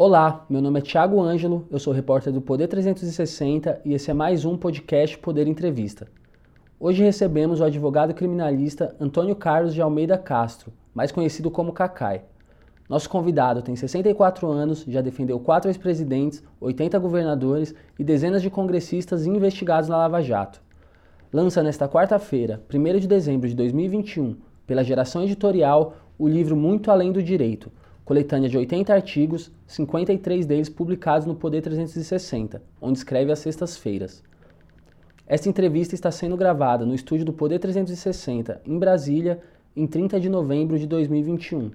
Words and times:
Olá, 0.00 0.46
meu 0.48 0.62
nome 0.62 0.78
é 0.78 0.80
Thiago 0.80 1.20
Ângelo, 1.20 1.66
eu 1.72 1.78
sou 1.80 1.92
repórter 1.92 2.32
do 2.32 2.40
Poder 2.40 2.68
360 2.68 3.80
e 3.84 3.94
esse 3.94 4.08
é 4.08 4.14
mais 4.14 4.44
um 4.44 4.56
podcast 4.56 5.18
Poder 5.18 5.48
Entrevista. 5.48 6.06
Hoje 6.78 7.02
recebemos 7.02 7.58
o 7.58 7.64
advogado 7.64 8.14
criminalista 8.14 8.94
Antônio 9.00 9.34
Carlos 9.34 9.74
de 9.74 9.82
Almeida 9.82 10.16
Castro, 10.16 10.72
mais 10.94 11.10
conhecido 11.10 11.50
como 11.50 11.72
Cacai. 11.72 12.22
Nosso 12.88 13.10
convidado 13.10 13.60
tem 13.60 13.74
64 13.74 14.46
anos, 14.46 14.84
já 14.86 15.00
defendeu 15.00 15.40
quatro 15.40 15.68
ex-presidentes, 15.68 16.44
80 16.60 16.96
governadores 17.00 17.74
e 17.98 18.04
dezenas 18.04 18.40
de 18.40 18.50
congressistas 18.50 19.26
investigados 19.26 19.88
na 19.88 19.96
Lava 19.96 20.22
Jato. 20.22 20.62
Lança 21.32 21.60
nesta 21.60 21.88
quarta-feira, 21.88 22.62
1 22.72 23.00
de 23.00 23.08
dezembro 23.08 23.48
de 23.48 23.54
2021, 23.56 24.36
pela 24.64 24.84
Geração 24.84 25.24
Editorial, 25.24 25.96
o 26.16 26.28
livro 26.28 26.54
Muito 26.54 26.88
Além 26.88 27.10
do 27.10 27.20
Direito, 27.20 27.68
coletânea 28.08 28.48
de 28.48 28.56
80 28.56 28.90
artigos, 28.90 29.52
53 29.66 30.46
deles 30.46 30.70
publicados 30.70 31.26
no 31.26 31.34
Poder 31.34 31.60
360, 31.60 32.62
onde 32.80 32.96
escreve 32.96 33.30
às 33.30 33.38
sextas-feiras. 33.38 34.22
Esta 35.26 35.50
entrevista 35.50 35.94
está 35.94 36.10
sendo 36.10 36.34
gravada 36.34 36.86
no 36.86 36.94
estúdio 36.94 37.26
do 37.26 37.34
Poder 37.34 37.58
360, 37.58 38.62
em 38.64 38.78
Brasília, 38.78 39.42
em 39.76 39.86
30 39.86 40.18
de 40.20 40.30
novembro 40.30 40.78
de 40.78 40.86
2021. 40.86 41.70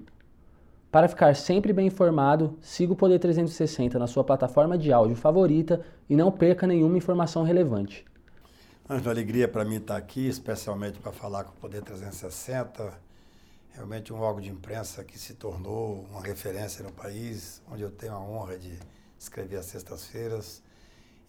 Para 0.90 1.06
ficar 1.06 1.36
sempre 1.36 1.72
bem 1.72 1.86
informado, 1.86 2.58
siga 2.60 2.92
o 2.92 2.96
Poder 2.96 3.20
360 3.20 3.96
na 3.96 4.08
sua 4.08 4.24
plataforma 4.24 4.76
de 4.76 4.92
áudio 4.92 5.14
favorita 5.14 5.82
e 6.10 6.16
não 6.16 6.32
perca 6.32 6.66
nenhuma 6.66 6.98
informação 6.98 7.44
relevante. 7.44 8.04
Anjo, 8.90 9.08
alegria 9.08 9.46
para 9.46 9.64
mim 9.64 9.76
estar 9.76 9.96
aqui, 9.96 10.26
especialmente 10.26 10.98
para 10.98 11.12
falar 11.12 11.44
com 11.44 11.52
o 11.52 11.60
Poder 11.60 11.80
360 11.80 13.03
realmente 13.74 14.12
um 14.12 14.20
órgão 14.20 14.40
de 14.40 14.50
imprensa 14.50 15.04
que 15.04 15.18
se 15.18 15.34
tornou 15.34 16.06
uma 16.10 16.22
referência 16.22 16.82
no 16.82 16.92
país, 16.92 17.60
onde 17.70 17.82
eu 17.82 17.90
tenho 17.90 18.14
a 18.14 18.20
honra 18.20 18.56
de 18.56 18.78
escrever 19.18 19.56
às 19.56 19.66
sextas-feiras. 19.66 20.62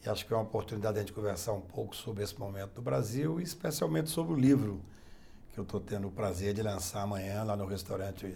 E 0.05 0.09
acho 0.09 0.25
que 0.25 0.31
é 0.31 0.35
uma 0.35 0.43
oportunidade 0.43 0.93
de 0.93 0.99
a 0.99 1.01
gente 1.01 1.13
conversar 1.13 1.53
um 1.53 1.61
pouco 1.61 1.95
sobre 1.95 2.23
esse 2.23 2.39
momento 2.39 2.75
do 2.75 2.81
Brasil 2.81 3.39
e 3.39 3.43
especialmente 3.43 4.09
sobre 4.09 4.33
o 4.33 4.35
livro 4.35 4.79
que 5.51 5.59
eu 5.59 5.63
estou 5.63 5.79
tendo 5.79 6.07
o 6.07 6.11
prazer 6.11 6.53
de 6.53 6.61
lançar 6.61 7.01
amanhã 7.01 7.43
lá 7.43 7.55
no 7.55 7.65
restaurante 7.65 8.35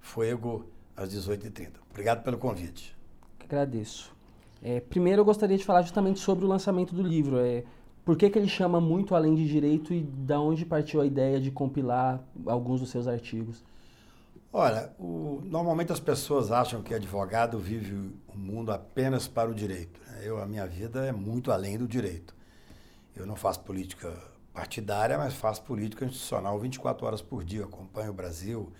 Fuego, 0.00 0.64
às 0.96 1.12
18h30. 1.12 1.72
Obrigado 1.90 2.22
pelo 2.22 2.38
convite. 2.38 2.96
Agradeço. 3.40 4.14
É, 4.62 4.80
primeiro 4.80 5.20
eu 5.20 5.24
gostaria 5.24 5.58
de 5.58 5.64
falar 5.64 5.82
justamente 5.82 6.20
sobre 6.20 6.44
o 6.44 6.48
lançamento 6.48 6.94
do 6.94 7.02
livro. 7.02 7.38
É, 7.38 7.64
por 8.04 8.16
que, 8.16 8.28
que 8.28 8.38
ele 8.38 8.48
chama 8.48 8.80
muito 8.80 9.14
além 9.14 9.34
de 9.34 9.46
direito 9.46 9.94
e 9.94 10.02
da 10.02 10.40
onde 10.40 10.64
partiu 10.64 11.00
a 11.00 11.06
ideia 11.06 11.40
de 11.40 11.50
compilar 11.50 12.20
alguns 12.46 12.80
dos 12.80 12.90
seus 12.90 13.06
artigos? 13.06 13.64
Olha, 14.52 14.92
o, 14.98 15.40
normalmente 15.44 15.92
as 15.92 16.00
pessoas 16.00 16.50
acham 16.50 16.82
que 16.82 16.92
advogado 16.92 17.58
vive 17.58 17.94
o 18.28 18.36
mundo 18.36 18.70
apenas 18.70 19.26
para 19.26 19.50
o 19.50 19.54
direito. 19.54 20.00
Né? 20.06 20.22
Eu, 20.24 20.42
a 20.42 20.46
minha 20.46 20.66
vida 20.66 21.06
é 21.06 21.12
muito 21.12 21.50
além 21.50 21.78
do 21.78 21.86
direito. 21.86 22.34
Eu 23.14 23.24
não 23.24 23.36
faço 23.36 23.60
política 23.60 24.12
partidária, 24.52 25.16
mas 25.16 25.34
faço 25.34 25.62
política 25.62 26.04
institucional 26.04 26.58
24 26.58 27.06
horas 27.06 27.22
por 27.22 27.44
dia, 27.44 27.64
acompanho 27.64 28.10
o 28.10 28.14
Brasil. 28.14 28.70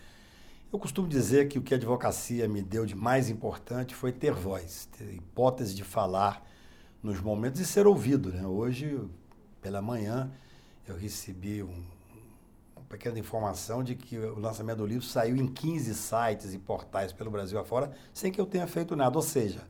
Eu 0.73 0.79
costumo 0.79 1.07
dizer 1.07 1.49
que 1.49 1.59
o 1.59 1.63
que 1.63 1.75
a 1.75 1.77
advocacia 1.77 2.49
me 2.49 2.61
deu 2.61 2.85
de 2.85 2.95
mais 2.95 3.31
importante 3.31 3.95
foi 3.95 4.11
ter 4.11 4.33
voz, 4.33 4.89
ter 4.97 5.15
hipótese 5.15 5.75
de 5.75 5.85
falar 5.85 6.47
nos 7.03 7.21
momentos 7.21 7.61
e 7.61 7.67
ser 7.67 7.87
ouvido. 7.87 8.31
Né? 8.31 8.47
Hoje, 8.47 9.01
pela 9.61 9.83
manhã, 9.83 10.31
eu 10.87 10.97
recebi 10.97 11.63
um, 11.63 11.85
uma 12.77 12.85
pequena 12.89 13.19
informação 13.19 13.83
de 13.83 13.95
que 13.95 14.17
o 14.17 14.39
lançamento 14.39 14.79
do 14.79 14.87
livro 14.87 15.05
saiu 15.05 15.37
em 15.37 15.47
15 15.47 15.95
sites 15.95 16.55
e 16.55 16.59
portais 16.59 17.13
pelo 17.13 17.31
Brasil 17.31 17.59
afora, 17.59 17.93
sem 18.13 18.31
que 18.31 18.41
eu 18.41 18.47
tenha 18.47 18.67
feito 18.67 18.95
nada. 18.95 19.17
Ou 19.17 19.23
seja, 19.23 19.67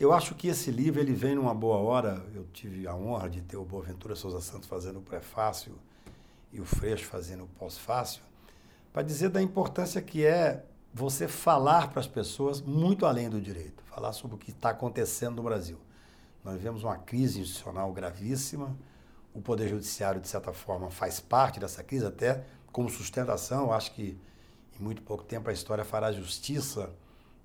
eu 0.00 0.12
acho 0.12 0.34
que 0.34 0.48
esse 0.48 0.70
livro 0.70 1.00
ele 1.00 1.12
vem 1.12 1.36
numa 1.36 1.54
boa 1.54 1.76
hora. 1.76 2.24
Eu 2.34 2.44
tive 2.52 2.88
a 2.88 2.94
honra 2.94 3.30
de 3.30 3.40
ter 3.40 3.56
o 3.56 3.64
Boaventura 3.64 4.16
Souza 4.16 4.40
Santos 4.40 4.68
fazendo 4.68 4.98
o 4.98 5.02
prefácio 5.02 5.78
e 6.52 6.60
o 6.60 6.64
Freixo 6.64 7.06
fazendo 7.06 7.44
o 7.44 7.48
pós-fácil, 7.48 8.22
para 8.92 9.02
dizer 9.02 9.30
da 9.30 9.40
importância 9.40 10.02
que 10.02 10.26
é 10.26 10.64
você 10.92 11.26
falar 11.26 11.88
para 11.88 12.00
as 12.00 12.06
pessoas 12.06 12.60
muito 12.60 13.06
além 13.06 13.30
do 13.30 13.40
direito, 13.40 13.82
falar 13.84 14.12
sobre 14.12 14.36
o 14.36 14.38
que 14.38 14.50
está 14.50 14.70
acontecendo 14.70 15.36
no 15.36 15.42
Brasil. 15.42 15.78
Nós 16.44 16.54
vivemos 16.54 16.82
uma 16.82 16.96
crise 16.96 17.40
institucional 17.40 17.92
gravíssima. 17.92 18.76
O 19.32 19.40
Poder 19.40 19.68
Judiciário, 19.68 20.20
de 20.20 20.28
certa 20.28 20.52
forma, 20.52 20.90
faz 20.90 21.20
parte 21.20 21.60
dessa 21.60 21.82
crise, 21.82 22.04
até 22.04 22.44
como 22.70 22.90
sustentação. 22.90 23.72
Acho 23.72 23.92
que 23.92 24.18
em 24.78 24.82
muito 24.82 25.02
pouco 25.02 25.22
tempo 25.22 25.48
a 25.48 25.52
história 25.52 25.84
fará 25.84 26.10
justiça 26.10 26.90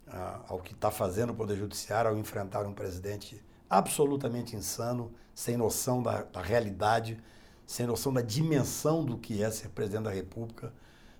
ah, 0.08 0.42
ao 0.48 0.60
que 0.60 0.74
está 0.74 0.90
fazendo 0.90 1.32
o 1.32 1.36
Poder 1.36 1.56
Judiciário 1.56 2.10
ao 2.10 2.18
enfrentar 2.18 2.66
um 2.66 2.74
presidente 2.74 3.42
absolutamente 3.70 4.56
insano, 4.56 5.12
sem 5.36 5.58
noção 5.58 6.02
da, 6.02 6.24
da 6.24 6.42
realidade, 6.42 7.22
sem 7.66 7.86
noção 7.86 8.12
da 8.14 8.22
dimensão 8.22 9.06
do 9.06 9.18
que 9.18 9.44
é 9.44 9.52
ser 9.52 9.70
presidente 9.70 10.06
da 10.06 10.12
República 10.12 10.74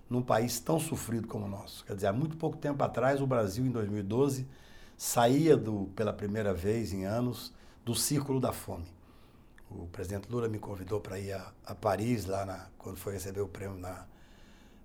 num 0.08 0.22
país 0.22 0.58
tão 0.58 0.80
sofrido 0.80 1.28
como 1.28 1.44
o 1.44 1.48
nosso. 1.48 1.84
Quer 1.84 1.94
dizer, 1.94 2.06
há 2.06 2.12
muito 2.12 2.36
pouco 2.36 2.56
tempo 2.56 2.82
atrás, 2.82 3.20
o 3.20 3.26
Brasil, 3.26 3.66
em 3.66 3.70
2012, 3.70 4.48
saía 4.96 5.56
do, 5.56 5.90
pela 5.94 6.12
primeira 6.12 6.54
vez 6.54 6.92
em 6.92 7.04
anos 7.04 7.52
do 7.88 7.94
Círculo 7.94 8.38
da 8.38 8.52
Fome. 8.52 8.84
O 9.70 9.86
presidente 9.86 10.30
Lula 10.30 10.46
me 10.46 10.58
convidou 10.58 11.00
para 11.00 11.18
ir 11.18 11.32
a, 11.32 11.50
a, 11.64 11.74
Paris, 11.74 12.26
lá 12.26 12.44
na, 12.44 12.66
quando 12.76 12.98
foi 12.98 13.14
receber 13.14 13.40
o 13.40 13.48
prêmio 13.48 13.78
na, 13.78 14.04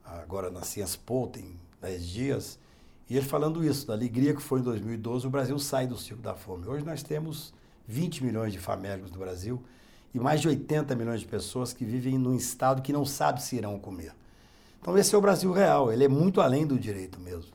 agora 0.05 0.49
na 0.49 0.61
Sciences 0.61 0.95
Po, 0.95 1.27
tem 1.27 1.59
10 1.81 2.07
dias, 2.07 2.59
e 3.09 3.17
ele 3.17 3.25
falando 3.25 3.61
isso, 3.61 3.85
da 3.85 3.93
alegria 3.93 4.33
que 4.33 4.41
foi 4.41 4.61
em 4.61 4.63
2012, 4.63 5.27
o 5.27 5.29
Brasil 5.29 5.59
sai 5.59 5.85
do 5.85 5.97
Círculo 5.97 6.21
da 6.21 6.33
Fome. 6.33 6.65
Hoje 6.65 6.85
nós 6.85 7.03
temos 7.03 7.53
20 7.89 8.23
milhões 8.23 8.53
de 8.53 8.59
famélicos 8.59 9.11
no 9.11 9.19
Brasil 9.19 9.61
e 10.13 10.19
mais 10.19 10.39
de 10.39 10.47
80 10.47 10.95
milhões 10.95 11.19
de 11.19 11.27
pessoas 11.27 11.73
que 11.73 11.83
vivem 11.83 12.17
num 12.17 12.33
estado 12.33 12.81
que 12.81 12.93
não 12.93 13.03
sabe 13.03 13.43
se 13.43 13.57
irão 13.57 13.77
comer. 13.77 14.13
Então 14.79 14.97
esse 14.97 15.13
é 15.13 15.17
o 15.17 15.21
Brasil 15.21 15.51
real, 15.51 15.91
ele 15.91 16.05
é 16.05 16.07
muito 16.07 16.39
além 16.39 16.65
do 16.65 16.79
direito 16.79 17.19
mesmo. 17.19 17.51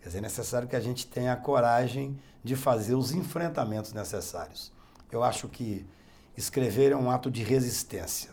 Quer 0.00 0.08
dizer, 0.08 0.18
é 0.18 0.22
necessário 0.22 0.66
que 0.66 0.74
a 0.74 0.80
gente 0.80 1.06
tenha 1.06 1.32
a 1.32 1.36
coragem 1.36 2.18
de 2.42 2.56
fazer 2.56 2.96
os 2.96 3.12
enfrentamentos 3.12 3.92
necessários. 3.92 4.79
Eu 5.10 5.22
acho 5.22 5.48
que 5.48 5.84
escrever 6.36 6.92
é 6.92 6.96
um 6.96 7.10
ato 7.10 7.30
de 7.30 7.42
resistência. 7.42 8.30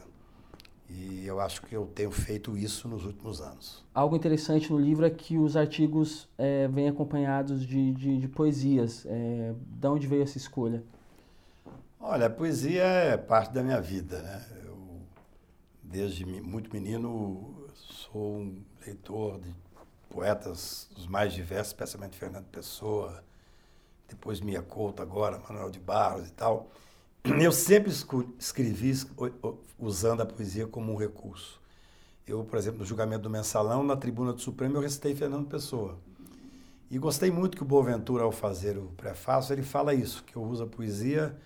E 0.89 1.25
eu 1.25 1.41
acho 1.41 1.61
que 1.63 1.75
eu 1.75 1.85
tenho 1.87 2.11
feito 2.11 2.57
isso 2.57 2.87
nos 2.87 3.05
últimos 3.05 3.41
anos. 3.41 3.85
Algo 3.93 4.15
interessante 4.15 4.71
no 4.71 4.79
livro 4.79 5.05
é 5.05 5.09
que 5.09 5.37
os 5.37 5.57
artigos 5.57 6.29
é, 6.37 6.67
vêm 6.69 6.87
acompanhados 6.87 7.65
de, 7.65 7.91
de, 7.91 8.17
de 8.19 8.27
poesias. 8.27 9.05
É, 9.05 9.53
de 9.59 9.87
onde 9.87 10.07
veio 10.07 10.23
essa 10.23 10.37
escolha? 10.37 10.83
Olha, 11.99 12.27
a 12.27 12.29
poesia 12.29 12.83
é 12.83 13.17
parte 13.17 13.53
da 13.53 13.61
minha 13.61 13.81
vida. 13.81 14.21
Né? 14.21 14.45
Eu, 14.65 14.77
desde 15.83 16.25
muito 16.25 16.71
menino, 16.71 17.67
sou 17.73 18.37
um 18.37 18.63
leitor 18.85 19.41
de 19.41 19.53
poetas 20.09 20.89
os 20.95 21.05
mais 21.05 21.33
diversos, 21.33 21.67
especialmente 21.67 22.17
Fernando 22.17 22.45
Pessoa, 22.45 23.23
depois 24.07 24.39
Mia 24.39 24.61
Couto, 24.61 25.01
agora 25.01 25.41
Manuel 25.47 25.69
de 25.69 25.79
Barros 25.79 26.27
e 26.27 26.31
tal. 26.31 26.69
Eu 27.23 27.51
sempre 27.51 27.91
escrevi 28.39 28.93
usando 29.77 30.21
a 30.21 30.25
poesia 30.25 30.67
como 30.67 30.93
um 30.93 30.95
recurso. 30.95 31.61
Eu, 32.25 32.43
por 32.43 32.57
exemplo, 32.57 32.79
no 32.79 32.85
julgamento 32.85 33.23
do 33.23 33.29
Mensalão, 33.29 33.83
na 33.83 33.95
tribuna 33.95 34.33
do 34.33 34.41
Supremo, 34.41 34.75
eu 34.75 34.81
recitei 34.81 35.15
Fernando 35.15 35.47
Pessoa. 35.47 35.97
E 36.91 36.97
gostei 36.97 37.31
muito 37.31 37.55
que 37.55 37.63
o 37.63 37.65
Boaventura, 37.65 38.23
ao 38.23 38.33
fazer 38.33 38.77
o 38.77 38.87
prefácio, 38.97 39.53
ele 39.53 39.63
fala 39.63 39.93
isso, 39.93 40.25
que 40.25 40.35
eu 40.35 40.43
uso 40.43 40.63
a 40.63 40.67
poesia 40.67 41.37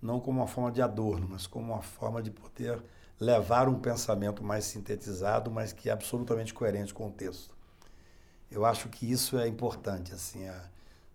não 0.00 0.20
como 0.20 0.40
uma 0.40 0.46
forma 0.46 0.70
de 0.70 0.80
adorno, 0.80 1.26
mas 1.28 1.46
como 1.46 1.72
uma 1.72 1.82
forma 1.82 2.22
de 2.22 2.30
poder 2.30 2.80
levar 3.20 3.68
um 3.68 3.80
pensamento 3.80 4.44
mais 4.44 4.64
sintetizado, 4.64 5.50
mas 5.50 5.72
que 5.72 5.88
é 5.88 5.92
absolutamente 5.92 6.54
coerente 6.54 6.94
com 6.94 7.08
o 7.08 7.10
texto. 7.10 7.56
Eu 8.50 8.64
acho 8.64 8.88
que 8.88 9.10
isso 9.10 9.36
é 9.38 9.48
importante, 9.48 10.12
assim, 10.12 10.46
a, 10.46 10.64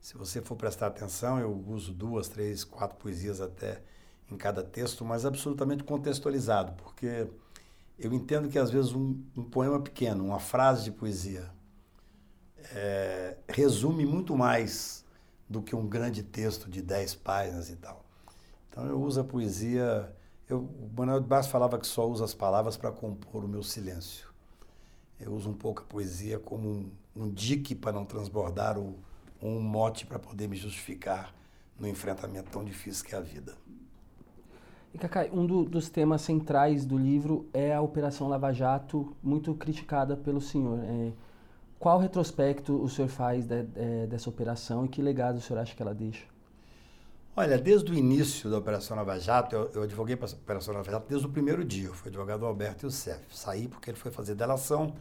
se 0.03 0.17
você 0.17 0.41
for 0.41 0.57
prestar 0.57 0.87
atenção, 0.87 1.39
eu 1.39 1.63
uso 1.65 1.93
duas, 1.93 2.27
três, 2.27 2.65
quatro 2.65 2.97
poesias 2.97 3.39
até 3.39 3.81
em 4.29 4.35
cada 4.35 4.61
texto, 4.61 5.05
mas 5.05 5.25
absolutamente 5.25 5.85
contextualizado, 5.85 6.73
porque 6.73 7.25
eu 7.97 8.11
entendo 8.11 8.49
que 8.49 8.59
às 8.59 8.69
vezes 8.69 8.91
um, 8.91 9.23
um 9.33 9.45
poema 9.45 9.79
pequeno, 9.79 10.25
uma 10.25 10.41
frase 10.41 10.83
de 10.83 10.91
poesia, 10.91 11.49
é, 12.75 13.37
resume 13.47 14.05
muito 14.05 14.35
mais 14.35 15.05
do 15.47 15.61
que 15.61 15.73
um 15.73 15.87
grande 15.87 16.21
texto 16.21 16.69
de 16.69 16.81
dez 16.81 17.15
páginas 17.15 17.69
e 17.69 17.77
tal. 17.77 18.03
Então 18.69 18.85
eu 18.85 19.01
uso 19.01 19.21
a 19.21 19.23
poesia. 19.23 20.13
Eu, 20.49 20.59
o 20.59 20.91
Manuel 20.97 21.21
de 21.21 21.27
Barros 21.27 21.47
falava 21.47 21.79
que 21.79 21.87
só 21.87 22.09
usa 22.09 22.25
as 22.25 22.33
palavras 22.33 22.75
para 22.75 22.91
compor 22.91 23.45
o 23.45 23.47
meu 23.47 23.63
silêncio. 23.63 24.27
Eu 25.17 25.31
uso 25.31 25.49
um 25.49 25.53
pouco 25.53 25.81
a 25.81 25.85
poesia 25.85 26.39
como 26.39 26.67
um, 26.67 26.91
um 27.15 27.29
dique 27.29 27.73
para 27.73 27.93
não 27.93 28.03
transbordar 28.03 28.77
o, 28.77 28.99
um 29.49 29.59
mote 29.59 30.05
para 30.05 30.17
poder 30.17 30.47
me 30.47 30.55
justificar 30.55 31.33
no 31.79 31.87
enfrentamento 31.87 32.49
tão 32.51 32.63
difícil 32.63 33.05
que 33.05 33.13
é 33.13 33.17
a 33.17 33.21
vida. 33.21 33.55
E 34.93 34.97
Cacai, 34.97 35.29
um 35.33 35.45
do, 35.45 35.65
dos 35.65 35.89
temas 35.89 36.21
centrais 36.21 36.85
do 36.85 36.97
livro 36.97 37.49
é 37.51 37.73
a 37.73 37.81
Operação 37.81 38.27
Lava 38.27 38.53
Jato, 38.53 39.15
muito 39.23 39.53
criticada 39.55 40.15
pelo 40.15 40.39
senhor. 40.39 40.79
É, 40.83 41.11
Qual 41.79 41.99
retrospecto 41.99 42.81
o 42.81 42.87
senhor 42.87 43.09
faz 43.09 43.45
de, 43.45 43.63
de, 43.63 44.07
dessa 44.07 44.29
operação 44.29 44.85
e 44.85 44.87
que 44.87 45.01
legado 45.01 45.37
o 45.37 45.41
senhor 45.41 45.59
acha 45.59 45.75
que 45.75 45.81
ela 45.81 45.93
deixa? 45.93 46.25
Olha, 47.35 47.57
desde 47.57 47.91
o 47.91 47.95
início 47.95 48.49
da 48.49 48.59
Operação 48.59 48.95
Nova 48.95 49.19
Jato, 49.19 49.55
eu, 49.55 49.71
eu 49.73 49.81
advoguei 49.81 50.15
para 50.15 50.29
a 50.29 50.31
Operação 50.31 50.73
Nova 50.75 50.89
Jato 50.89 51.07
desde 51.09 51.25
o 51.25 51.29
primeiro 51.29 51.65
dia. 51.65 51.87
Eu 51.87 51.93
fui 51.93 52.09
advogado 52.09 52.41
do 52.41 52.45
Alberto 52.45 52.85
Youssef. 52.85 53.35
Saí 53.35 53.67
porque 53.67 53.89
ele 53.89 53.97
foi 53.97 54.11
fazer 54.11 54.35
delação 54.35 54.93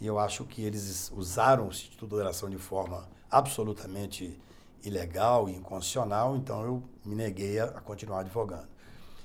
e 0.00 0.06
eu 0.06 0.18
acho 0.18 0.44
que 0.44 0.62
eles 0.62 1.10
usaram 1.14 1.66
o 1.66 1.68
Instituto 1.68 2.10
de 2.10 2.16
Delação 2.16 2.50
de 2.50 2.58
forma 2.58 3.08
absolutamente 3.30 4.38
ilegal 4.84 5.48
e 5.48 5.52
inconstitucional, 5.56 6.36
então 6.36 6.62
eu 6.62 6.82
me 7.04 7.14
neguei 7.14 7.58
a, 7.58 7.64
a 7.64 7.80
continuar 7.80 8.20
advogando. 8.20 8.68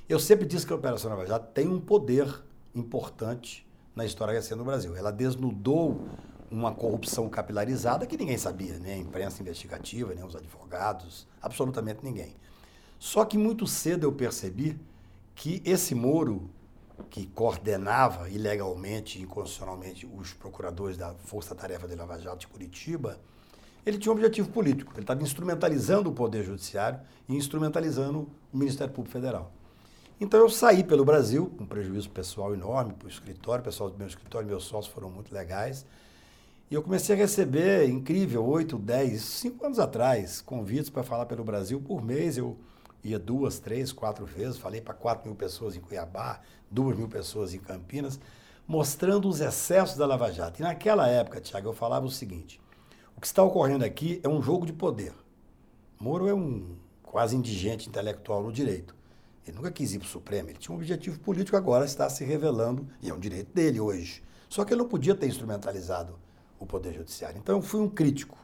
Eu 0.08 0.20
sempre 0.20 0.46
disse 0.46 0.66
que 0.66 0.74
a 0.74 0.76
Operação 0.76 1.10
Nova 1.10 1.26
Jato 1.26 1.52
tem 1.54 1.68
um 1.68 1.80
poder 1.80 2.44
importante 2.74 3.68
na 3.96 4.06
história 4.06 4.34
recente 4.34 4.58
do 4.58 4.64
Brasil. 4.64 4.96
Ela 4.96 5.12
desnudou 5.12 6.08
uma 6.50 6.74
corrupção 6.74 7.30
capilarizada 7.30 8.08
que 8.08 8.18
ninguém 8.18 8.38
sabia, 8.38 8.80
nem 8.80 8.94
a 8.94 8.98
imprensa 8.98 9.42
investigativa, 9.42 10.14
nem 10.16 10.24
os 10.24 10.36
advogados, 10.36 11.28
absolutamente 11.42 12.00
ninguém. 12.04 12.36
Só 12.98 13.24
que 13.24 13.38
muito 13.38 13.68
cedo 13.68 14.06
eu 14.06 14.12
percebi 14.12 14.80
que 15.36 15.62
esse 15.64 15.94
Moro, 15.94 16.50
que 17.10 17.28
coordenava 17.28 18.30
ilegalmente 18.30 19.20
e 19.20 19.24
inconstitucionalmente 19.24 20.06
os 20.06 20.34
procuradores 20.34 20.98
da 20.98 21.14
Força 21.14 21.56
Tarefa 21.56 21.88
de 21.88 21.96
Lava 21.96 22.20
Jato 22.20 22.40
de 22.40 22.48
Curitiba, 22.48 23.20
ele 23.86 23.98
tinha 23.98 24.12
um 24.12 24.16
objetivo 24.16 24.50
político. 24.50 24.92
Ele 24.94 25.02
estava 25.02 25.24
instrumentalizando 25.24 26.10
o 26.10 26.14
Poder 26.14 26.44
Judiciário 26.44 27.00
e 27.28 27.36
instrumentalizando 27.36 28.30
o 28.54 28.58
Ministério 28.58 28.94
Público 28.94 29.14
Federal. 29.14 29.52
Então 30.22 30.40
eu 30.40 30.50
saí 30.50 30.84
pelo 30.84 31.06
Brasil, 31.06 31.50
com 31.58 31.66
prejuízo 31.66 32.10
pessoal 32.10 32.54
enorme 32.54 32.94
para 32.94 33.06
o 33.06 33.10
escritório, 33.10 33.62
o 33.62 33.66
pessoal 33.66 33.90
do 33.90 33.98
meu 33.98 34.08
escritório, 34.08 34.48
meus 34.48 34.66
sócios 34.66 34.94
foram 34.94 35.10
muito 35.10 35.34
legais. 35.34 35.86
E 36.70 36.76
eu 36.76 36.84
comecei 36.84 37.16
a 37.16 37.18
receber, 37.18 37.90
incrível, 37.90 38.46
8, 38.46 38.78
10, 38.78 39.22
5 39.22 39.66
anos 39.66 39.80
atrás, 39.80 40.42
convites 40.42 40.90
para 40.90 41.04
falar 41.04 41.26
pelo 41.26 41.44
Brasil 41.44 41.82
por 41.82 42.04
mês. 42.04 42.38
Eu 42.38 42.58
ia 43.04 43.18
duas, 43.18 43.60
três, 43.60 43.92
quatro 43.92 44.26
vezes, 44.26 44.58
falei 44.58 44.82
para 44.82 44.94
4 44.94 45.26
mil 45.26 45.36
pessoas 45.36 45.76
em 45.76 45.80
Cuiabá, 45.80 46.42
2 46.72 46.98
mil 46.98 47.08
pessoas 47.08 47.54
em 47.54 47.60
Campinas, 47.60 48.20
mostrando 48.68 49.28
os 49.28 49.42
excessos 49.42 49.98
da 49.98 50.06
Lava 50.06 50.32
Jato. 50.32 50.60
E 50.60 50.64
naquela 50.64 51.08
época, 51.08 51.42
Tiago, 51.42 51.70
eu 51.70 51.74
falava 51.74 52.06
o 52.06 52.12
seguinte: 52.12 52.62
o 53.16 53.22
que 53.22 53.28
está 53.28 53.44
ocorrendo 53.44 53.84
aqui 53.84 54.20
é 54.24 54.30
um 54.30 54.42
jogo 54.42 54.66
de 54.66 54.74
poder. 54.74 55.14
Moro 56.00 56.28
é 56.28 56.34
um 56.34 56.78
quase 57.04 57.36
indigente 57.36 57.90
intelectual 57.90 58.44
no 58.44 58.52
direito. 58.52 58.96
Ele 59.46 59.58
nunca 59.58 59.72
quis 59.72 59.94
ir 59.94 60.00
para 60.00 60.06
o 60.06 60.10
Supremo, 60.10 60.50
ele 60.50 60.60
tinha 60.60 60.74
um 60.74 60.78
objetivo 60.78 61.20
político, 61.20 61.58
agora 61.58 61.84
está 61.84 62.08
se 62.10 62.24
revelando, 62.24 62.88
e 63.02 63.10
é 63.10 63.14
um 63.14 63.20
direito 63.20 63.52
dele 63.54 63.80
hoje. 63.80 64.24
Só 64.48 64.64
que 64.64 64.74
ele 64.74 64.82
não 64.82 64.88
podia 64.88 65.16
ter 65.16 65.28
instrumentalizado 65.28 66.20
o 66.60 66.66
Poder 66.66 66.94
Judiciário. 66.94 67.40
Então 67.40 67.56
eu 67.56 67.62
fui 67.62 67.80
um 67.80 67.90
crítico. 67.90 68.38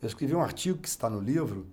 Eu 0.00 0.08
escrevi 0.08 0.34
um 0.34 0.42
artigo 0.42 0.78
que 0.78 0.88
está 0.88 1.08
no 1.08 1.20
livro, 1.20 1.66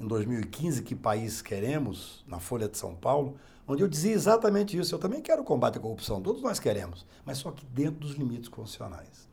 em 0.00 0.06
2015, 0.06 0.82
Que 0.82 0.94
País 0.94 1.42
Queremos, 1.42 2.24
na 2.26 2.38
Folha 2.38 2.68
de 2.68 2.78
São 2.78 2.94
Paulo, 2.94 3.36
onde 3.66 3.82
eu 3.82 3.88
dizia 3.88 4.12
exatamente 4.12 4.78
isso. 4.78 4.94
Eu 4.94 4.98
também 4.98 5.20
quero 5.20 5.42
combate 5.42 5.78
à 5.78 5.80
corrupção, 5.80 6.20
todos 6.20 6.42
nós 6.42 6.58
queremos, 6.58 7.06
mas 7.24 7.38
só 7.38 7.50
que 7.50 7.64
dentro 7.66 8.00
dos 8.00 8.12
limites 8.12 8.48
constitucionais. 8.48 9.28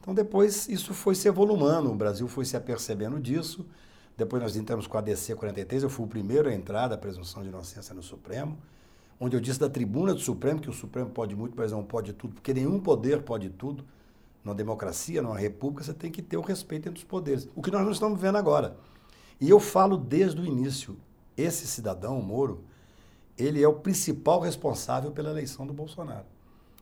Então 0.00 0.14
depois 0.14 0.68
isso 0.68 0.92
foi 0.94 1.14
se 1.14 1.28
evolumando, 1.28 1.90
o 1.90 1.94
Brasil 1.94 2.26
foi 2.26 2.44
se 2.44 2.56
apercebendo 2.56 3.20
disso. 3.20 3.64
Depois 4.16 4.42
nós 4.42 4.56
entramos 4.56 4.86
com 4.86 4.98
a 4.98 5.00
DC 5.00 5.34
43, 5.34 5.84
eu 5.84 5.90
fui 5.90 6.04
o 6.04 6.08
primeiro 6.08 6.48
a 6.48 6.54
entrar 6.54 6.88
da 6.88 6.98
presunção 6.98 7.42
de 7.42 7.48
inocência 7.48 7.94
no 7.94 8.02
Supremo, 8.02 8.58
onde 9.18 9.36
eu 9.36 9.40
disse 9.40 9.58
da 9.58 9.68
tribuna 9.68 10.12
do 10.12 10.20
Supremo 10.20 10.60
que 10.60 10.68
o 10.68 10.72
Supremo 10.72 11.08
pode 11.10 11.34
muito, 11.34 11.54
mas 11.56 11.72
não 11.72 11.82
pode 11.82 12.12
tudo, 12.12 12.34
porque 12.34 12.52
nenhum 12.52 12.78
poder 12.80 13.22
pode 13.22 13.48
tudo 13.48 13.84
numa 14.44 14.54
democracia, 14.54 15.22
numa 15.22 15.38
república, 15.38 15.84
você 15.84 15.94
tem 15.94 16.10
que 16.10 16.20
ter 16.20 16.36
o 16.36 16.40
respeito 16.40 16.88
entre 16.88 16.98
os 16.98 17.04
poderes. 17.04 17.48
O 17.54 17.62
que 17.62 17.70
nós 17.70 17.82
não 17.82 17.92
estamos 17.92 18.20
vendo 18.20 18.36
agora. 18.36 18.76
E 19.40 19.48
eu 19.48 19.60
falo 19.60 19.96
desde 19.96 20.40
o 20.40 20.44
início, 20.44 20.96
esse 21.36 21.66
cidadão, 21.66 22.20
Moro, 22.20 22.64
ele 23.38 23.62
é 23.62 23.68
o 23.68 23.74
principal 23.74 24.40
responsável 24.40 25.10
pela 25.10 25.30
eleição 25.30 25.66
do 25.66 25.72
Bolsonaro. 25.72 26.26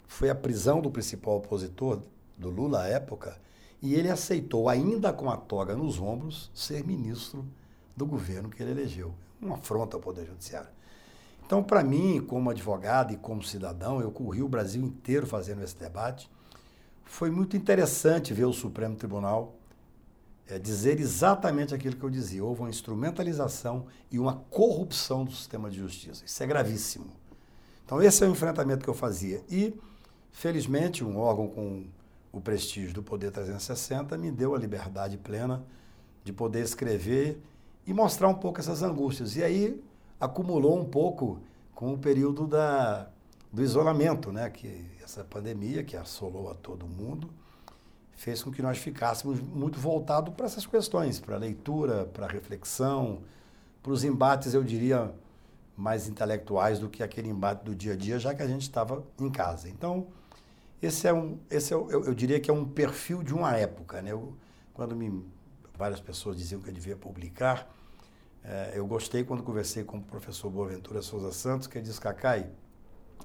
Foi 0.07 0.29
a 0.29 0.35
prisão 0.35 0.81
do 0.81 0.91
principal 0.91 1.37
opositor 1.37 2.03
do 2.37 2.51
Lula 2.51 2.83
à 2.83 2.89
época, 2.89 3.39
e 3.83 3.95
ele 3.95 4.11
aceitou, 4.11 4.69
ainda 4.69 5.13
com 5.13 5.31
a 5.31 5.37
toga 5.37 5.75
nos 5.75 5.99
ombros, 6.01 6.51
ser 6.55 6.85
ministro 6.85 7.47
do 7.97 8.05
governo 8.05 8.51
que 8.51 8.63
ele 8.63 8.73
elegeu. 8.73 9.15
Uma 9.41 9.55
afronta 9.55 9.97
ao 9.97 10.03
Poder 10.03 10.27
Judiciário. 10.27 10.69
Então, 11.47 11.63
para 11.63 11.83
mim, 11.83 12.21
como 12.21 12.51
advogado 12.51 13.13
e 13.13 13.17
como 13.17 13.43
cidadão, 13.43 14.01
eu 14.01 14.11
corri 14.11 14.43
o 14.43 14.49
Brasil 14.49 14.83
inteiro 14.83 15.27
fazendo 15.27 15.63
esse 15.63 15.77
debate 15.77 16.31
foi 17.11 17.29
muito 17.29 17.57
interessante 17.57 18.33
ver 18.33 18.45
o 18.45 18.53
Supremo 18.53 18.95
Tribunal 18.95 19.57
é, 20.51 20.59
dizer 20.59 20.99
exatamente 20.99 21.75
aquilo 21.75 21.97
que 21.97 22.03
eu 22.03 22.11
dizia. 22.11 22.45
Houve 22.45 22.61
uma 22.61 22.71
instrumentalização 22.71 23.87
e 24.11 24.19
uma 24.19 24.37
corrupção 24.51 25.25
do 25.25 25.33
sistema 25.33 25.71
de 25.71 25.79
justiça. 25.79 26.25
Isso 26.25 26.43
é 26.43 26.47
gravíssimo. 26.47 27.07
Então, 27.85 28.03
esse 28.03 28.23
é 28.25 28.27
o 28.27 28.31
enfrentamento 28.31 28.85
que 28.85 28.91
eu 28.91 28.95
fazia. 28.95 29.43
E, 29.49 29.75
felizmente, 30.33 31.05
um 31.05 31.19
órgão 31.19 31.49
com 31.49 31.85
o 32.33 32.41
prestígio 32.41 32.93
do 32.93 33.03
Poder 33.03 33.31
360 33.31 34.17
me 34.19 34.31
deu 34.31 34.55
a 34.55 34.59
liberdade 34.59 35.17
plena 35.19 35.65
de 36.25 36.33
poder 36.33 36.63
escrever 36.63 37.41
e 37.87 37.93
mostrar 37.93 38.29
um 38.29 38.35
pouco 38.35 38.61
essas 38.61 38.83
angústias. 38.83 39.37
E 39.37 39.43
aí 39.43 39.83
acumulou 40.19 40.79
um 40.79 40.85
pouco 40.85 41.41
com 41.75 41.95
o 41.95 41.99
período 41.99 42.47
da, 42.47 43.09
do 43.53 43.63
isolamento, 43.63 44.31
né? 44.31 44.49
que 44.51 44.85
essa 45.03 45.25
pandemia 45.25 45.83
que 45.83 45.97
assolou 45.97 46.51
a 46.51 46.55
todo 46.55 46.87
mundo 46.87 47.31
fez 48.21 48.43
com 48.43 48.51
que 48.53 48.61
nós 48.61 48.77
ficássemos 48.77 49.41
muito 49.41 49.81
voltados 49.81 50.35
para 50.35 50.45
essas 50.45 50.67
questões, 50.67 51.19
para 51.19 51.37
a 51.37 51.39
leitura, 51.39 52.05
para 52.05 52.27
a 52.27 52.29
reflexão, 52.29 53.23
para 53.83 53.93
os 53.93 54.05
embates, 54.05 54.53
eu 54.53 54.63
diria, 54.63 55.11
mais 55.75 56.07
intelectuais 56.07 56.79
do 56.79 56.91
que 56.91 57.03
aquele 57.03 57.31
embate 57.31 57.65
do 57.65 57.75
dia 57.75 57.95
a 57.95 57.97
dia, 57.97 58.19
já 58.19 58.35
que 58.35 58.43
a 58.43 58.47
gente 58.47 58.61
estava 58.61 59.03
em 59.19 59.31
casa. 59.31 59.71
Então, 59.71 60.09
esse 60.83 61.09
é 61.09 61.15
um, 61.15 61.39
esse 61.49 61.73
é, 61.73 61.77
eu, 61.77 61.89
eu 61.89 62.15
diria 62.15 62.39
que 62.39 62.51
é 62.51 62.53
um 62.53 62.67
perfil 62.67 63.23
de 63.23 63.33
uma 63.33 63.57
época. 63.57 64.03
Né? 64.03 64.13
Eu, 64.13 64.37
quando 64.75 64.95
me, 64.95 65.25
várias 65.79 65.99
pessoas 65.99 66.37
diziam 66.37 66.61
que 66.61 66.69
eu 66.69 66.75
devia 66.75 66.97
publicar, 66.97 67.75
é, 68.45 68.73
eu 68.75 68.87
gostei 68.87 69.25
quando 69.25 69.43
conversei 69.43 69.83
com 69.83 69.97
o 69.97 70.03
professor 70.03 70.51
Boaventura 70.51 71.01
Souza 71.01 71.33
Santos, 71.33 71.67
que 71.67 71.81
disse, 71.81 71.99
Cacai, 71.99 72.51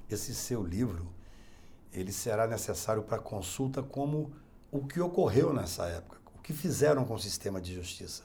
esse 0.10 0.34
seu 0.34 0.64
livro, 0.64 1.06
ele 1.92 2.14
será 2.14 2.48
necessário 2.48 3.04
para 3.04 3.20
consulta 3.20 3.84
como 3.84 4.32
o 4.76 4.86
que 4.86 5.00
ocorreu 5.00 5.54
nessa 5.54 5.86
época, 5.86 6.18
o 6.38 6.42
que 6.42 6.52
fizeram 6.52 7.06
com 7.06 7.14
o 7.14 7.20
sistema 7.20 7.62
de 7.62 7.74
justiça. 7.74 8.24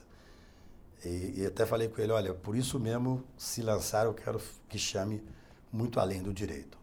E, 1.05 1.41
e 1.41 1.45
até 1.45 1.65
falei 1.65 1.87
com 1.87 2.01
ele, 2.01 2.11
olha, 2.11 2.33
por 2.33 2.55
isso 2.55 2.79
mesmo, 2.79 3.23
se 3.37 3.61
lançar, 3.61 4.05
eu 4.05 4.13
quero 4.13 4.39
que 4.67 4.77
chame 4.77 5.23
muito 5.71 5.99
além 5.99 6.21
do 6.21 6.33
direito. 6.33 6.77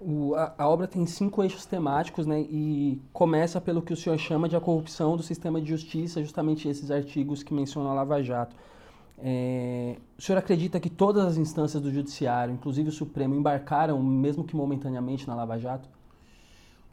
O, 0.00 0.34
a, 0.34 0.54
a, 0.56 0.68
obra 0.68 0.88
tem 0.88 1.04
cinco 1.04 1.42
eixos 1.42 1.66
temáticos, 1.66 2.26
né? 2.26 2.40
E 2.40 3.00
começa 3.12 3.60
pelo 3.60 3.82
que 3.82 3.92
o 3.92 3.96
senhor 3.96 4.18
chama 4.18 4.48
de 4.48 4.56
a 4.56 4.60
corrupção 4.60 5.14
do 5.14 5.22
sistema 5.22 5.60
de 5.60 5.68
justiça, 5.68 6.22
justamente 6.22 6.66
esses 6.66 6.90
artigos 6.90 7.42
que 7.42 7.52
mencionam 7.52 7.90
a 7.90 7.94
Lava 7.94 8.22
Jato. 8.22 8.56
É, 9.18 9.96
o 10.18 10.22
senhor 10.22 10.38
acredita 10.38 10.80
que 10.80 10.88
todas 10.88 11.26
as 11.26 11.36
instâncias 11.36 11.82
do 11.82 11.92
Judiciário, 11.92 12.54
inclusive 12.54 12.88
o 12.88 12.92
Supremo, 12.92 13.34
embarcaram, 13.34 14.02
mesmo 14.02 14.42
que 14.42 14.56
momentaneamente, 14.56 15.28
na 15.28 15.34
Lava 15.34 15.58
Jato? 15.58 15.86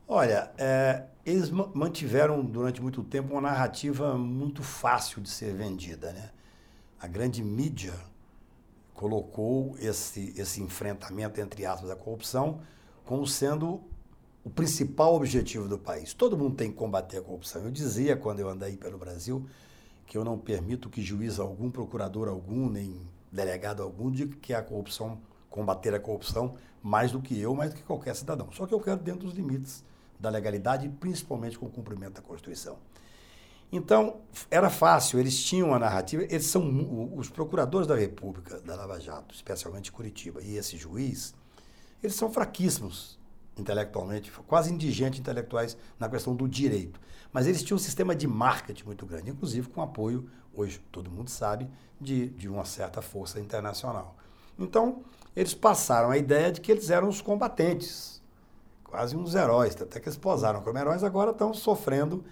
Olha, 0.09 0.49
é, 0.57 1.03
eles 1.25 1.49
mantiveram 1.51 2.41
durante 2.41 2.81
muito 2.81 3.03
tempo 3.03 3.33
uma 3.33 3.41
narrativa 3.41 4.17
muito 4.17 4.63
fácil 4.63 5.21
de 5.21 5.29
ser 5.29 5.53
vendida. 5.53 6.13
Né? 6.13 6.29
A 6.97 7.07
grande 7.07 7.43
mídia 7.43 7.93
colocou 8.93 9.75
esse, 9.77 10.33
esse 10.37 10.61
enfrentamento, 10.61 11.41
entre 11.41 11.65
aspas, 11.65 11.89
da 11.89 11.95
corrupção 11.95 12.61
como 13.03 13.27
sendo 13.27 13.81
o 14.45 14.49
principal 14.49 15.13
objetivo 15.13 15.67
do 15.67 15.77
país. 15.77 16.13
Todo 16.13 16.37
mundo 16.37 16.55
tem 16.55 16.71
que 16.71 16.77
combater 16.77 17.17
a 17.17 17.21
corrupção. 17.21 17.63
Eu 17.63 17.71
dizia, 17.71 18.15
quando 18.15 18.39
eu 18.39 18.47
andei 18.47 18.77
pelo 18.77 18.97
Brasil, 18.97 19.45
que 20.05 20.17
eu 20.17 20.23
não 20.23 20.37
permito 20.37 20.89
que 20.89 21.01
juiz 21.01 21.37
algum, 21.37 21.69
procurador 21.69 22.29
algum, 22.29 22.69
nem 22.69 22.97
delegado 23.29 23.83
algum 23.83 24.09
diga 24.09 24.37
que 24.37 24.53
a 24.53 24.61
corrupção, 24.61 25.19
combater 25.49 25.93
a 25.93 25.99
corrupção 25.99 26.55
mais 26.81 27.11
do 27.11 27.21
que 27.21 27.37
eu, 27.37 27.53
mais 27.53 27.71
do 27.71 27.75
que 27.75 27.83
qualquer 27.83 28.15
cidadão. 28.15 28.49
Só 28.53 28.65
que 28.65 28.73
eu 28.73 28.79
quero 28.79 29.01
dentro 29.01 29.25
dos 29.25 29.33
limites 29.33 29.83
da 30.19 30.29
legalidade, 30.29 30.89
principalmente 30.89 31.57
com 31.57 31.65
o 31.65 31.69
cumprimento 31.69 32.13
da 32.13 32.21
Constituição. 32.21 32.77
Então, 33.71 34.21
era 34.49 34.69
fácil, 34.69 35.19
eles 35.19 35.43
tinham 35.43 35.73
a 35.73 35.79
narrativa, 35.79 36.23
eles 36.23 36.45
são 36.45 37.15
os 37.15 37.29
procuradores 37.29 37.85
da 37.85 37.95
República, 37.95 38.61
da 38.61 38.75
Lava 38.75 38.99
Jato, 38.99 39.35
especialmente 39.35 39.91
Curitiba, 39.91 40.41
e 40.41 40.55
esse 40.55 40.77
juiz, 40.77 41.35
eles 42.01 42.15
são 42.15 42.31
fraquíssimos 42.31 43.17
intelectualmente, 43.57 44.31
quase 44.47 44.71
indigentes 44.71 45.19
intelectuais 45.19 45.75
na 45.99 46.07
questão 46.07 46.35
do 46.35 46.47
direito. 46.47 46.99
Mas 47.33 47.47
eles 47.47 47.63
tinham 47.63 47.75
um 47.75 47.79
sistema 47.79 48.15
de 48.15 48.27
marketing 48.27 48.85
muito 48.85 49.05
grande, 49.05 49.31
inclusive 49.31 49.67
com 49.69 49.81
apoio, 49.81 50.29
hoje 50.53 50.79
todo 50.91 51.11
mundo 51.11 51.29
sabe, 51.29 51.67
de, 51.99 52.29
de 52.29 52.47
uma 52.47 52.65
certa 52.65 53.01
força 53.01 53.39
internacional. 53.39 54.15
Então, 54.57 55.03
eles 55.35 55.53
passaram 55.53 56.09
a 56.09 56.17
ideia 56.17 56.51
de 56.51 56.61
que 56.61 56.71
eles 56.71 56.89
eram 56.89 57.09
os 57.09 57.21
combatentes, 57.21 58.16
quase 58.87 59.15
uns 59.15 59.35
heróis, 59.35 59.75
até 59.79 59.99
que 59.99 60.07
eles 60.07 60.17
posaram 60.17 60.61
como 60.61 60.77
heróis, 60.77 61.03
agora 61.03 61.31
estão 61.31 61.53
sofrendo. 61.53 62.23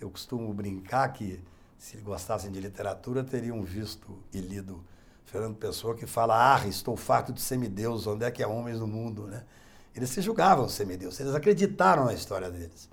Eu 0.00 0.10
costumo 0.10 0.52
brincar 0.52 1.12
que, 1.12 1.42
se 1.78 1.96
gostassem 1.98 2.50
de 2.50 2.60
literatura, 2.60 3.24
teriam 3.24 3.62
visto 3.62 4.18
e 4.32 4.38
lido 4.38 4.84
Fernando 5.24 5.56
Pessoa, 5.56 5.94
que 5.94 6.06
fala: 6.06 6.54
Ah, 6.54 6.66
estou 6.68 6.96
farto 6.96 7.32
de 7.32 7.40
semideus, 7.40 8.06
onde 8.06 8.24
é 8.24 8.30
que 8.30 8.42
há 8.42 8.48
homens 8.48 8.78
no 8.78 8.86
mundo? 8.86 9.26
Né? 9.26 9.42
Eles 9.94 10.10
se 10.10 10.20
julgavam 10.20 10.68
semideus, 10.68 11.18
eles 11.18 11.34
acreditaram 11.34 12.04
na 12.04 12.14
história 12.14 12.50
deles. 12.50 12.88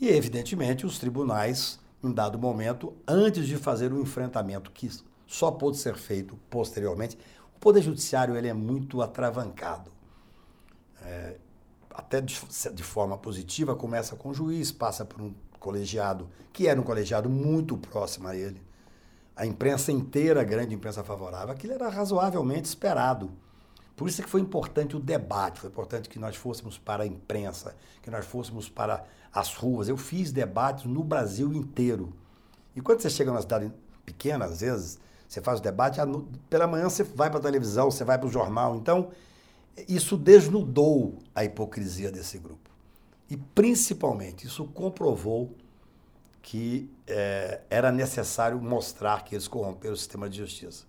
E, 0.00 0.08
evidentemente, 0.08 0.86
os 0.86 0.98
tribunais, 0.98 1.78
em 2.02 2.12
dado 2.12 2.38
momento, 2.38 2.94
antes 3.06 3.46
de 3.46 3.56
fazer 3.56 3.92
o 3.92 3.96
um 3.96 4.02
enfrentamento 4.02 4.70
que 4.70 4.90
só 5.26 5.50
pôde 5.50 5.76
ser 5.76 5.96
feito 5.96 6.36
posteriormente, 6.50 7.18
o 7.56 7.58
Poder 7.58 7.82
Judiciário 7.82 8.36
ele 8.36 8.48
é 8.48 8.52
muito 8.54 9.00
atravancado. 9.00 9.90
É, 11.02 11.36
até 11.94 12.20
de, 12.20 12.40
de, 12.72 12.82
forma 12.82 13.16
positiva, 13.16 13.76
começa 13.76 14.16
com 14.16 14.30
o 14.30 14.34
juiz, 14.34 14.72
passa 14.72 15.04
por 15.04 15.22
um 15.22 15.32
colegiado, 15.60 16.28
que 16.52 16.66
era 16.66 16.78
um 16.78 16.82
colegiado 16.82 17.30
muito 17.30 17.78
próximo 17.78 18.26
a 18.26 18.36
ele. 18.36 18.60
A 19.36 19.46
imprensa 19.46 19.92
inteira, 19.92 20.40
a 20.40 20.44
grande 20.44 20.74
imprensa 20.74 21.04
favorável, 21.04 21.54
aquilo 21.54 21.72
era 21.72 21.88
razoavelmente 21.88 22.68
esperado. 22.68 23.30
Por 23.96 24.08
isso 24.08 24.20
é 24.20 24.24
que 24.24 24.30
foi 24.30 24.40
importante 24.40 24.96
o 24.96 25.00
debate, 25.00 25.60
foi 25.60 25.70
importante 25.70 26.08
que 26.08 26.18
nós 26.18 26.34
fôssemos 26.34 26.76
para 26.76 27.04
a 27.04 27.06
imprensa, 27.06 27.76
que 28.02 28.10
nós 28.10 28.26
fôssemos 28.26 28.68
para 28.68 29.04
as 29.32 29.54
ruas. 29.54 29.88
Eu 29.88 29.96
fiz 29.96 30.32
debates 30.32 30.84
no 30.84 31.04
Brasil 31.04 31.52
inteiro. 31.52 32.12
E 32.74 32.80
quando 32.80 33.00
você 33.00 33.08
chega 33.08 33.30
numa 33.30 33.40
cidade 33.40 33.72
pequena, 34.04 34.46
às 34.46 34.60
vezes, 34.60 34.98
você 35.28 35.40
faz 35.40 35.60
o 35.60 35.62
debate, 35.62 36.00
pela 36.50 36.66
manhã 36.66 36.88
você 36.88 37.04
vai 37.04 37.30
para 37.30 37.38
a 37.38 37.42
televisão, 37.42 37.88
você 37.88 38.04
vai 38.04 38.18
para 38.18 38.26
o 38.26 38.30
jornal. 38.30 38.74
Então, 38.74 39.10
isso 39.88 40.16
desnudou 40.16 41.18
a 41.34 41.44
hipocrisia 41.44 42.10
desse 42.10 42.38
grupo. 42.38 42.70
E, 43.28 43.36
principalmente, 43.36 44.46
isso 44.46 44.64
comprovou 44.66 45.54
que 46.42 46.90
é, 47.06 47.62
era 47.70 47.90
necessário 47.90 48.60
mostrar 48.60 49.24
que 49.24 49.34
eles 49.34 49.48
corromperam 49.48 49.94
o 49.94 49.96
sistema 49.96 50.28
de 50.28 50.38
justiça. 50.38 50.84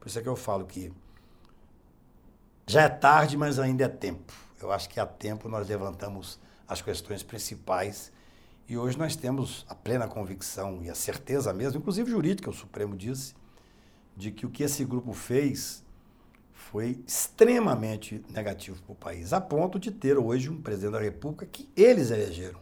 Por 0.00 0.08
isso 0.08 0.18
é 0.18 0.22
que 0.22 0.28
eu 0.28 0.36
falo 0.36 0.66
que 0.66 0.92
já 2.66 2.82
é 2.82 2.88
tarde, 2.88 3.36
mas 3.36 3.58
ainda 3.58 3.84
é 3.84 3.88
tempo. 3.88 4.32
Eu 4.60 4.72
acho 4.72 4.88
que 4.88 4.98
há 4.98 5.06
tempo 5.06 5.48
nós 5.48 5.68
levantamos 5.68 6.38
as 6.66 6.82
questões 6.82 7.22
principais 7.22 8.10
e 8.68 8.76
hoje 8.76 8.98
nós 8.98 9.14
temos 9.14 9.64
a 9.68 9.74
plena 9.76 10.08
convicção 10.08 10.82
e 10.82 10.90
a 10.90 10.94
certeza 10.94 11.52
mesmo, 11.52 11.78
inclusive 11.78 12.10
jurídica, 12.10 12.50
o 12.50 12.52
Supremo 12.52 12.96
disse, 12.96 13.34
de 14.16 14.32
que 14.32 14.44
o 14.44 14.50
que 14.50 14.64
esse 14.64 14.84
grupo 14.84 15.12
fez 15.12 15.84
foi 16.70 17.02
extremamente 17.06 18.24
negativo 18.28 18.82
para 18.82 18.92
o 18.92 18.96
país, 18.96 19.32
a 19.32 19.40
ponto 19.40 19.78
de 19.78 19.90
ter 19.90 20.18
hoje 20.18 20.50
um 20.50 20.60
presidente 20.60 20.92
da 20.92 21.00
República 21.00 21.46
que 21.46 21.68
eles 21.76 22.10
elegeram. 22.10 22.60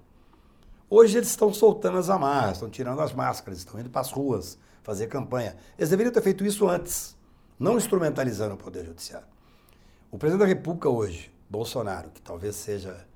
Hoje 0.91 1.17
eles 1.17 1.29
estão 1.29 1.53
soltando 1.53 1.99
as 1.99 2.11
amarras, 2.11 2.53
estão 2.53 2.69
tirando 2.69 3.01
as 3.01 3.13
máscaras, 3.13 3.59
estão 3.59 3.81
indo 3.81 3.89
para 3.89 4.03
as 4.03 4.13
ruas 4.13 4.59
fazer 4.83 5.07
campanha. 5.07 5.57
Eles 5.79 5.91
deveriam 5.91 6.13
ter 6.13 6.23
feito 6.23 6.45
isso 6.45 6.69
antes, 6.69 7.17
não 7.59 7.79
instrumentalizando 7.79 8.55
o 8.55 8.59
Poder 8.59 8.85
Judiciário. 8.85 9.27
O 10.11 10.19
presidente 10.19 10.41
da 10.43 10.47
República 10.47 10.89
hoje, 10.89 11.33
Bolsonaro, 11.49 12.11
que 12.11 12.21
talvez 12.21 12.57
seja 12.57 13.07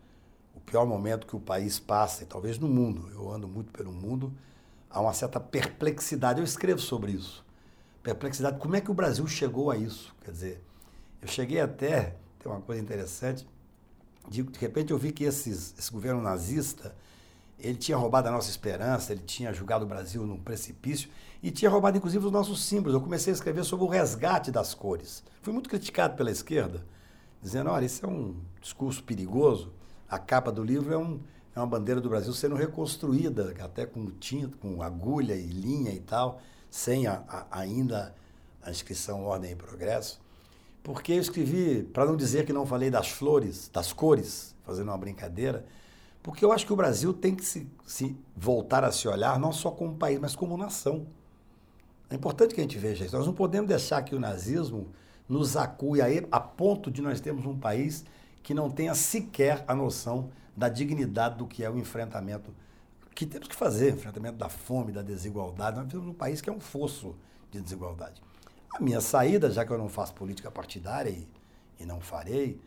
o 0.54 0.60
pior 0.60 0.86
momento 0.86 1.26
que 1.26 1.36
o 1.36 1.40
país 1.40 1.78
passa, 1.78 2.22
e 2.22 2.26
talvez 2.26 2.58
no 2.58 2.66
mundo, 2.66 3.10
eu 3.12 3.30
ando 3.30 3.46
muito 3.46 3.70
pelo 3.70 3.92
mundo, 3.92 4.32
há 4.88 5.00
uma 5.00 5.12
certa 5.12 5.38
perplexidade. 5.38 6.40
Eu 6.40 6.44
escrevo 6.44 6.80
sobre 6.80 7.12
isso. 7.12 7.44
Perplexidade, 8.02 8.58
como 8.58 8.74
é 8.74 8.80
que 8.80 8.90
o 8.90 8.94
Brasil 8.94 9.26
chegou 9.26 9.70
a 9.70 9.76
isso? 9.76 10.14
Quer 10.24 10.30
dizer, 10.30 10.67
eu 11.20 11.28
cheguei 11.28 11.60
até, 11.60 12.16
tem 12.38 12.50
uma 12.50 12.60
coisa 12.60 12.80
interessante, 12.80 13.46
de, 14.28 14.42
de 14.42 14.58
repente 14.58 14.92
eu 14.92 14.98
vi 14.98 15.12
que 15.12 15.24
esses, 15.24 15.74
esse 15.78 15.90
governo 15.90 16.20
nazista, 16.20 16.94
ele 17.58 17.76
tinha 17.76 17.96
roubado 17.96 18.28
a 18.28 18.30
nossa 18.30 18.50
esperança, 18.50 19.12
ele 19.12 19.22
tinha 19.22 19.52
julgado 19.52 19.84
o 19.84 19.88
Brasil 19.88 20.24
num 20.24 20.38
precipício 20.38 21.10
e 21.42 21.50
tinha 21.50 21.70
roubado 21.70 21.96
inclusive 21.96 22.24
os 22.24 22.32
nossos 22.32 22.62
símbolos. 22.64 22.94
Eu 22.94 23.00
comecei 23.00 23.32
a 23.32 23.34
escrever 23.34 23.64
sobre 23.64 23.84
o 23.84 23.88
resgate 23.88 24.50
das 24.50 24.74
cores. 24.74 25.24
Fui 25.42 25.52
muito 25.52 25.68
criticado 25.68 26.14
pela 26.16 26.30
esquerda, 26.30 26.84
dizendo: 27.42 27.70
olha, 27.70 27.84
isso 27.84 28.04
é 28.04 28.08
um 28.08 28.36
discurso 28.60 29.02
perigoso. 29.02 29.72
A 30.08 30.18
capa 30.18 30.52
do 30.52 30.62
livro 30.62 30.92
é, 30.92 30.98
um, 30.98 31.20
é 31.54 31.58
uma 31.58 31.66
bandeira 31.66 32.00
do 32.00 32.08
Brasil 32.08 32.32
sendo 32.32 32.54
reconstruída, 32.54 33.54
até 33.60 33.84
com 33.84 34.06
tinta, 34.06 34.56
com 34.58 34.80
agulha 34.82 35.34
e 35.34 35.46
linha 35.46 35.92
e 35.92 36.00
tal, 36.00 36.40
sem 36.70 37.06
a, 37.06 37.24
a, 37.28 37.46
ainda 37.58 38.14
a 38.62 38.70
inscrição 38.70 39.24
Ordem 39.24 39.52
e 39.52 39.56
Progresso. 39.56 40.20
Porque 40.82 41.12
eu 41.12 41.20
escrevi, 41.20 41.82
para 41.82 42.04
não 42.04 42.16
dizer 42.16 42.46
que 42.46 42.52
não 42.52 42.64
falei 42.64 42.90
das 42.90 43.08
flores, 43.10 43.68
das 43.72 43.92
cores, 43.92 44.54
fazendo 44.64 44.88
uma 44.88 44.98
brincadeira, 44.98 45.66
porque 46.22 46.44
eu 46.44 46.52
acho 46.52 46.66
que 46.66 46.72
o 46.72 46.76
Brasil 46.76 47.12
tem 47.12 47.34
que 47.34 47.44
se, 47.44 47.66
se 47.86 48.16
voltar 48.36 48.84
a 48.84 48.92
se 48.92 49.06
olhar 49.08 49.38
não 49.38 49.52
só 49.52 49.70
como 49.70 49.94
país, 49.96 50.18
mas 50.18 50.34
como 50.34 50.56
nação. 50.56 51.06
É 52.10 52.14
importante 52.14 52.54
que 52.54 52.60
a 52.60 52.64
gente 52.64 52.78
veja 52.78 53.04
isso. 53.04 53.16
Nós 53.16 53.26
não 53.26 53.34
podemos 53.34 53.68
deixar 53.68 54.02
que 54.02 54.14
o 54.14 54.20
nazismo 54.20 54.88
nos 55.28 55.56
acue 55.56 56.00
a, 56.30 56.40
ponto 56.40 56.90
de 56.90 57.02
nós 57.02 57.20
termos 57.20 57.44
um 57.44 57.58
país 57.58 58.04
que 58.42 58.54
não 58.54 58.70
tenha 58.70 58.94
sequer 58.94 59.64
a 59.68 59.74
noção 59.74 60.30
da 60.56 60.68
dignidade 60.68 61.36
do 61.36 61.46
que 61.46 61.62
é 61.62 61.70
o 61.70 61.78
enfrentamento 61.78 62.50
que 63.14 63.26
temos 63.26 63.48
que 63.48 63.54
fazer, 63.54 63.94
enfrentamento 63.94 64.38
da 64.38 64.48
fome, 64.48 64.92
da 64.92 65.02
desigualdade. 65.02 65.76
Nós 65.76 65.86
vivemos 65.86 66.08
um 66.08 66.14
país 66.14 66.40
que 66.40 66.48
é 66.48 66.52
um 66.52 66.60
fosso 66.60 67.16
de 67.50 67.60
desigualdade. 67.60 68.22
A 68.72 68.80
minha 68.80 69.00
saída, 69.00 69.50
já 69.50 69.64
que 69.64 69.72
eu 69.72 69.78
não 69.78 69.88
faço 69.88 70.14
política 70.14 70.50
partidária 70.50 71.10
e, 71.10 71.26
e 71.80 71.86
não 71.86 72.00
farei, 72.00 72.60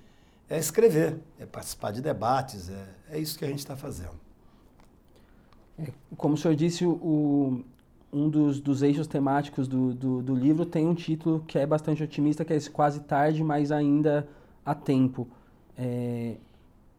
é 0.50 0.58
escrever, 0.58 1.20
é 1.40 1.46
participar 1.46 1.92
de 1.92 2.02
debates, 2.02 2.70
é, 2.70 2.88
é 3.12 3.20
isso 3.20 3.38
que 3.38 3.46
a 3.46 3.48
gente 3.48 3.60
está 3.60 3.76
fazendo. 3.76 4.20
É, 5.80 5.88
como 6.18 6.34
o 6.34 6.38
senhor 6.38 6.56
disse, 6.56 6.86
o, 6.86 7.64
um 8.12 8.30
dos, 8.30 8.60
dos 8.60 8.82
eixos 8.82 9.08
temáticos 9.08 9.68
do, 9.68 9.94
do, 9.94 10.22
do, 10.22 10.36
livro 10.36 10.66
tem 10.66 10.86
um 10.86 10.94
título 10.94 11.44
que 11.48 11.58
é 11.58 11.66
bastante 11.66 12.04
otimista, 12.04 12.44
que 12.44 12.52
é 12.52 12.56
esse 12.56 12.70
quase 12.70 13.00
tarde, 13.02 13.44
mas 13.44 13.72
ainda 13.72 14.28
há 14.66 14.76
tempo. 14.76 15.28
É, 15.78 16.36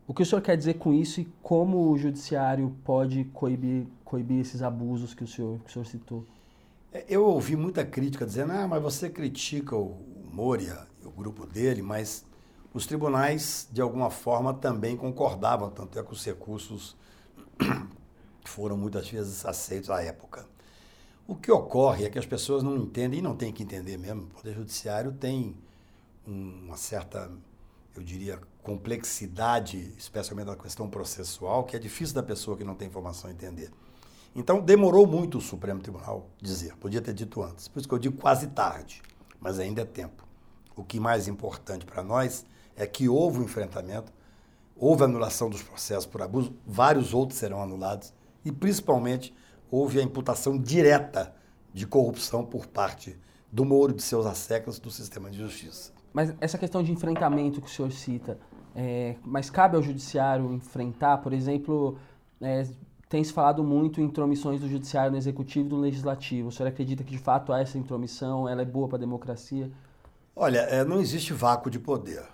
o 0.07 0.15
que 0.15 0.23
o 0.23 0.27
senhor 0.27 0.41
quer 0.41 0.57
dizer 0.57 0.75
com 0.75 0.93
isso 0.93 1.21
e 1.21 1.29
como 1.43 1.91
o 1.91 1.99
judiciário 1.99 2.75
pode 2.85 3.25
coibir, 3.27 3.87
coibir 4.05 4.41
esses 4.41 4.63
abusos 4.63 5.15
que 5.15 5.25
o 5.25 5.27
senhor, 5.27 5.59
que 5.61 5.71
o 5.71 5.73
senhor 5.73 5.85
citou? 5.85 6.25
É, 6.93 7.07
eu 7.09 7.25
ouvi 7.25 7.57
muita 7.57 7.85
crítica 7.85 8.27
dizendo, 8.27 8.53
ah, 8.53 8.69
mas 8.69 8.83
você 8.83 9.09
critica 9.09 9.75
o 9.75 9.99
Moria, 10.31 10.87
o 11.05 11.11
grupo 11.11 11.47
dele, 11.47 11.81
mas 11.81 12.25
os 12.75 12.87
tribunais, 12.87 13.69
de 13.73 13.81
alguma 13.81 14.11
forma, 14.11 14.53
também 14.53 14.97
concordavam, 14.97 15.71
tanto 15.71 15.99
é 15.99 16.03
que 16.03 16.13
os 16.13 16.25
recursos 16.25 16.97
foram 18.45 18.77
muitas 18.77 19.09
vezes 19.09 19.45
aceitos 19.47 19.91
à 19.91 20.03
época. 20.03 20.47
O 21.27 21.35
que 21.35 21.51
ocorre 21.51 22.05
é 22.05 22.11
que 22.11 22.19
as 22.19 22.27
pessoas 22.27 22.63
não 22.63 22.77
entendem, 22.77 23.21
e 23.21 23.23
não 23.23 23.37
tem 23.37 23.53
que 23.53 23.63
entender 23.63 23.97
mesmo, 23.97 24.25
o 24.25 24.27
Poder 24.27 24.55
Judiciário 24.55 25.13
tem 25.13 25.57
uma 26.27 26.77
certa, 26.77 27.31
eu 27.97 28.03
diria, 28.03 28.39
complexidade, 28.63 29.93
especialmente 29.97 30.47
na 30.47 30.57
questão 30.57 30.89
processual, 30.89 31.65
que 31.65 31.75
é 31.75 31.79
difícil 31.79 32.15
da 32.15 32.23
pessoa 32.23 32.57
que 32.57 32.65
não 32.65 32.75
tem 32.75 32.89
informação 32.89 33.31
entender. 33.31 33.71
Então, 34.35 34.61
demorou 34.61 35.07
muito 35.07 35.39
o 35.39 35.41
Supremo 35.41 35.81
Tribunal 35.81 36.27
dizer, 36.41 36.75
podia 36.77 37.03
ter 37.03 37.13
dito 37.13 37.43
antes. 37.43 37.69
Por 37.69 37.79
isso 37.79 37.89
que 37.89 37.95
eu 37.95 37.99
digo 37.99 38.17
quase 38.17 38.47
tarde, 38.49 39.03
mas 39.41 39.59
ainda 39.59 39.83
é 39.83 39.85
tempo. 39.85 40.27
O 40.75 40.83
que 40.83 40.99
mais 40.99 41.29
importante 41.29 41.85
para 41.85 42.03
nós 42.03 42.47
é 42.75 42.87
que 42.87 43.09
houve 43.09 43.41
um 43.41 43.45
enfrentamento, 43.45 44.11
houve 44.75 45.05
anulação 45.05 45.51
dos 45.51 45.63
processos 45.63 46.07
por 46.07 46.23
abuso, 46.23 46.55
vários 46.67 47.13
outros 47.13 47.39
serão 47.39 47.63
anulados, 47.63 48.15
e 48.45 48.51
principalmente 48.51 49.35
houve 49.71 50.01
a 50.01 50.03
imputação 50.03 50.59
direta 50.59 51.35
de 51.73 51.87
corrupção 51.87 52.45
por 52.45 52.67
parte 52.67 53.19
do 53.51 53.65
Moro 53.65 53.93
de 53.93 54.03
seus 54.03 54.25
asseclas 54.25 54.79
do 54.79 54.91
sistema 54.91 55.31
de 55.31 55.39
justiça. 55.39 55.93
Mas 56.13 56.35
essa 56.41 56.57
questão 56.59 56.83
de 56.83 56.91
enfrentamento 56.91 57.61
que 57.61 57.67
o 57.67 57.71
senhor 57.71 57.93
cita, 57.93 58.39
é, 58.75 59.17
mas 59.23 59.51
cabe 59.51 59.77
ao 59.77 59.83
judiciário 59.83 60.53
enfrentar, 60.53 61.19
por 61.19 61.33
exemplo, 61.33 61.99
é, 62.41 62.67
tem 63.13 63.23
se 63.23 63.31
falado 63.31 63.63
muito 63.63 64.01
em 64.01 64.05
intromissões 64.05 64.59
do 64.59 64.67
judiciário 64.67 65.13
no 65.13 65.19
executivo 65.19 65.69
e 65.69 65.71
no 65.71 65.81
legislativo. 65.81 66.49
O 66.49 66.51
senhor 66.51 66.71
acredita 66.71 67.05
que 67.05 67.11
de 67.11 67.19
fato 67.19 67.53
há 67.53 67.61
essa 67.61 67.77
intromissão, 67.77 68.49
ela 68.49 68.63
é 68.63 68.65
boa 68.65 68.89
para 68.89 68.97
a 68.97 69.01
democracia? 69.01 69.71
Olha, 70.35 70.61
é, 70.61 70.83
não 70.83 70.99
existe 70.99 71.35
vácuo 71.35 71.71
de 71.71 71.79
poder. 71.79 72.25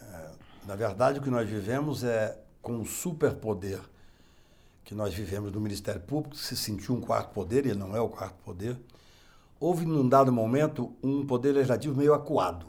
É, 0.00 0.30
na 0.68 0.76
verdade, 0.76 1.18
o 1.18 1.22
que 1.22 1.30
nós 1.30 1.48
vivemos 1.48 2.04
é 2.04 2.38
com 2.62 2.74
um 2.74 2.84
superpoder 2.84 3.80
que 4.84 4.94
nós 4.94 5.12
vivemos 5.12 5.50
do 5.50 5.60
Ministério 5.60 6.00
Público, 6.00 6.36
se 6.36 6.56
sentiu 6.56 6.94
um 6.94 7.00
quarto 7.00 7.32
poder, 7.32 7.66
ele 7.66 7.74
não 7.74 7.96
é 7.96 8.00
o 8.00 8.08
quarto 8.08 8.36
poder, 8.44 8.78
houve, 9.58 9.84
num 9.84 10.08
dado 10.08 10.32
momento, 10.32 10.94
um 11.02 11.26
poder 11.26 11.50
legislativo 11.50 11.96
meio 11.96 12.14
acuado. 12.14 12.66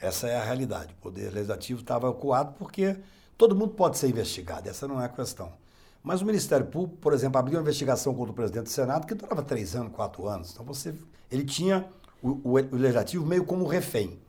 Essa 0.00 0.26
é 0.28 0.38
a 0.38 0.42
realidade. 0.42 0.94
O 0.94 1.02
poder 1.02 1.30
legislativo 1.34 1.82
estava 1.82 2.08
acuado 2.08 2.54
porque 2.54 2.96
todo 3.36 3.54
mundo 3.54 3.74
pode 3.74 3.98
ser 3.98 4.08
investigado, 4.08 4.70
essa 4.70 4.88
não 4.88 5.02
é 5.02 5.04
a 5.04 5.08
questão. 5.10 5.52
Mas 6.04 6.20
o 6.20 6.26
Ministério 6.26 6.66
Público, 6.66 6.98
por 6.98 7.14
exemplo, 7.14 7.38
abriu 7.38 7.56
uma 7.56 7.62
investigação 7.62 8.14
contra 8.14 8.30
o 8.30 8.34
presidente 8.34 8.64
do 8.64 8.68
Senado 8.68 9.06
que 9.06 9.14
durava 9.14 9.42
três 9.42 9.74
anos, 9.74 9.90
quatro 9.90 10.28
anos. 10.28 10.52
Então 10.52 10.62
você, 10.62 10.94
ele 11.30 11.44
tinha 11.44 11.88
o, 12.22 12.28
o, 12.44 12.52
o 12.52 12.76
legislativo 12.76 13.24
meio 13.24 13.42
como 13.46 13.66
refém. 13.66 14.20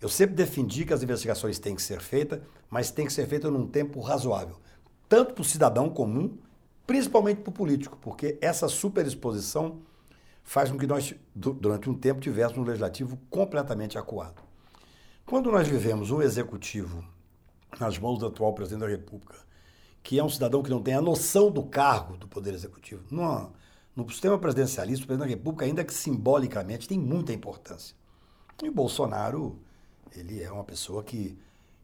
Eu 0.00 0.08
sempre 0.08 0.34
defendi 0.34 0.84
que 0.84 0.92
as 0.92 1.04
investigações 1.04 1.60
têm 1.60 1.76
que 1.76 1.82
ser 1.82 2.00
feitas, 2.00 2.40
mas 2.68 2.90
tem 2.90 3.06
que 3.06 3.12
ser 3.12 3.24
feitas 3.28 3.52
num 3.52 3.68
tempo 3.68 4.00
razoável. 4.00 4.56
Tanto 5.08 5.32
para 5.32 5.42
o 5.42 5.44
cidadão 5.44 5.88
comum, 5.88 6.36
principalmente 6.84 7.40
para 7.40 7.50
o 7.50 7.54
político, 7.54 7.96
porque 8.00 8.36
essa 8.40 8.66
superexposição 8.66 9.78
faz 10.42 10.72
com 10.72 10.76
que 10.76 10.88
nós, 10.88 11.14
durante 11.32 11.88
um 11.88 11.94
tempo, 11.94 12.20
tivéssemos 12.20 12.58
um 12.58 12.64
legislativo 12.64 13.16
completamente 13.30 13.96
acuado. 13.96 14.42
Quando 15.24 15.52
nós 15.52 15.68
vivemos 15.68 16.10
um 16.10 16.20
executivo 16.20 17.04
nas 17.78 17.96
mãos 17.96 18.18
do 18.18 18.26
atual 18.26 18.52
presidente 18.54 18.80
da 18.80 18.88
República, 18.88 19.45
que 20.06 20.20
é 20.20 20.22
um 20.22 20.28
cidadão 20.28 20.62
que 20.62 20.70
não 20.70 20.80
tem 20.80 20.94
a 20.94 21.02
noção 21.02 21.50
do 21.50 21.64
cargo 21.64 22.16
do 22.16 22.28
Poder 22.28 22.54
Executivo, 22.54 23.02
numa, 23.10 23.52
no 23.96 24.08
sistema 24.08 24.38
presidencialista, 24.38 25.02
o 25.02 25.06
presidente 25.08 25.28
da 25.28 25.34
República, 25.34 25.64
ainda 25.64 25.82
que 25.82 25.92
simbolicamente, 25.92 26.86
tem 26.86 26.96
muita 26.96 27.32
importância. 27.32 27.92
E 28.62 28.68
o 28.68 28.72
Bolsonaro, 28.72 29.58
ele 30.14 30.40
é 30.40 30.48
uma 30.48 30.62
pessoa 30.62 31.02
que 31.02 31.36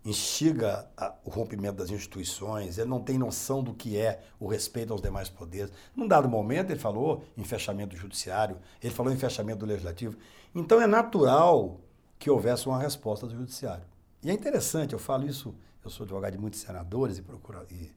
instiga 0.04 0.88
a, 0.96 1.12
o 1.24 1.30
rompimento 1.30 1.78
das 1.78 1.90
instituições, 1.90 2.78
ele 2.78 2.88
não 2.88 3.00
tem 3.00 3.18
noção 3.18 3.60
do 3.60 3.74
que 3.74 3.96
é 3.96 4.22
o 4.38 4.46
respeito 4.46 4.92
aos 4.92 5.02
demais 5.02 5.28
poderes. 5.28 5.72
Num 5.96 6.06
dado 6.06 6.28
momento, 6.28 6.70
ele 6.70 6.78
falou 6.78 7.24
em 7.36 7.42
fechamento 7.42 7.96
do 7.96 8.00
judiciário, 8.00 8.56
ele 8.80 8.94
falou 8.94 9.12
em 9.12 9.16
fechamento 9.16 9.58
do 9.58 9.66
legislativo. 9.66 10.16
Então, 10.54 10.80
é 10.80 10.86
natural 10.86 11.80
que 12.20 12.30
houvesse 12.30 12.68
uma 12.68 12.78
resposta 12.78 13.26
do 13.26 13.34
judiciário. 13.34 13.84
E 14.22 14.30
é 14.30 14.32
interessante, 14.32 14.92
eu 14.92 15.00
falo 15.00 15.26
isso, 15.26 15.52
eu 15.84 15.90
sou 15.90 16.04
advogado 16.04 16.34
de 16.34 16.38
muitos 16.38 16.60
senadores 16.60 17.18
e, 17.18 17.22
procura, 17.22 17.66
e 17.68 17.90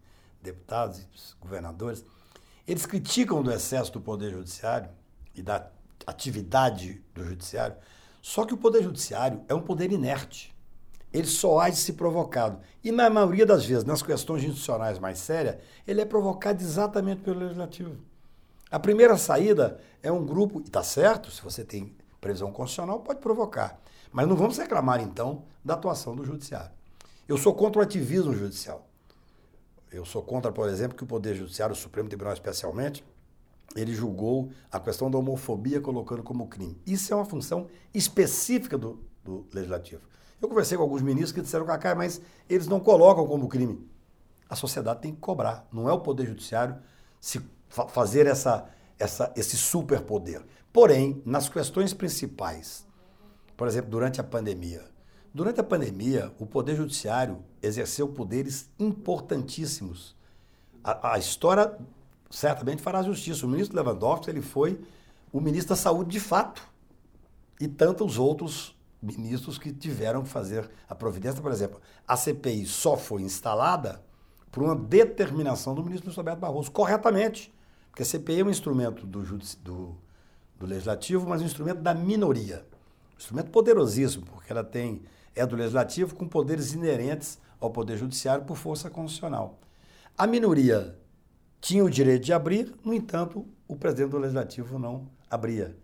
deputados 0.45 0.99
e 0.99 1.07
governadores, 1.41 2.05
eles 2.67 2.85
criticam 2.85 3.43
do 3.43 3.51
excesso 3.51 3.91
do 3.91 4.01
poder 4.01 4.31
judiciário 4.31 4.89
e 5.33 5.41
da 5.41 5.69
atividade 6.07 7.03
do 7.13 7.23
judiciário, 7.23 7.75
só 8.21 8.45
que 8.45 8.53
o 8.53 8.57
poder 8.57 8.83
judiciário 8.83 9.43
é 9.47 9.53
um 9.53 9.61
poder 9.61 9.91
inerte 9.91 10.55
ele 11.17 11.27
só 11.27 11.59
age 11.59 11.77
se 11.77 11.93
provocado. 11.93 12.59
E 12.83 12.91
na 12.91 13.09
maioria 13.09 13.45
das 13.45 13.65
vezes, 13.65 13.85
nas 13.85 14.01
questões 14.01 14.43
institucionais 14.43 14.99
mais 14.99 15.17
sérias, 15.17 15.57
ele 15.87 16.01
é 16.01 16.05
provocado 16.05 16.61
exatamente 16.61 17.21
pelo 17.21 17.39
legislativo. 17.39 17.95
A 18.69 18.77
primeira 18.77 19.15
saída 19.15 19.79
é 20.03 20.11
um 20.11 20.25
grupo, 20.25 20.59
e 20.59 20.63
está 20.63 20.83
certo, 20.83 21.31
se 21.31 21.41
você 21.41 21.63
tem 21.63 21.95
previsão 22.19 22.51
constitucional, 22.51 22.99
pode 22.99 23.21
provocar. 23.21 23.79
Mas 24.11 24.27
não 24.27 24.35
vamos 24.35 24.57
reclamar, 24.57 24.99
então, 25.01 25.43
da 25.63 25.75
atuação 25.75 26.15
do 26.15 26.25
judiciário. 26.25 26.71
Eu 27.27 27.37
sou 27.37 27.53
contra 27.53 27.79
o 27.79 27.83
ativismo 27.83 28.33
judicial. 28.33 28.85
Eu 29.91 30.05
sou 30.05 30.21
contra, 30.21 30.51
por 30.51 30.67
exemplo, 30.67 30.97
que 30.97 31.03
o 31.03 31.07
Poder 31.07 31.35
Judiciário, 31.35 31.73
o 31.73 31.77
Supremo 31.77 32.09
Tribunal 32.09 32.33
especialmente, 32.33 33.03
ele 33.75 33.93
julgou 33.93 34.51
a 34.71 34.79
questão 34.79 35.09
da 35.09 35.17
homofobia 35.17 35.81
colocando 35.81 36.23
como 36.23 36.47
crime. 36.47 36.79
Isso 36.85 37.13
é 37.13 37.15
uma 37.15 37.25
função 37.25 37.67
específica 37.93 38.77
do, 38.77 38.99
do 39.23 39.45
Legislativo. 39.53 40.01
Eu 40.41 40.47
conversei 40.47 40.77
com 40.77 40.83
alguns 40.83 41.01
ministros 41.01 41.31
que 41.31 41.41
disseram, 41.41 41.65
Cacá, 41.65 41.95
mas 41.95 42.21
eles 42.49 42.67
não 42.67 42.79
colocam 42.79 43.25
como 43.25 43.47
crime. 43.47 43.89
A 44.49 44.55
sociedade 44.55 45.01
tem 45.01 45.13
que 45.13 45.19
cobrar. 45.19 45.67
Não 45.71 45.89
é 45.89 45.93
o 45.93 45.99
Poder 45.99 46.27
Judiciário 46.27 46.77
se 47.19 47.41
fa 47.67 47.87
fazer 47.87 48.27
essa, 48.27 48.69
essa, 48.99 49.33
esse 49.35 49.57
superpoder. 49.57 50.43
Porém, 50.71 51.21
nas 51.25 51.49
questões 51.49 51.93
principais, 51.93 52.85
por 53.57 53.67
exemplo, 53.67 53.89
durante 53.89 54.21
a 54.21 54.23
pandemia. 54.23 54.83
Durante 55.35 55.59
a 55.59 55.63
pandemia, 55.65 56.31
o 56.39 56.45
Poder 56.45 56.77
Judiciário 56.77 57.43
exerceu 57.61 58.07
poderes 58.07 58.69
importantíssimos. 58.79 60.15
A, 60.81 61.15
a 61.15 61.19
história 61.19 61.77
certamente 62.29 62.81
fará 62.81 63.03
justiça. 63.03 63.45
O 63.45 63.49
ministro 63.49 63.75
Lewandowski 63.75 64.29
ele 64.29 64.41
foi 64.41 64.79
o 65.33 65.41
ministro 65.41 65.71
da 65.71 65.75
Saúde 65.75 66.11
de 66.11 66.21
fato. 66.21 66.65
E 67.59 67.67
tantos 67.67 68.17
outros 68.17 68.77
ministros 69.01 69.57
que 69.57 69.73
tiveram 69.73 70.23
que 70.23 70.29
fazer 70.29 70.69
a 70.87 70.95
providência. 70.95 71.41
Por 71.41 71.51
exemplo, 71.51 71.81
a 72.07 72.15
CPI 72.15 72.65
só 72.65 72.95
foi 72.95 73.21
instalada 73.21 74.01
por 74.49 74.63
uma 74.63 74.73
determinação 74.73 75.75
do 75.75 75.83
ministro 75.83 76.13
Roberto 76.13 76.39
Barroso, 76.39 76.71
corretamente. 76.71 77.53
Porque 77.89 78.03
a 78.03 78.05
CPI 78.05 78.39
é 78.39 78.45
um 78.45 78.49
instrumento 78.49 79.05
do, 79.05 79.21
do, 79.21 79.97
do 80.57 80.65
Legislativo, 80.65 81.27
mas 81.27 81.41
um 81.41 81.45
instrumento 81.45 81.81
da 81.81 81.93
minoria. 81.93 82.65
Um 83.15 83.17
instrumento 83.17 83.51
poderosíssimo, 83.51 84.25
porque 84.27 84.49
ela 84.49 84.63
tem 84.63 85.03
é 85.35 85.45
do 85.45 85.55
Legislativo 85.55 86.15
com 86.15 86.27
poderes 86.27 86.73
inerentes 86.73 87.39
ao 87.59 87.69
Poder 87.69 87.97
Judiciário 87.97 88.45
por 88.45 88.57
força 88.57 88.89
constitucional. 88.89 89.59
A 90.17 90.25
minoria 90.25 90.97
tinha 91.59 91.83
o 91.83 91.89
direito 91.89 92.23
de 92.23 92.33
abrir, 92.33 92.73
no 92.83 92.93
entanto, 92.93 93.45
o 93.67 93.75
presidente 93.75 94.11
do 94.11 94.17
Legislativo 94.17 94.79
não 94.79 95.09
abria 95.29 95.75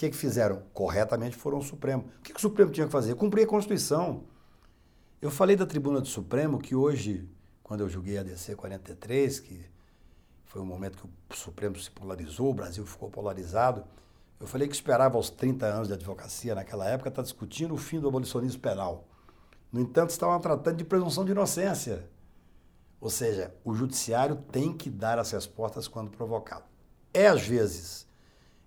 que, 0.00 0.08
que 0.08 0.16
fizeram? 0.16 0.62
Corretamente 0.72 1.36
foram 1.36 1.58
ao 1.58 1.62
Supremo. 1.62 2.10
O 2.18 2.22
que, 2.22 2.32
que 2.32 2.38
o 2.38 2.40
Supremo 2.40 2.70
tinha 2.70 2.86
que 2.86 2.92
fazer? 2.92 3.14
Cumprir 3.16 3.44
a 3.44 3.46
Constituição. 3.46 4.24
Eu 5.20 5.30
falei 5.30 5.56
da 5.56 5.66
tribuna 5.66 6.00
do 6.00 6.08
Supremo 6.08 6.58
que 6.58 6.74
hoje, 6.74 7.28
quando 7.62 7.80
eu 7.80 7.88
julguei 7.88 8.16
a 8.16 8.22
DC 8.22 8.56
43, 8.56 9.40
que 9.40 9.62
foi 10.44 10.62
um 10.62 10.64
momento 10.64 11.06
que 11.28 11.34
o 11.34 11.38
Supremo 11.38 11.78
se 11.78 11.90
polarizou, 11.90 12.50
o 12.50 12.54
Brasil 12.54 12.86
ficou 12.86 13.10
polarizado, 13.10 13.84
eu 14.40 14.46
falei 14.46 14.66
que 14.66 14.74
esperava 14.74 15.18
aos 15.18 15.28
30 15.28 15.66
anos 15.66 15.88
de 15.88 15.94
advocacia 15.94 16.54
naquela 16.54 16.88
época 16.88 17.10
estar 17.10 17.20
tá 17.20 17.24
discutindo 17.24 17.74
o 17.74 17.76
fim 17.76 18.00
do 18.00 18.08
abolicionismo 18.08 18.60
penal. 18.60 19.06
No 19.70 19.80
entanto, 19.80 20.10
estavam 20.10 20.40
tratando 20.40 20.78
de 20.78 20.84
presunção 20.84 21.26
de 21.26 21.32
inocência. 21.32 22.08
Ou 22.98 23.10
seja, 23.10 23.54
o 23.62 23.74
judiciário 23.74 24.36
tem 24.50 24.72
que 24.72 24.88
dar 24.88 25.18
as 25.18 25.30
respostas 25.30 25.86
quando 25.86 26.10
provocado. 26.10 26.64
É, 27.12 27.26
às 27.28 27.46
vezes, 27.46 28.06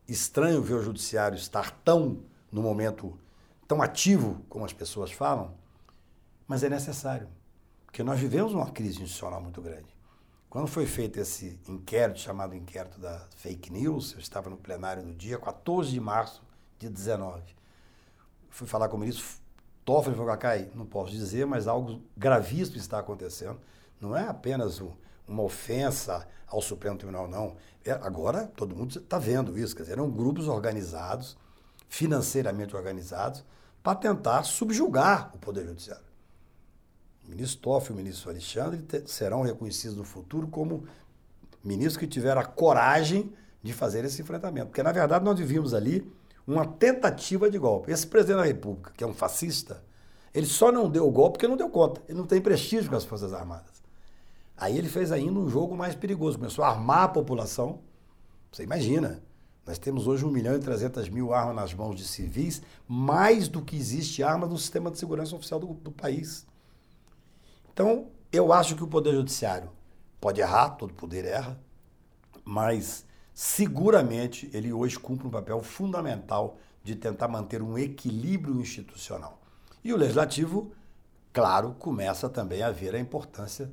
estranho 0.07 0.61
ver 0.61 0.75
o 0.75 0.83
judiciário 0.83 1.35
estar 1.35 1.71
tão, 1.83 2.19
no 2.51 2.61
momento, 2.61 3.17
tão 3.67 3.81
ativo 3.81 4.45
como 4.47 4.65
as 4.65 4.73
pessoas 4.73 5.11
falam, 5.11 5.55
mas 6.47 6.63
é 6.63 6.69
necessário, 6.69 7.27
porque 7.85 8.03
nós 8.03 8.19
vivemos 8.19 8.53
uma 8.53 8.69
crise 8.69 9.01
institucional 9.01 9.41
muito 9.41 9.61
grande. 9.61 9.87
Quando 10.53 10.67
foi 10.67 10.85
feito 10.85 11.19
esse 11.19 11.59
inquérito, 11.67 12.19
chamado 12.19 12.53
inquérito 12.53 12.99
da 12.99 13.25
fake 13.37 13.73
news, 13.73 14.13
eu 14.13 14.19
estava 14.19 14.51
no 14.51 14.55
plenário 14.55 15.01
no 15.01 15.11
dia 15.15 15.39
14 15.39 15.89
de 15.89 15.99
março 15.99 16.43
de 16.77 16.89
19. 16.89 17.41
Fui 18.51 18.67
falar 18.67 18.87
com 18.87 18.95
o 18.95 18.99
ministro 18.99 19.25
Toffoli 19.83 20.15
falou, 20.15 20.29
Cacai, 20.29 20.69
não 20.75 20.85
posso 20.85 21.11
dizer, 21.11 21.47
mas 21.47 21.67
algo 21.67 22.03
gravíssimo 22.15 22.77
está 22.77 22.99
acontecendo. 22.99 23.59
Não 23.99 24.15
é 24.15 24.27
apenas 24.27 24.79
um, 24.79 24.91
uma 25.27 25.41
ofensa 25.41 26.27
ao 26.45 26.61
Supremo 26.61 26.99
Tribunal, 26.99 27.27
não. 27.27 27.55
É, 27.83 27.89
agora 27.89 28.45
todo 28.55 28.75
mundo 28.75 28.99
está 28.99 29.17
vendo 29.17 29.57
isso, 29.57 29.75
quer 29.75 29.81
dizer, 29.81 29.93
eram 29.93 30.07
grupos 30.07 30.47
organizados, 30.47 31.35
financeiramente 31.89 32.75
organizados, 32.75 33.43
para 33.81 33.95
tentar 33.95 34.43
subjugar 34.43 35.31
o 35.33 35.39
Poder 35.39 35.65
Judiciário. 35.65 36.12
O 37.25 37.31
ministro 37.31 37.61
Toff 37.61 37.89
e 37.89 37.93
o 37.93 37.95
ministro 37.95 38.29
Alexandre 38.29 38.83
serão 39.05 39.41
reconhecidos 39.41 39.97
no 39.97 40.03
futuro 40.03 40.47
como 40.47 40.85
ministros 41.63 41.97
que 41.97 42.07
tiveram 42.07 42.41
a 42.41 42.45
coragem 42.45 43.31
de 43.61 43.71
fazer 43.73 44.03
esse 44.03 44.21
enfrentamento. 44.21 44.67
Porque, 44.67 44.83
na 44.83 44.91
verdade, 44.91 45.23
nós 45.23 45.37
vivíamos 45.37 45.73
ali 45.73 46.11
uma 46.45 46.65
tentativa 46.65 47.49
de 47.49 47.57
golpe. 47.57 47.91
Esse 47.91 48.05
presidente 48.05 48.37
da 48.37 48.45
República, 48.45 48.91
que 48.95 49.03
é 49.03 49.07
um 49.07 49.13
fascista, 49.13 49.81
ele 50.33 50.45
só 50.45 50.71
não 50.71 50.89
deu 50.89 51.07
o 51.07 51.11
golpe 51.11 51.33
porque 51.33 51.47
não 51.47 51.55
deu 51.55 51.69
conta. 51.69 52.01
Ele 52.07 52.17
não 52.17 52.27
tem 52.27 52.41
prestígio 52.41 52.89
com 52.89 52.95
as 52.95 53.05
Forças 53.05 53.33
Armadas. 53.33 53.81
Aí 54.57 54.77
ele 54.77 54.89
fez 54.89 55.11
ainda 55.11 55.39
um 55.39 55.49
jogo 55.49 55.75
mais 55.75 55.95
perigoso, 55.95 56.37
começou 56.37 56.63
a 56.63 56.69
armar 56.69 57.03
a 57.03 57.07
população. 57.07 57.79
Você 58.51 58.63
imagina, 58.63 59.23
nós 59.65 59.77
temos 59.77 60.07
hoje 60.07 60.25
1 60.25 60.29
milhão 60.29 60.55
e 60.55 60.59
300 60.59 61.09
mil 61.09 61.33
armas 61.33 61.55
nas 61.55 61.73
mãos 61.73 61.95
de 61.95 62.05
civis, 62.05 62.61
mais 62.87 63.47
do 63.47 63.61
que 63.61 63.75
existe 63.75 64.21
armas 64.21 64.49
no 64.49 64.57
sistema 64.57 64.91
de 64.91 64.99
segurança 64.99 65.35
oficial 65.35 65.59
do, 65.59 65.67
do 65.67 65.91
país. 65.91 66.45
Então, 67.73 68.07
eu 68.31 68.53
acho 68.53 68.75
que 68.75 68.83
o 68.83 68.87
Poder 68.87 69.13
Judiciário 69.13 69.69
pode 70.21 70.39
errar, 70.39 70.71
todo 70.71 70.93
poder 70.93 71.25
erra, 71.25 71.59
mas 72.45 73.05
seguramente 73.33 74.49
ele 74.53 74.71
hoje 74.71 74.99
cumpre 74.99 75.27
um 75.27 75.31
papel 75.31 75.61
fundamental 75.63 76.57
de 76.83 76.95
tentar 76.95 77.27
manter 77.27 77.63
um 77.63 77.77
equilíbrio 77.77 78.61
institucional. 78.61 79.41
E 79.83 79.91
o 79.91 79.97
Legislativo, 79.97 80.71
claro, 81.31 81.75
começa 81.79 82.29
também 82.29 82.61
a 82.61 82.69
ver 82.69 82.93
a 82.93 82.99
importância 82.99 83.71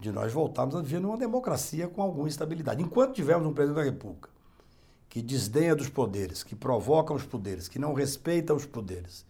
de 0.00 0.10
nós 0.10 0.32
voltarmos 0.32 0.74
a 0.74 0.80
viver 0.80 1.00
numa 1.00 1.18
democracia 1.18 1.86
com 1.88 2.00
alguma 2.00 2.28
estabilidade. 2.28 2.82
Enquanto 2.82 3.14
tivermos 3.14 3.46
um 3.46 3.52
presidente 3.52 3.76
da 3.76 3.84
República 3.84 4.30
que 5.08 5.20
desdenha 5.20 5.76
dos 5.76 5.90
poderes, 5.90 6.42
que 6.42 6.56
provoca 6.56 7.12
os 7.12 7.22
poderes, 7.22 7.68
que 7.68 7.78
não 7.78 7.92
respeita 7.92 8.54
os 8.54 8.64
poderes, 8.64 9.26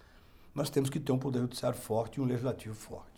nós 0.55 0.71
temos 0.71 0.89
que 0.89 1.01
ter 1.01 1.11
um 1.11 1.19
poder 1.19 1.41
judiciário 1.41 1.77
forte 1.77 2.17
e 2.17 2.21
um 2.23 2.25
legislativo 2.25 2.75
forte. 2.75 3.12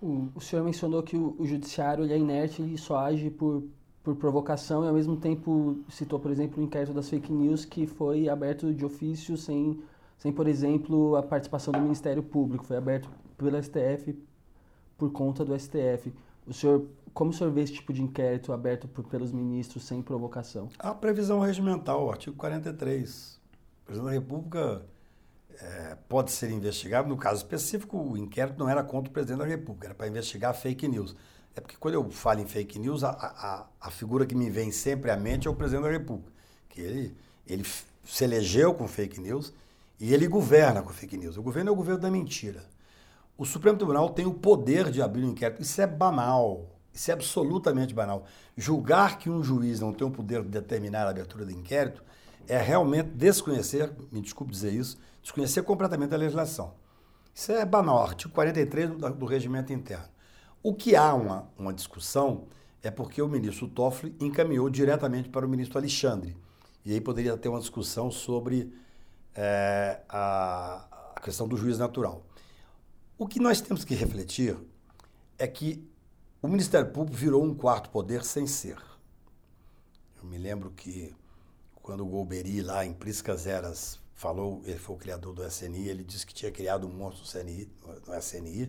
O, 0.00 0.40
senhor 0.40 0.64
mencionou 0.64 1.02
que 1.02 1.16
o, 1.16 1.44
judiciário 1.44 2.04
é 2.04 2.16
inerte 2.16 2.62
e 2.62 2.78
só 2.78 2.98
age 2.98 3.30
por, 3.30 3.64
por 4.02 4.14
provocação 4.14 4.84
e 4.84 4.88
ao 4.88 4.94
mesmo 4.94 5.16
tempo 5.16 5.78
citou, 5.88 6.20
por 6.20 6.30
exemplo, 6.30 6.62
o 6.62 6.64
inquérito 6.64 6.92
das 6.92 7.08
fake 7.08 7.32
news 7.32 7.64
que 7.64 7.86
foi 7.86 8.28
aberto 8.28 8.72
de 8.72 8.84
ofício 8.84 9.36
sem, 9.36 9.80
sem 10.16 10.32
por 10.32 10.46
exemplo, 10.46 11.16
a 11.16 11.22
participação 11.22 11.72
do 11.72 11.80
Ministério 11.80 12.22
Público, 12.22 12.64
foi 12.64 12.76
aberto 12.76 13.10
pelo 13.36 13.60
STF 13.60 14.16
por 14.96 15.10
conta 15.10 15.44
do 15.44 15.58
STF. 15.58 16.12
O 16.46 16.52
senhor, 16.52 16.86
como 17.12 17.30
o 17.30 17.34
senhor 17.34 17.52
vê 17.52 17.62
esse 17.62 17.74
tipo 17.74 17.92
de 17.92 18.00
inquérito 18.00 18.52
aberto 18.52 18.86
por, 18.86 19.04
pelos 19.04 19.32
ministros 19.32 19.84
sem 19.84 20.00
provocação? 20.00 20.68
A 20.78 20.94
previsão 20.94 21.40
regimental, 21.40 22.08
artigo 22.08 22.36
43. 22.36 23.40
O 23.82 23.86
presidente 23.86 24.06
da 24.06 24.12
República 24.12 24.82
é, 25.60 25.96
pode 26.08 26.30
ser 26.30 26.50
investigado. 26.50 27.08
No 27.08 27.16
caso 27.16 27.42
específico, 27.42 27.98
o 27.98 28.16
inquérito 28.16 28.58
não 28.58 28.68
era 28.68 28.82
contra 28.82 29.10
o 29.10 29.12
presidente 29.12 29.38
da 29.38 29.44
República, 29.44 29.88
era 29.88 29.94
para 29.94 30.08
investigar 30.08 30.54
fake 30.54 30.86
news. 30.88 31.14
É 31.54 31.60
porque 31.60 31.76
quando 31.78 31.94
eu 31.94 32.10
falo 32.10 32.40
em 32.40 32.46
fake 32.46 32.78
news, 32.78 33.02
a, 33.02 33.10
a, 33.10 33.66
a 33.80 33.90
figura 33.90 34.24
que 34.24 34.34
me 34.34 34.48
vem 34.48 34.70
sempre 34.70 35.10
à 35.10 35.16
mente 35.16 35.48
é 35.48 35.50
o 35.50 35.54
presidente 35.54 35.84
da 35.84 35.90
República. 35.90 36.30
Que 36.68 36.80
ele, 36.80 37.16
ele 37.46 37.64
se 38.04 38.24
elegeu 38.24 38.72
com 38.74 38.86
fake 38.86 39.20
news 39.20 39.52
e 39.98 40.14
ele 40.14 40.28
governa 40.28 40.82
com 40.82 40.90
fake 40.90 41.16
news. 41.16 41.36
O 41.36 41.42
governo 41.42 41.70
é 41.70 41.72
o 41.72 41.76
governo 41.76 42.00
da 42.00 42.10
mentira. 42.10 42.64
O 43.36 43.44
Supremo 43.44 43.76
Tribunal 43.76 44.10
tem 44.10 44.26
o 44.26 44.34
poder 44.34 44.90
de 44.90 45.02
abrir 45.02 45.24
um 45.24 45.30
inquérito. 45.30 45.60
Isso 45.62 45.80
é 45.80 45.86
banal. 45.86 46.66
Isso 46.92 47.10
é 47.10 47.14
absolutamente 47.14 47.94
banal. 47.94 48.24
Julgar 48.56 49.18
que 49.18 49.28
um 49.28 49.42
juiz 49.42 49.80
não 49.80 49.92
tem 49.92 50.06
o 50.06 50.10
poder 50.10 50.42
de 50.42 50.48
determinar 50.48 51.06
a 51.06 51.10
abertura 51.10 51.44
do 51.44 51.52
inquérito 51.52 52.02
é 52.48 52.58
realmente 52.58 53.10
desconhecer, 53.10 53.92
me 54.10 54.20
desculpe 54.20 54.52
dizer 54.52 54.72
isso, 54.72 54.98
desconhecer 55.28 55.62
completamente 55.62 56.14
a 56.14 56.16
legislação. 56.16 56.74
Isso 57.34 57.52
é 57.52 57.64
banal, 57.64 58.02
artigo 58.02 58.32
43 58.32 58.90
do, 58.90 59.10
do 59.10 59.26
regimento 59.26 59.72
interno. 59.72 60.08
O 60.62 60.74
que 60.74 60.96
há 60.96 61.14
uma, 61.14 61.48
uma 61.56 61.72
discussão 61.72 62.48
é 62.82 62.90
porque 62.90 63.20
o 63.20 63.28
ministro 63.28 63.68
Toffoli 63.68 64.16
encaminhou 64.20 64.68
diretamente 64.70 65.28
para 65.28 65.46
o 65.46 65.48
ministro 65.48 65.78
Alexandre. 65.78 66.36
E 66.84 66.92
aí 66.92 67.00
poderia 67.00 67.36
ter 67.36 67.48
uma 67.48 67.60
discussão 67.60 68.10
sobre 68.10 68.72
é, 69.34 70.00
a, 70.08 71.12
a 71.14 71.20
questão 71.20 71.46
do 71.46 71.56
juiz 71.56 71.78
natural. 71.78 72.24
O 73.18 73.26
que 73.26 73.38
nós 73.38 73.60
temos 73.60 73.84
que 73.84 73.94
refletir 73.94 74.56
é 75.38 75.46
que 75.46 75.86
o 76.40 76.48
Ministério 76.48 76.90
Público 76.90 77.16
virou 77.16 77.44
um 77.44 77.54
quarto 77.54 77.90
poder 77.90 78.24
sem 78.24 78.46
ser. 78.46 78.78
Eu 80.20 80.28
me 80.28 80.38
lembro 80.38 80.70
que 80.70 81.14
quando 81.74 82.04
o 82.04 82.06
Golbery, 82.06 82.62
lá 82.62 82.84
em 82.84 82.92
Priscas 82.92 83.46
Eras, 83.46 84.00
falou, 84.18 84.60
ele 84.64 84.80
foi 84.80 84.96
o 84.96 84.98
criador 84.98 85.32
do 85.32 85.46
SNI, 85.46 85.88
ele 85.88 86.02
disse 86.02 86.26
que 86.26 86.34
tinha 86.34 86.50
criado 86.50 86.88
um 86.88 86.90
monstro 86.90 87.22
do, 87.22 87.30
CNI, 87.30 87.70
do 88.04 88.12
SNI. 88.18 88.68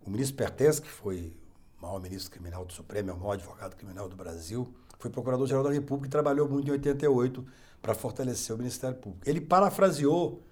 O 0.00 0.08
ministro 0.08 0.34
Pertence, 0.34 0.80
que 0.80 0.88
foi 0.88 1.36
o 1.78 1.82
maior 1.82 2.00
ministro 2.00 2.30
criminal 2.30 2.64
do 2.64 2.72
Supremo, 2.72 3.10
é 3.10 3.12
o 3.12 3.18
maior 3.18 3.32
advogado 3.32 3.76
criminal 3.76 4.08
do 4.08 4.16
Brasil, 4.16 4.74
foi 4.98 5.10
procurador-geral 5.10 5.62
da 5.62 5.70
República 5.70 6.06
e 6.06 6.10
trabalhou 6.10 6.48
muito 6.48 6.68
em 6.68 6.70
88 6.70 7.46
para 7.82 7.94
fortalecer 7.94 8.56
o 8.56 8.58
Ministério 8.58 8.96
Público. 8.96 9.28
Ele 9.28 9.42
parafraseou 9.42 10.42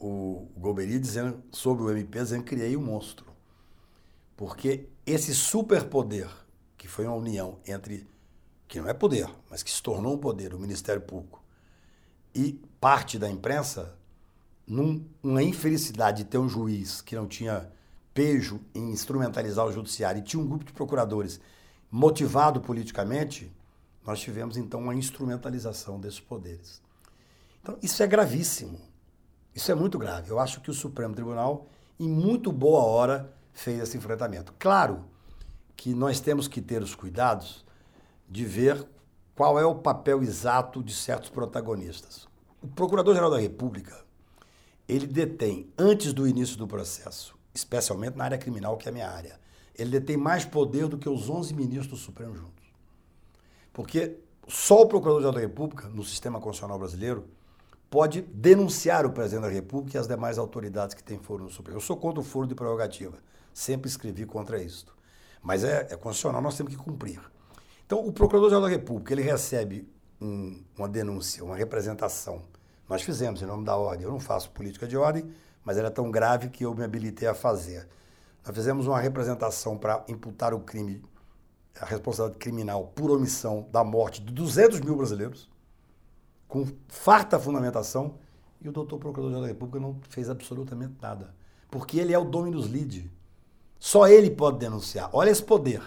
o 0.00 0.48
Golbery 0.56 0.98
dizendo 0.98 1.42
sobre 1.52 1.84
o 1.84 1.90
MP, 1.90 2.18
dizendo 2.18 2.44
criei 2.44 2.74
um 2.78 2.82
monstro. 2.82 3.26
Porque 4.38 4.88
esse 5.04 5.34
superpoder, 5.34 6.30
que 6.78 6.88
foi 6.88 7.04
uma 7.06 7.16
união 7.16 7.58
entre, 7.66 8.08
que 8.66 8.80
não 8.80 8.88
é 8.88 8.94
poder, 8.94 9.28
mas 9.50 9.62
que 9.62 9.70
se 9.70 9.82
tornou 9.82 10.14
um 10.14 10.18
poder, 10.18 10.54
o 10.54 10.58
Ministério 10.58 11.02
Público, 11.02 11.43
e 12.34 12.60
parte 12.80 13.18
da 13.18 13.30
imprensa, 13.30 13.96
numa 14.66 15.42
infelicidade 15.42 16.24
de 16.24 16.30
ter 16.30 16.38
um 16.38 16.48
juiz 16.48 17.00
que 17.00 17.14
não 17.14 17.26
tinha 17.26 17.70
pejo 18.12 18.60
em 18.74 18.90
instrumentalizar 18.90 19.66
o 19.66 19.72
judiciário 19.72 20.20
e 20.20 20.22
tinha 20.22 20.42
um 20.42 20.46
grupo 20.46 20.64
de 20.64 20.72
procuradores 20.72 21.40
motivado 21.90 22.60
politicamente, 22.60 23.52
nós 24.04 24.20
tivemos 24.20 24.56
então 24.56 24.80
uma 24.80 24.94
instrumentalização 24.94 25.98
desses 25.98 26.20
poderes. 26.20 26.82
Então, 27.62 27.78
isso 27.82 28.02
é 28.02 28.06
gravíssimo. 28.06 28.78
Isso 29.54 29.70
é 29.70 29.74
muito 29.74 29.98
grave. 29.98 30.30
Eu 30.30 30.38
acho 30.38 30.60
que 30.60 30.70
o 30.70 30.74
Supremo 30.74 31.14
Tribunal, 31.14 31.66
em 31.98 32.08
muito 32.08 32.50
boa 32.50 32.82
hora, 32.82 33.32
fez 33.52 33.80
esse 33.80 33.96
enfrentamento. 33.96 34.52
Claro 34.58 35.04
que 35.76 35.94
nós 35.94 36.20
temos 36.20 36.48
que 36.48 36.60
ter 36.60 36.82
os 36.82 36.94
cuidados 36.94 37.64
de 38.28 38.44
ver 38.44 38.84
qual 39.34 39.58
é 39.58 39.66
o 39.66 39.74
papel 39.74 40.22
exato 40.22 40.82
de 40.82 40.94
certos 40.94 41.30
protagonistas. 41.30 42.28
O 42.62 42.68
Procurador-Geral 42.68 43.30
da 43.30 43.38
República, 43.38 44.04
ele 44.88 45.06
detém, 45.06 45.68
antes 45.76 46.12
do 46.12 46.26
início 46.26 46.56
do 46.56 46.66
processo, 46.66 47.36
especialmente 47.52 48.16
na 48.16 48.24
área 48.24 48.38
criminal, 48.38 48.76
que 48.76 48.88
é 48.88 48.90
a 48.90 48.92
minha 48.92 49.10
área, 49.10 49.40
ele 49.76 49.90
detém 49.90 50.16
mais 50.16 50.44
poder 50.44 50.86
do 50.86 50.98
que 50.98 51.08
os 51.08 51.28
11 51.28 51.52
ministros 51.54 51.88
do 51.88 51.96
Supremo 51.96 52.34
juntos. 52.34 52.64
Porque 53.72 54.18
só 54.46 54.82
o 54.82 54.86
Procurador-Geral 54.86 55.34
da 55.34 55.40
República, 55.40 55.88
no 55.88 56.04
sistema 56.04 56.40
constitucional 56.40 56.78
brasileiro, 56.78 57.26
pode 57.90 58.22
denunciar 58.22 59.04
o 59.06 59.12
presidente 59.12 59.42
da 59.42 59.48
República 59.48 59.96
e 59.96 60.00
as 60.00 60.06
demais 60.06 60.38
autoridades 60.38 60.94
que 60.94 61.02
têm 61.02 61.18
foro 61.18 61.44
no 61.44 61.50
Supremo. 61.50 61.78
Eu 61.78 61.80
sou 61.80 61.96
contra 61.96 62.20
o 62.20 62.24
foro 62.24 62.46
de 62.46 62.54
prerrogativa. 62.54 63.18
Sempre 63.52 63.88
escrevi 63.88 64.26
contra 64.26 64.62
isso. 64.62 64.86
Mas 65.42 65.62
é, 65.62 65.88
é 65.90 65.96
constitucional, 65.96 66.40
nós 66.40 66.56
temos 66.56 66.74
que 66.74 66.78
cumprir. 66.82 67.20
Então, 67.86 68.06
o 68.06 68.12
Procurador-Geral 68.12 68.62
da 68.62 68.68
República, 68.68 69.12
ele 69.12 69.22
recebe 69.22 69.86
um, 70.20 70.62
uma 70.76 70.88
denúncia, 70.88 71.44
uma 71.44 71.56
representação. 71.56 72.42
Nós 72.88 73.02
fizemos 73.02 73.42
em 73.42 73.46
nome 73.46 73.64
da 73.64 73.76
ordem. 73.76 74.04
Eu 74.04 74.10
não 74.10 74.20
faço 74.20 74.50
política 74.50 74.86
de 74.86 74.96
ordem, 74.96 75.30
mas 75.64 75.76
ela 75.76 75.88
é 75.88 75.90
tão 75.90 76.10
grave 76.10 76.48
que 76.48 76.64
eu 76.64 76.74
me 76.74 76.82
habilitei 76.82 77.28
a 77.28 77.34
fazer. 77.34 77.86
Nós 78.44 78.54
fizemos 78.54 78.86
uma 78.86 79.00
representação 79.00 79.76
para 79.76 80.04
imputar 80.08 80.54
o 80.54 80.60
crime, 80.60 81.02
a 81.80 81.84
responsabilidade 81.86 82.38
criminal 82.38 82.92
por 82.94 83.10
omissão 83.10 83.68
da 83.70 83.82
morte 83.84 84.22
de 84.22 84.32
200 84.32 84.80
mil 84.80 84.96
brasileiros, 84.96 85.50
com 86.48 86.66
farta 86.88 87.38
fundamentação, 87.38 88.14
e 88.60 88.68
o 88.68 88.72
doutor 88.72 88.98
Procurador-Geral 88.98 89.42
da 89.42 89.48
República 89.48 89.78
não 89.78 89.98
fez 90.08 90.30
absolutamente 90.30 90.94
nada. 91.02 91.34
Porque 91.70 91.98
ele 91.98 92.14
é 92.14 92.18
o 92.18 92.24
dominus 92.24 92.66
lide. 92.66 93.10
Só 93.78 94.08
ele 94.08 94.30
pode 94.30 94.58
denunciar. 94.58 95.10
Olha 95.12 95.30
esse 95.30 95.42
poder. 95.42 95.82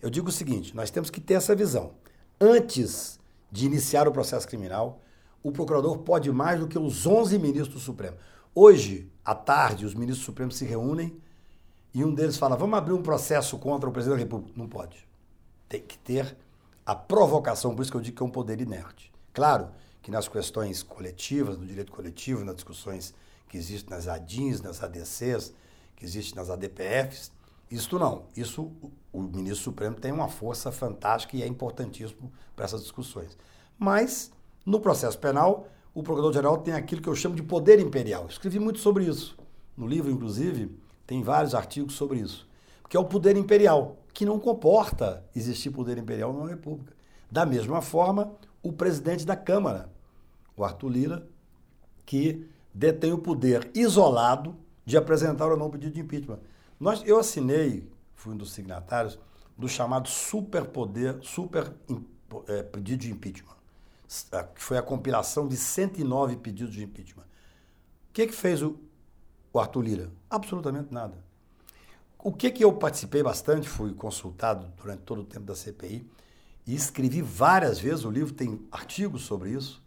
Eu 0.00 0.10
digo 0.10 0.28
o 0.28 0.32
seguinte: 0.32 0.74
nós 0.74 0.90
temos 0.90 1.10
que 1.10 1.20
ter 1.20 1.34
essa 1.34 1.54
visão. 1.54 1.92
Antes 2.40 3.18
de 3.50 3.66
iniciar 3.66 4.06
o 4.06 4.12
processo 4.12 4.46
criminal, 4.46 5.00
o 5.42 5.52
procurador 5.52 5.98
pode 5.98 6.30
mais 6.30 6.60
do 6.60 6.68
que 6.68 6.78
os 6.78 7.06
11 7.06 7.38
ministros 7.38 7.74
do 7.74 7.80
Supremo. 7.80 8.16
Hoje, 8.54 9.10
à 9.24 9.34
tarde, 9.34 9.86
os 9.86 9.94
ministros 9.94 10.20
do 10.20 10.26
Supremo 10.26 10.50
se 10.50 10.64
reúnem 10.64 11.20
e 11.94 12.04
um 12.04 12.14
deles 12.14 12.36
fala: 12.36 12.56
vamos 12.56 12.76
abrir 12.76 12.92
um 12.92 13.02
processo 13.02 13.58
contra 13.58 13.88
o 13.88 13.92
presidente 13.92 14.18
da 14.18 14.24
República. 14.24 14.52
Não 14.56 14.68
pode. 14.68 15.06
Tem 15.68 15.80
que 15.80 15.98
ter 15.98 16.36
a 16.84 16.94
provocação, 16.94 17.74
por 17.74 17.82
isso 17.82 17.90
que 17.90 17.96
eu 17.96 18.00
digo 18.00 18.16
que 18.16 18.22
é 18.22 18.26
um 18.26 18.30
poder 18.30 18.60
inerte. 18.60 19.12
Claro 19.32 19.70
que 20.02 20.10
nas 20.10 20.28
questões 20.28 20.82
coletivas, 20.82 21.58
no 21.58 21.66
direito 21.66 21.90
coletivo, 21.90 22.44
nas 22.44 22.54
discussões 22.54 23.12
que 23.48 23.56
existem 23.56 23.90
nas 23.90 24.06
ADINs, 24.06 24.60
nas 24.60 24.82
ADCs, 24.82 25.52
que 25.96 26.04
existem 26.04 26.36
nas 26.36 26.48
ADPFs, 26.48 27.32
isso 27.70 27.98
não. 27.98 28.24
Isso 28.36 28.72
o 29.12 29.22
ministro 29.22 29.64
Supremo 29.64 29.96
tem 29.96 30.12
uma 30.12 30.28
força 30.28 30.70
fantástica 30.70 31.36
e 31.36 31.42
é 31.42 31.46
importantíssimo 31.46 32.30
para 32.54 32.64
essas 32.64 32.82
discussões. 32.82 33.36
Mas, 33.78 34.30
no 34.64 34.78
processo 34.80 35.18
penal, 35.18 35.68
o 35.94 36.02
Procurador-Geral 36.02 36.58
tem 36.58 36.74
aquilo 36.74 37.00
que 37.00 37.08
eu 37.08 37.14
chamo 37.14 37.34
de 37.34 37.42
poder 37.42 37.80
imperial. 37.80 38.26
Escrevi 38.28 38.58
muito 38.58 38.78
sobre 38.78 39.04
isso. 39.04 39.36
No 39.76 39.86
livro, 39.86 40.10
inclusive, 40.10 40.78
tem 41.06 41.22
vários 41.22 41.54
artigos 41.54 41.94
sobre 41.94 42.18
isso. 42.18 42.46
Que 42.88 42.96
é 42.96 43.00
o 43.00 43.04
poder 43.04 43.36
imperial, 43.36 43.96
que 44.12 44.26
não 44.26 44.38
comporta 44.38 45.24
existir 45.34 45.70
poder 45.70 45.98
imperial 45.98 46.32
numa 46.32 46.48
república. 46.48 46.94
Da 47.30 47.46
mesma 47.46 47.80
forma, 47.80 48.32
o 48.62 48.72
presidente 48.72 49.24
da 49.24 49.34
Câmara, 49.34 49.90
o 50.56 50.64
Arthur 50.64 50.88
Lira, 50.88 51.26
que 52.04 52.46
detém 52.72 53.12
o 53.12 53.18
poder 53.18 53.70
isolado 53.74 54.54
de 54.84 54.96
apresentar 54.96 55.50
ou 55.50 55.56
não 55.56 55.70
pedido 55.70 55.94
de 55.94 56.00
impeachment. 56.00 56.38
Nós, 56.78 57.02
eu 57.06 57.18
assinei, 57.18 57.90
fui 58.14 58.34
um 58.34 58.36
dos 58.36 58.52
signatários, 58.52 59.18
do 59.56 59.68
chamado 59.68 60.08
superpoder, 60.08 61.18
super 61.22 61.72
é, 62.48 62.62
pedido 62.62 63.00
de 63.00 63.10
impeachment, 63.10 63.56
que 64.54 64.62
foi 64.62 64.76
a 64.76 64.82
compilação 64.82 65.48
de 65.48 65.56
109 65.56 66.36
pedidos 66.36 66.74
de 66.74 66.84
impeachment. 66.84 67.24
O 68.10 68.12
que, 68.12 68.26
que 68.26 68.34
fez 68.34 68.62
o, 68.62 68.78
o 69.52 69.58
Arthur 69.58 69.82
Lira? 69.82 70.12
Absolutamente 70.28 70.92
nada. 70.92 71.24
O 72.18 72.32
que, 72.32 72.50
que 72.50 72.64
eu 72.64 72.72
participei 72.72 73.22
bastante, 73.22 73.68
fui 73.68 73.94
consultado 73.94 74.70
durante 74.76 75.02
todo 75.02 75.22
o 75.22 75.24
tempo 75.24 75.46
da 75.46 75.54
CPI 75.54 76.06
e 76.66 76.74
escrevi 76.74 77.22
várias 77.22 77.78
vezes, 77.78 78.04
o 78.04 78.10
livro 78.10 78.34
tem 78.34 78.66
artigos 78.70 79.22
sobre 79.22 79.50
isso. 79.50 79.82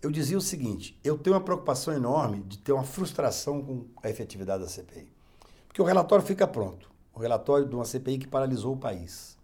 Eu 0.00 0.10
dizia 0.10 0.38
o 0.38 0.40
seguinte: 0.40 0.98
eu 1.04 1.18
tenho 1.18 1.36
uma 1.36 1.42
preocupação 1.42 1.94
enorme 1.94 2.42
de 2.42 2.58
ter 2.58 2.72
uma 2.72 2.84
frustração 2.84 3.62
com 3.62 3.86
a 4.02 4.08
efetividade 4.08 4.62
da 4.62 4.68
CPI. 4.68 5.13
Porque 5.74 5.82
o 5.82 5.86
relatório 5.86 6.24
fica 6.24 6.46
pronto. 6.46 6.88
O 7.12 7.18
relatório 7.18 7.66
de 7.66 7.74
uma 7.74 7.84
CPI 7.84 8.18
que 8.18 8.28
paralisou 8.28 8.74
o 8.74 8.76
país. 8.76 9.36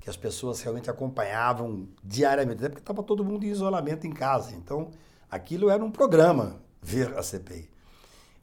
Que 0.00 0.10
as 0.10 0.16
pessoas 0.16 0.60
realmente 0.60 0.90
acompanhavam 0.90 1.86
diariamente, 2.02 2.58
até 2.58 2.70
porque 2.70 2.82
estava 2.82 3.04
todo 3.04 3.24
mundo 3.24 3.44
em 3.44 3.50
isolamento 3.50 4.04
em 4.04 4.10
casa. 4.10 4.52
Então, 4.52 4.90
aquilo 5.30 5.70
era 5.70 5.84
um 5.84 5.90
programa, 5.92 6.60
ver 6.82 7.16
a 7.16 7.22
CPI. 7.22 7.70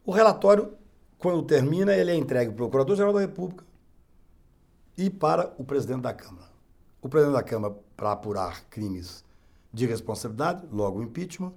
O 0.06 0.10
relatório, 0.10 0.72
quando 1.18 1.42
termina, 1.42 1.92
ele 1.92 2.12
é 2.12 2.14
entregue 2.14 2.50
para 2.50 2.64
o 2.64 2.70
Procurador-Geral 2.70 3.12
da 3.12 3.20
República 3.20 3.62
e 4.96 5.10
para 5.10 5.52
o 5.58 5.64
presidente 5.64 6.00
da 6.00 6.14
Câmara. 6.14 6.48
O 7.02 7.10
presidente 7.10 7.34
da 7.34 7.42
Câmara 7.42 7.76
para 7.94 8.12
apurar 8.12 8.64
crimes 8.70 9.22
de 9.70 9.84
responsabilidade, 9.84 10.66
logo 10.72 11.00
o 11.00 11.02
impeachment, 11.02 11.52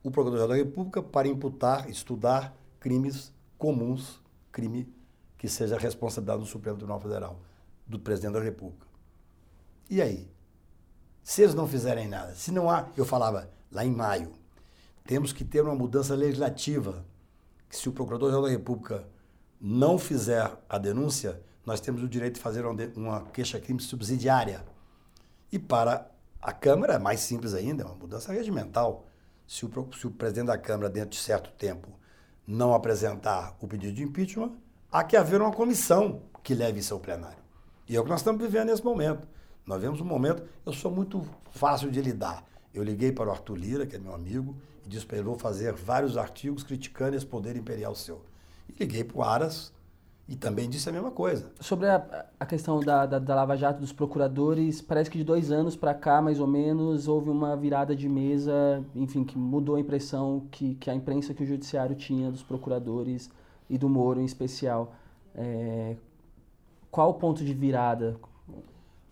o 0.00 0.12
Procurador-Geral 0.12 0.48
da 0.48 0.54
República 0.54 1.02
para 1.02 1.26
imputar, 1.26 1.90
estudar 1.90 2.54
crimes 2.78 3.32
comuns, 3.58 4.22
crime 4.52 4.96
que 5.38 5.48
seja 5.48 5.76
a 5.76 5.78
responsabilidade 5.78 6.40
do 6.40 6.46
Supremo 6.46 6.76
Tribunal 6.76 7.00
Federal, 7.00 7.40
do 7.86 7.98
presidente 7.98 8.34
da 8.34 8.42
República. 8.42 8.86
E 9.88 10.02
aí? 10.02 10.28
Se 11.22 11.42
eles 11.42 11.54
não 11.54 11.68
fizerem 11.68 12.08
nada, 12.08 12.34
se 12.34 12.50
não 12.50 12.68
há, 12.70 12.88
eu 12.96 13.04
falava 13.04 13.48
lá 13.70 13.84
em 13.84 13.90
maio, 13.90 14.32
temos 15.04 15.32
que 15.32 15.44
ter 15.44 15.62
uma 15.62 15.74
mudança 15.74 16.14
legislativa 16.14 17.04
que 17.68 17.76
se 17.76 17.88
o 17.88 17.92
Procurador-Geral 17.92 18.42
da 18.42 18.50
República 18.50 19.06
não 19.60 19.98
fizer 19.98 20.50
a 20.68 20.78
denúncia, 20.78 21.40
nós 21.64 21.80
temos 21.80 22.02
o 22.02 22.08
direito 22.08 22.34
de 22.34 22.40
fazer 22.40 22.64
uma 22.64 23.22
queixa-crime 23.26 23.80
subsidiária. 23.80 24.64
E 25.52 25.58
para 25.58 26.10
a 26.40 26.52
Câmara 26.52 26.94
é 26.94 26.98
mais 26.98 27.20
simples 27.20 27.54
ainda, 27.54 27.82
é 27.82 27.86
uma 27.86 27.94
mudança 27.94 28.32
regimental. 28.32 29.06
Se 29.46 29.66
o, 29.66 29.88
se 29.92 30.06
o 30.06 30.10
presidente 30.10 30.46
da 30.46 30.58
Câmara, 30.58 30.88
dentro 30.88 31.10
de 31.10 31.18
certo 31.18 31.50
tempo, 31.52 31.88
não 32.46 32.72
apresentar 32.72 33.56
o 33.60 33.68
pedido 33.68 33.92
de 33.92 34.02
impeachment, 34.02 34.52
há 34.90 35.04
que 35.04 35.16
haver 35.16 35.40
uma 35.40 35.52
comissão 35.52 36.22
que 36.42 36.54
leve 36.54 36.80
isso 36.80 36.94
ao 36.94 37.00
plenário. 37.00 37.38
E 37.88 37.96
é 37.96 38.00
o 38.00 38.04
que 38.04 38.10
nós 38.10 38.20
estamos 38.20 38.40
vivendo 38.40 38.68
nesse 38.68 38.84
momento. 38.84 39.26
Nós 39.66 39.80
vemos 39.80 40.00
um 40.00 40.04
momento, 40.04 40.42
eu 40.64 40.72
sou 40.72 40.90
muito 40.90 41.24
fácil 41.50 41.90
de 41.90 42.00
lidar. 42.00 42.44
Eu 42.72 42.82
liguei 42.82 43.12
para 43.12 43.28
o 43.28 43.32
Arthur 43.32 43.56
Lira, 43.56 43.86
que 43.86 43.96
é 43.96 43.98
meu 43.98 44.14
amigo, 44.14 44.56
e 44.84 44.88
disse 44.88 45.06
para 45.06 45.18
ele, 45.18 45.26
vou 45.26 45.38
fazer 45.38 45.72
vários 45.74 46.16
artigos 46.16 46.62
criticando 46.62 47.16
esse 47.16 47.26
poder 47.26 47.56
imperial 47.56 47.94
seu. 47.94 48.22
E 48.68 48.74
liguei 48.78 49.04
para 49.04 49.18
o 49.18 49.22
Aras, 49.22 49.72
e 50.28 50.36
também 50.36 50.68
disse 50.68 50.88
a 50.88 50.92
mesma 50.92 51.10
coisa. 51.10 51.50
Sobre 51.58 51.88
a, 51.88 52.26
a 52.38 52.44
questão 52.44 52.80
da, 52.80 53.06
da, 53.06 53.18
da, 53.18 53.34
Lava 53.34 53.56
Jato 53.56 53.80
dos 53.80 53.92
procuradores, 53.92 54.82
parece 54.82 55.10
que 55.10 55.16
de 55.16 55.24
dois 55.24 55.50
anos 55.50 55.74
para 55.74 55.94
cá, 55.94 56.20
mais 56.20 56.38
ou 56.38 56.46
menos, 56.46 57.08
houve 57.08 57.30
uma 57.30 57.56
virada 57.56 57.96
de 57.96 58.08
mesa, 58.08 58.84
enfim, 58.94 59.24
que 59.24 59.38
mudou 59.38 59.76
a 59.76 59.80
impressão 59.80 60.46
que, 60.50 60.74
que 60.74 60.90
a 60.90 60.94
imprensa 60.94 61.32
que 61.32 61.42
o 61.42 61.46
judiciário 61.46 61.96
tinha 61.96 62.30
dos 62.30 62.42
procuradores 62.42 63.30
e 63.68 63.76
do 63.76 63.88
Moro 63.88 64.20
em 64.20 64.24
especial. 64.24 64.94
É, 65.34 65.96
qual 66.90 67.10
o 67.10 67.14
ponto 67.14 67.44
de 67.44 67.54
virada? 67.54 68.18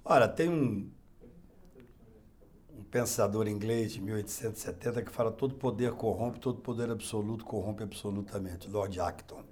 Olha, 0.05 0.29
tem 0.29 0.49
um, 0.49 0.89
um 2.79 2.83
pensador 2.91 3.49
inglês 3.49 3.93
de 3.93 4.01
1870 4.01 5.03
que 5.03 5.11
fala 5.11 5.31
todo 5.31 5.55
poder 5.55 5.93
corrompe, 5.93 6.41
todo 6.41 6.61
poder 6.61 6.91
absoluto 6.91 7.45
corrompe 7.45 7.83
absolutamente, 7.83 8.69
Lord 8.69 9.01
Acton 9.01 9.43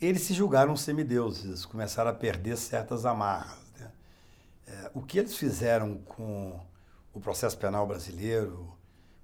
eles 0.00 0.22
se 0.22 0.32
julgaram 0.32 0.76
semideuses, 0.76 1.64
começaram 1.64 2.10
a 2.10 2.14
perder 2.14 2.56
certas 2.56 3.04
amarras. 3.04 3.58
Né? 3.78 3.90
É, 4.68 4.90
o 4.94 5.02
que 5.02 5.18
eles 5.18 5.36
fizeram 5.36 5.98
com 5.98 6.58
o 7.12 7.20
processo 7.20 7.58
penal 7.58 7.86
brasileiro 7.86 8.72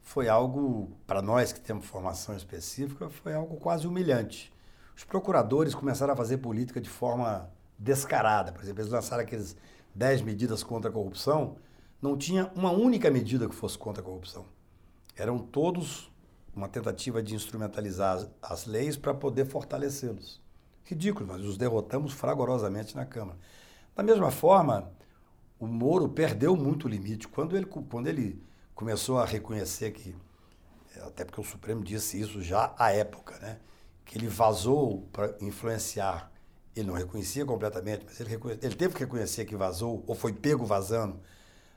foi 0.03 0.29
algo, 0.29 0.91
para 1.07 1.23
nós 1.23 1.53
que 1.53 1.61
temos 1.61 1.87
formação 1.87 2.37
específica, 2.37 3.09
foi 3.09 3.35
algo 3.35 3.57
quase 3.57 3.87
humilhante. 3.87 4.53
Os 4.97 5.05
procuradores 5.05 5.75
começaram 5.75 6.13
a 6.13 6.17
fazer 6.17 6.39
política 6.39 6.81
de 6.81 6.89
forma 6.89 7.51
descarada. 7.79 8.53
Por 8.53 8.63
exemplo, 8.63 8.83
eles 8.83 8.93
lançaram 8.93 9.23
aqueles 9.23 9.57
10 9.95 10.23
medidas 10.23 10.63
contra 10.63 10.91
a 10.91 10.93
corrupção, 10.93 11.57
não 12.01 12.17
tinha 12.17 12.51
uma 12.55 12.71
única 12.71 13.11
medida 13.11 13.49
que 13.49 13.55
fosse 13.55 13.79
contra 13.79 14.03
a 14.03 14.05
corrupção. 14.05 14.47
Eram 15.17 15.39
todos 15.39 16.13
uma 16.55 16.69
tentativa 16.69 17.23
de 17.23 17.35
instrumentalizar 17.35 18.27
as 18.43 18.67
leis 18.67 18.97
para 18.97 19.15
poder 19.15 19.47
fortalecê-los 19.47 20.45
ridículo, 20.85 21.27
nós 21.27 21.45
os 21.45 21.57
derrotamos 21.57 22.13
fragorosamente 22.13 22.95
na 22.95 23.07
Câmara. 23.07 23.39
Da 23.97 24.03
mesma 24.03 24.31
forma, 24.31 24.93
o 25.59 25.67
Moro 25.67 26.09
perdeu 26.09 26.57
muito 26.57 26.87
o 26.87 26.89
limite. 26.89 27.27
Quando 27.27 27.57
ele, 27.57 27.67
quando 27.67 28.07
ele 28.07 28.43
começou 28.75 29.19
a 29.19 29.25
reconhecer 29.25 29.93
que, 29.93 30.15
até 31.03 31.25
porque 31.25 31.41
o 31.41 31.45
Supremo 31.45 31.83
disse 31.83 32.21
isso 32.21 32.43
já 32.43 32.75
à 32.79 32.93
época, 32.93 33.39
né, 33.39 33.59
que 34.05 34.19
ele 34.19 34.29
vazou 34.29 35.09
para 35.13 35.35
influenciar, 35.41 36.31
ele 36.75 36.89
não 36.89 36.95
reconhecia 36.95 37.45
completamente, 37.45 38.05
mas 38.05 38.21
ele, 38.21 38.39
ele 38.63 38.75
teve 38.75 38.95
que 38.95 39.01
reconhecer 39.01 39.45
que 39.45 39.57
vazou, 39.57 40.05
ou 40.07 40.15
foi 40.15 40.33
pego 40.33 40.65
vazando, 40.65 41.21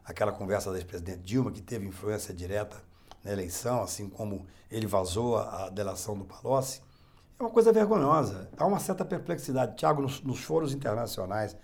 aquela 0.03 0.31
conversa 0.31 0.71
da 0.71 0.77
ex-presidente 0.77 1.19
Dilma, 1.19 1.51
que 1.51 1.61
teve 1.61 1.85
influência 1.85 2.33
direta 2.33 2.81
na 3.23 3.31
eleição, 3.31 3.81
assim 3.81 4.09
como 4.09 4.45
ele 4.71 4.87
vazou 4.87 5.37
a, 5.37 5.69
delação 5.69 6.17
do 6.17 6.25
Palocci. 6.25 6.81
É 7.39 7.43
uma 7.43 7.49
coisa 7.49 7.71
vergonhosa. 7.71 8.49
Há 8.57 8.65
uma 8.65 8.79
certa 8.79 9.05
perplexidade. 9.05 9.75
Tiago, 9.75 10.01
nos, 10.01 10.21
nos 10.21 10.39
foros 10.39 10.73
internacionais, 10.73 11.55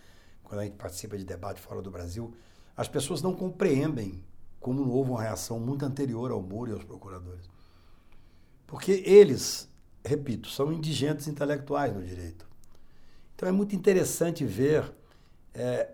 quando 0.44 0.60
a 0.60 0.64
gente 0.66 0.76
participa 0.76 1.18
de 1.18 1.24
debate 1.24 1.60
fora 1.60 1.82
do 1.82 1.90
Brasil, 1.90 2.36
as 2.76 2.88
pessoas 2.88 3.22
não 3.22 3.34
compreendem 3.34 4.24
como 4.60 4.90
houve 4.92 5.12
uma 5.12 5.22
reação 5.22 5.60
muito 5.60 5.84
anterior 5.86 6.32
ao 6.32 6.42
Moro 6.42 6.72
e 6.72 6.74
aos 6.74 6.84
procuradores. 6.84 7.50
Porque 8.66 9.04
eles, 9.06 9.70
repito, 10.04 10.50
são 10.50 10.72
indigentes 10.72 11.28
intelectuais 11.28 11.94
no 11.94 12.04
direito. 12.04 12.46
Então 13.36 13.48
é 13.48 13.52
muito 13.52 13.76
interessante 13.76 14.46
ver, 14.46 14.92
é, 15.54 15.90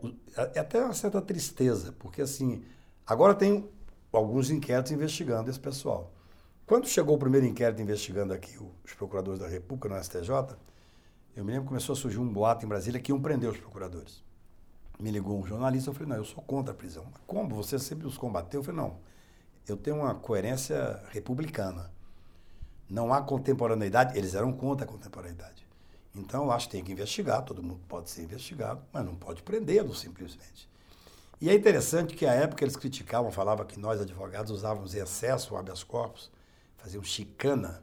é 0.53 0.59
até 0.59 0.83
uma 0.83 0.93
certa 0.93 1.21
tristeza, 1.21 1.93
porque 1.99 2.21
assim, 2.21 2.63
agora 3.05 3.33
tem 3.33 3.69
alguns 4.11 4.49
inquéritos 4.49 4.91
investigando 4.91 5.49
esse 5.49 5.59
pessoal. 5.59 6.11
Quando 6.65 6.87
chegou 6.87 7.15
o 7.15 7.19
primeiro 7.19 7.47
inquérito 7.47 7.81
investigando 7.81 8.33
aqui 8.33 8.57
os 8.85 8.93
procuradores 8.93 9.39
da 9.39 9.47
República 9.47 9.89
no 9.89 10.03
STJ, 10.03 10.55
eu 11.35 11.43
me 11.43 11.51
lembro 11.51 11.63
que 11.63 11.69
começou 11.69 11.93
a 11.93 11.95
surgir 11.95 12.19
um 12.19 12.31
boato 12.31 12.65
em 12.65 12.69
Brasília 12.69 12.99
que 12.99 13.11
iam 13.11 13.21
prender 13.21 13.49
os 13.49 13.57
procuradores. 13.57 14.23
Me 14.99 15.09
ligou 15.09 15.39
um 15.39 15.45
jornalista, 15.45 15.89
eu 15.89 15.93
falei, 15.93 16.09
não, 16.09 16.17
eu 16.17 16.25
sou 16.25 16.43
contra 16.43 16.73
a 16.73 16.75
prisão. 16.75 17.05
Mas 17.11 17.21
como? 17.25 17.55
Você 17.55 17.79
sempre 17.79 18.05
os 18.05 18.17
combateu? 18.17 18.59
Eu 18.59 18.63
falei, 18.63 18.81
não, 18.81 18.97
eu 19.67 19.77
tenho 19.77 19.97
uma 19.97 20.13
coerência 20.13 21.01
republicana. 21.11 21.89
Não 22.89 23.13
há 23.13 23.21
contemporaneidade, 23.21 24.17
eles 24.17 24.33
eram 24.33 24.51
contra 24.51 24.85
a 24.85 24.89
contemporaneidade. 24.89 25.67
Então, 26.15 26.45
eu 26.45 26.51
acho 26.51 26.67
que 26.67 26.71
tem 26.71 26.83
que 26.83 26.91
investigar, 26.91 27.43
todo 27.43 27.61
mundo 27.61 27.79
pode 27.87 28.09
ser 28.09 28.23
investigado, 28.23 28.81
mas 28.91 29.05
não 29.05 29.15
pode 29.15 29.43
prendê-lo 29.43 29.93
simplesmente. 29.93 30.67
E 31.39 31.49
é 31.49 31.53
interessante 31.53 32.15
que, 32.15 32.25
à 32.25 32.33
época, 32.33 32.63
eles 32.63 32.75
criticavam, 32.75 33.31
falavam 33.31 33.65
que 33.65 33.79
nós, 33.79 34.01
advogados, 34.01 34.51
usávamos 34.51 34.95
em 34.95 34.99
excesso 34.99 35.53
o 35.53 35.57
habeas 35.57 35.83
corpus, 35.83 36.31
faziam 36.77 37.03
chicana, 37.03 37.81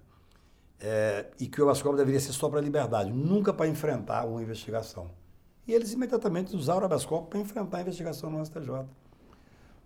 é, 0.79 1.27
e 1.39 1.47
que 1.47 1.61
o 1.61 1.65
habeas 1.65 1.81
corpus 1.81 1.99
deveria 1.99 2.21
ser 2.21 2.33
só 2.33 2.49
para 2.49 2.59
a 2.59 2.63
liberdade, 2.63 3.11
nunca 3.13 3.55
para 3.55 3.69
enfrentar 3.69 4.27
uma 4.27 4.43
investigação. 4.43 5.11
E 5.67 5.73
eles 5.73 5.93
imediatamente 5.93 6.55
usaram 6.55 6.83
o 6.83 6.85
habeas 6.85 7.07
corpus 7.07 7.31
para 7.31 7.39
enfrentar 7.39 7.79
a 7.79 7.81
investigação 7.83 8.29
no 8.29 8.45
STJ. 8.45 8.85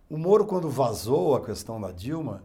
O 0.09 0.18
Moro, 0.18 0.44
quando 0.44 0.68
vazou 0.68 1.37
a 1.37 1.44
questão 1.44 1.80
da 1.80 1.92
Dilma, 1.92 2.42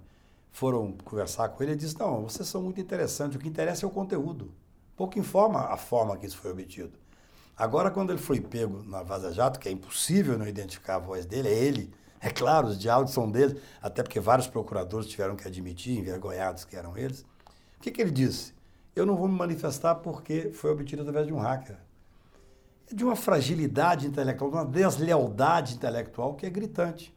foram 0.55 0.93
conversar 1.03 1.49
com 1.49 1.61
ele 1.61 1.73
e 1.73 1.75
disse, 1.75 1.99
não, 1.99 2.23
vocês 2.23 2.47
são 2.47 2.61
muito 2.61 2.79
interessantes, 2.79 3.35
o 3.35 3.39
que 3.39 3.49
interessa 3.49 3.85
é 3.85 3.87
o 3.87 3.91
conteúdo. 3.91 4.53
Pouco 4.95 5.19
informa 5.19 5.59
a 5.65 5.75
forma 5.75 6.15
que 6.15 6.25
isso 6.25 6.37
foi 6.37 6.49
obtido. 6.49 6.93
Agora, 7.57 7.91
quando 7.91 8.11
ele 8.11 8.21
foi 8.21 8.39
pego 8.39 8.81
na 8.83 9.03
Vaza 9.03 9.33
Jato, 9.33 9.59
que 9.59 9.67
é 9.67 9.71
impossível 9.73 10.37
não 10.37 10.47
identificar 10.47 10.95
a 10.95 10.99
voz 10.99 11.25
dele, 11.25 11.49
é 11.49 11.53
ele, 11.53 11.93
é 12.21 12.29
claro, 12.29 12.67
os 12.67 12.79
diálogos 12.79 13.13
são 13.13 13.29
deles, 13.29 13.61
até 13.81 14.01
porque 14.01 14.17
vários 14.17 14.47
procuradores 14.47 15.07
tiveram 15.07 15.35
que 15.35 15.45
admitir, 15.45 15.99
envergonhados 15.99 16.63
que 16.63 16.77
eram 16.77 16.97
eles. 16.97 17.25
O 17.77 17.81
que, 17.81 17.91
que 17.91 18.01
ele 18.01 18.11
disse? 18.11 18.53
Eu 18.95 19.05
não 19.05 19.17
vou 19.17 19.27
me 19.27 19.37
manifestar 19.37 19.95
porque 19.95 20.51
foi 20.51 20.71
obtido 20.71 21.01
através 21.01 21.27
de 21.27 21.33
um 21.33 21.37
hacker. 21.37 21.75
É 22.89 22.95
de 22.95 23.03
uma 23.03 23.17
fragilidade 23.17 24.07
intelectual, 24.07 24.51
de 24.51 24.55
uma 24.55 24.65
deslealdade 24.65 25.75
intelectual 25.75 26.33
que 26.33 26.45
é 26.45 26.49
gritante. 26.49 27.13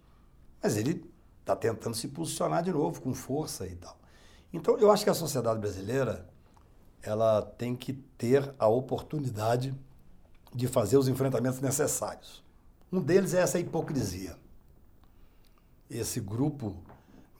Mas 0.60 0.76
ele 0.76 1.08
está 1.48 1.56
tentando 1.56 1.96
se 1.96 2.08
posicionar 2.08 2.62
de 2.62 2.72
novo, 2.72 3.00
com 3.00 3.14
força 3.14 3.66
e 3.66 3.74
tal. 3.74 3.96
Então, 4.52 4.78
eu 4.78 4.90
acho 4.90 5.04
que 5.04 5.10
a 5.10 5.14
sociedade 5.14 5.58
brasileira 5.58 6.28
ela 7.02 7.42
tem 7.42 7.74
que 7.74 7.92
ter 7.92 8.54
a 8.58 8.66
oportunidade 8.66 9.74
de 10.54 10.66
fazer 10.66 10.96
os 10.96 11.08
enfrentamentos 11.08 11.60
necessários. 11.60 12.42
Um 12.92 13.00
deles 13.00 13.34
é 13.34 13.40
essa 13.40 13.58
hipocrisia 13.58 14.36
esse 15.90 16.20
grupo 16.20 16.74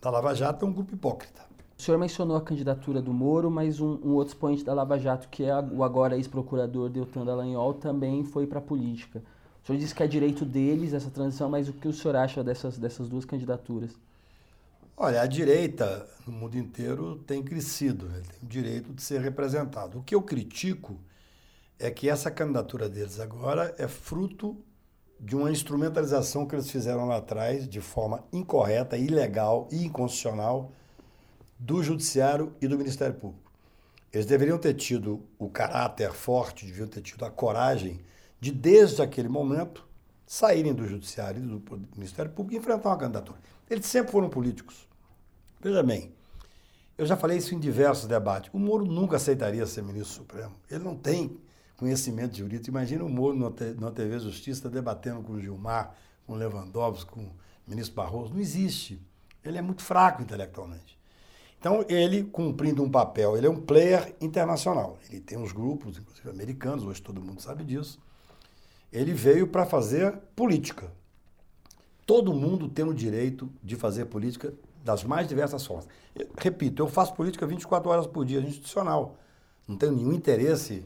da 0.01 0.11
Lava 0.11 0.35
Jato 0.35 0.65
é 0.65 0.69
um 0.69 0.73
grupo 0.73 0.95
hipócrita. 0.95 1.47
O 1.79 1.83
senhor 1.83 1.99
mencionou 1.99 2.37
a 2.37 2.41
candidatura 2.41 3.01
do 3.01 3.13
Moro, 3.13 3.51
mas 3.51 3.79
um, 3.79 3.99
um 4.03 4.15
outro 4.15 4.35
expoente 4.35 4.65
da 4.65 4.75
Lava 4.75 4.99
Jato, 4.99 5.29
que 5.29 5.45
é 5.45 5.55
o 5.55 5.85
agora 5.85 6.17
ex-procurador 6.17 6.89
Deltan 6.89 7.25
Dallagnol, 7.25 7.75
também 7.75 8.25
foi 8.25 8.47
para 8.47 8.59
a 8.59 8.63
política. 8.63 9.23
Senhor 9.69 9.81
disse 9.81 9.95
que 9.95 10.03
é 10.03 10.07
direito 10.07 10.47
deles 10.47 10.95
essa 10.95 11.11
transição, 11.11 11.51
mas 11.51 11.69
o 11.69 11.75
que 11.75 11.87
o 11.87 11.93
senhor 11.93 12.17
acha 12.17 12.43
dessas, 12.43 12.79
dessas 12.79 13.07
duas 13.07 13.27
candidaturas? 13.27 13.91
Olha, 14.97 15.21
a 15.21 15.27
direita 15.27 16.09
no 16.27 16.33
mundo 16.33 16.57
inteiro 16.57 17.17
tem 17.27 17.43
crescido, 17.43 18.07
né? 18.07 18.23
tem 18.27 18.39
o 18.43 18.47
direito 18.47 18.95
de 18.95 19.03
ser 19.03 19.21
representado. 19.21 19.99
O 19.99 20.03
que 20.03 20.15
eu 20.15 20.23
critico 20.23 20.99
é 21.79 21.91
que 21.91 22.09
essa 22.09 22.31
candidatura 22.31 22.89
deles 22.89 23.21
agora 23.21 23.75
é 23.77 23.87
fruto 23.87 24.57
de 25.21 25.37
uma 25.37 25.51
instrumentalização 25.51 26.47
que 26.47 26.55
eles 26.55 26.71
fizeram 26.71 27.07
lá 27.07 27.19
atrás 27.19 27.69
de 27.69 27.83
forma 27.83 28.25
incorreta, 28.33 28.97
ilegal 28.97 29.69
e 29.71 29.85
inconstitucional 29.85 30.73
do 31.59 31.83
Judiciário 31.83 32.55
e 32.59 32.67
do 32.67 32.79
Ministério 32.79 33.17
Público. 33.17 33.53
Eles 34.11 34.25
deveriam 34.25 34.57
ter 34.57 34.73
tido 34.73 35.27
o 35.39 35.51
caráter 35.51 36.11
forte, 36.15 36.65
deviam 36.65 36.89
ter 36.89 37.03
tido 37.03 37.23
a 37.27 37.31
coragem 37.31 38.01
de, 38.41 38.53
desde 38.53 39.03
aquele 39.03 39.29
momento, 39.29 39.87
saírem 40.27 40.75
do 40.75 40.87
Judiciário 40.87 41.43
e 41.43 41.47
do 41.47 41.89
Ministério 41.97 42.31
Público 42.31 42.55
e 42.55 42.59
enfrentar 42.59 42.91
uma 42.91 42.99
candidatura. 42.99 43.39
Eles 43.69 43.87
sempre 43.87 44.13
foram 44.13 44.29
políticos. 44.29 44.87
Veja 45.61 45.83
bem, 45.83 46.13
eu 46.97 47.07
já 47.07 47.17
falei 47.17 47.39
isso 47.39 47.55
em 47.55 47.59
diversos 47.59 48.07
debates. 48.07 48.51
O 48.53 48.59
Moro 48.59 48.85
nunca 48.85 49.17
aceitaria 49.17 49.65
ser 49.67 49.83
ministro 49.83 50.15
supremo. 50.15 50.55
Ele 50.71 50.83
não 50.83 50.97
tem 50.97 51.39
conhecimento 51.77 52.37
jurídico. 52.37 52.71
Imagina 52.71 53.05
o 53.05 53.09
Moro 53.09 53.37
na 53.79 53.91
TV 53.91 54.19
Justiça 54.19 54.69
debatendo 54.69 55.23
com 55.23 55.35
o 55.35 55.41
Gilmar, 55.41 55.95
com 56.27 56.33
o 56.33 56.37
Lewandowski, 56.37 57.11
com 57.11 57.21
o 57.21 57.33
ministro 57.67 57.95
Barroso. 57.95 58.35
Não 58.35 58.41
existe. 58.41 59.01
Ele 59.45 59.59
é 59.59 59.63
muito 59.63 59.83
fraco 59.83 60.21
intelectualmente. 60.21 60.99
Então, 61.59 61.85
ele 61.89 62.23
cumprindo 62.23 62.83
um 62.83 62.91
papel, 62.91 63.37
ele 63.37 63.47
é 63.47 63.51
um 63.51 63.61
player 63.61 64.15
internacional. 64.21 64.97
Ele 65.09 65.21
tem 65.21 65.37
uns 65.39 65.51
grupos, 65.51 65.99
inclusive 65.99 66.31
americanos, 66.31 66.85
hoje 66.85 67.03
todo 67.03 67.21
mundo 67.21 67.41
sabe 67.41 67.65
disso. 67.65 67.99
Ele 68.93 69.13
veio 69.13 69.47
para 69.47 69.67
fazer 69.67 70.17
política. 70.35 70.91
Todo 72.07 72.33
mundo 72.33 72.69
tem 72.69 72.85
o 72.85 72.95
direito 72.95 73.51
de 73.63 73.77
fazer 73.77 74.07
política 74.07 74.53
das 74.83 75.05
mais 75.05 75.29
diversas 75.29 75.65
formas. 75.67 75.87
Eu, 76.15 76.29
repito, 76.39 76.83
eu 76.83 76.89
faço 76.89 77.15
política 77.15 77.47
24 77.47 77.91
horas 77.91 78.07
por 78.07 78.25
dia, 78.25 78.41
institucional. 78.41 79.19
Não 79.67 79.77
tenho 79.77 79.93
nenhum 79.93 80.13
interesse 80.13 80.85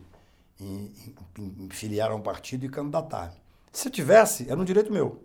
em, 0.60 0.92
em, 1.38 1.64
em 1.64 1.70
filiar 1.70 2.10
a 2.10 2.14
um 2.14 2.20
partido 2.20 2.64
e 2.64 2.68
candidatar. 2.68 3.32
Se 3.70 3.88
tivesse, 3.88 4.50
era 4.50 4.60
um 4.60 4.64
direito 4.64 4.92
meu. 4.92 5.22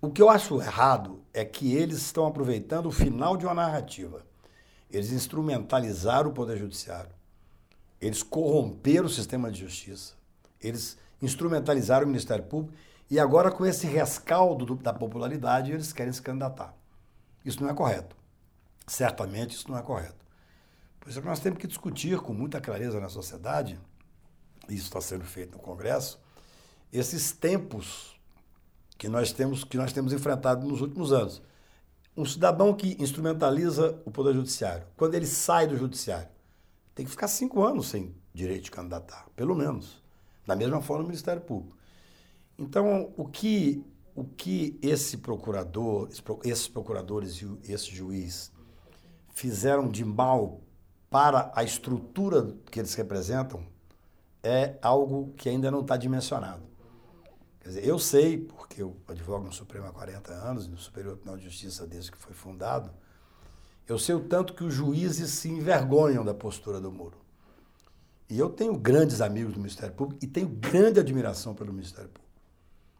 O 0.00 0.10
que 0.10 0.22
eu 0.22 0.30
acho 0.30 0.60
errado 0.62 1.20
é 1.34 1.44
que 1.44 1.74
eles 1.74 1.98
estão 1.98 2.26
aproveitando 2.26 2.86
o 2.86 2.92
final 2.92 3.36
de 3.36 3.44
uma 3.44 3.54
narrativa 3.54 4.24
eles 4.90 5.12
instrumentalizaram 5.12 6.30
o 6.30 6.32
Poder 6.32 6.56
Judiciário, 6.56 7.10
eles 8.00 8.22
corromperam 8.22 9.06
o 9.06 9.10
sistema 9.10 9.50
de 9.50 9.60
justiça, 9.60 10.14
eles 10.60 10.96
instrumentalizaram 11.20 12.04
o 12.04 12.08
Ministério 12.08 12.44
Público 12.44 12.76
e 13.08 13.20
agora, 13.20 13.50
com 13.50 13.64
esse 13.64 13.86
rescaldo 13.86 14.66
do, 14.66 14.74
da 14.74 14.92
popularidade, 14.92 15.72
eles 15.72 15.92
querem 15.92 16.12
se 16.12 16.20
candidatar. 16.20 16.74
Isso 17.44 17.62
não 17.62 17.70
é 17.70 17.74
correto. 17.74 18.16
Certamente 18.86 19.54
isso 19.54 19.70
não 19.70 19.78
é 19.78 19.82
correto. 19.82 20.26
Por 20.98 21.10
isso 21.10 21.20
é 21.20 21.22
que 21.22 21.28
nós 21.28 21.38
temos 21.38 21.58
que 21.60 21.68
discutir 21.68 22.18
com 22.18 22.32
muita 22.32 22.60
clareza 22.60 22.98
na 22.98 23.08
sociedade, 23.08 23.78
e 24.68 24.74
isso 24.74 24.86
está 24.86 25.00
sendo 25.00 25.24
feito 25.24 25.52
no 25.52 25.62
Congresso, 25.62 26.20
esses 26.92 27.30
tempos 27.30 28.18
que 28.98 29.08
nós 29.08 29.32
temos, 29.32 29.62
que 29.62 29.76
nós 29.76 29.92
temos 29.92 30.12
enfrentado 30.12 30.66
nos 30.66 30.80
últimos 30.80 31.12
anos. 31.12 31.42
Um 32.16 32.24
cidadão 32.24 32.74
que 32.74 32.96
instrumentaliza 33.00 34.00
o 34.04 34.10
Poder 34.10 34.34
Judiciário, 34.34 34.86
quando 34.96 35.14
ele 35.14 35.26
sai 35.26 35.66
do 35.66 35.76
Judiciário, 35.76 36.28
tem 36.94 37.04
que 37.04 37.10
ficar 37.10 37.28
cinco 37.28 37.62
anos 37.62 37.88
sem 37.88 38.14
direito 38.32 38.64
de 38.64 38.70
candidatar, 38.70 39.26
pelo 39.36 39.54
menos. 39.54 40.02
Da 40.46 40.54
mesma 40.54 40.80
forma 40.80 41.04
o 41.04 41.06
Ministério 41.06 41.42
Público. 41.42 41.76
Então, 42.58 43.12
o 43.16 43.26
que, 43.26 43.84
o 44.14 44.24
que 44.24 44.78
esse 44.80 45.18
procurador, 45.18 46.08
esses 46.44 46.68
procuradores 46.68 47.42
e 47.42 47.72
esse 47.72 47.94
juiz 47.94 48.52
fizeram 49.34 49.88
de 49.88 50.04
mal 50.04 50.60
para 51.10 51.52
a 51.54 51.62
estrutura 51.62 52.54
que 52.70 52.78
eles 52.78 52.94
representam 52.94 53.66
é 54.42 54.78
algo 54.80 55.34
que 55.36 55.48
ainda 55.48 55.70
não 55.70 55.80
está 55.80 55.96
dimensionado. 55.96 56.62
Quer 57.60 57.68
dizer, 57.68 57.86
eu 57.86 57.98
sei, 57.98 58.38
porque 58.38 58.80
eu 58.80 58.96
advogo 59.08 59.44
no 59.44 59.52
Supremo 59.52 59.86
há 59.86 59.92
40 59.92 60.32
anos, 60.32 60.68
no 60.68 60.78
Superior 60.78 61.14
Tribunal 61.14 61.36
de 61.36 61.44
Justiça 61.44 61.86
desde 61.86 62.12
que 62.12 62.18
foi 62.18 62.32
fundado, 62.32 62.90
eu 63.88 63.98
sei 63.98 64.14
o 64.14 64.20
tanto 64.20 64.54
que 64.54 64.64
os 64.64 64.72
juízes 64.72 65.30
se 65.30 65.48
envergonham 65.48 66.24
da 66.24 66.32
postura 66.32 66.80
do 66.80 66.90
Moro. 66.90 67.25
E 68.28 68.38
eu 68.38 68.50
tenho 68.50 68.76
grandes 68.76 69.20
amigos 69.20 69.52
do 69.54 69.60
Ministério 69.60 69.94
Público 69.94 70.24
e 70.24 70.26
tenho 70.26 70.48
grande 70.48 71.00
admiração 71.00 71.54
pelo 71.54 71.72
Ministério 71.72 72.08
Público. 72.08 72.34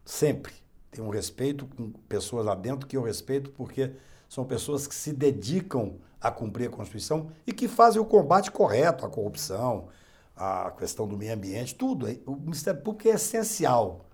Sempre. 0.05 0.53
Tenho 0.89 1.07
um 1.07 1.11
respeito 1.11 1.67
com 1.67 1.91
pessoas 2.07 2.45
lá 2.45 2.55
dentro 2.55 2.87
que 2.87 2.95
eu 2.95 3.03
respeito 3.03 3.51
porque 3.51 3.91
são 4.29 4.45
pessoas 4.45 4.87
que 4.87 4.95
se 4.95 5.11
dedicam 5.11 5.95
a 6.19 6.31
cumprir 6.31 6.67
a 6.67 6.71
Constituição 6.71 7.29
e 7.45 7.53
que 7.53 7.67
fazem 7.67 8.01
o 8.01 8.05
combate 8.05 8.51
correto 8.51 9.05
à 9.05 9.09
corrupção, 9.09 9.89
à 10.35 10.71
questão 10.71 11.07
do 11.07 11.17
meio 11.17 11.33
ambiente, 11.33 11.75
tudo. 11.75 12.07
O 12.25 12.35
Ministério 12.35 12.81
Público 12.81 13.09
é 13.09 13.11
essencial 13.11 14.07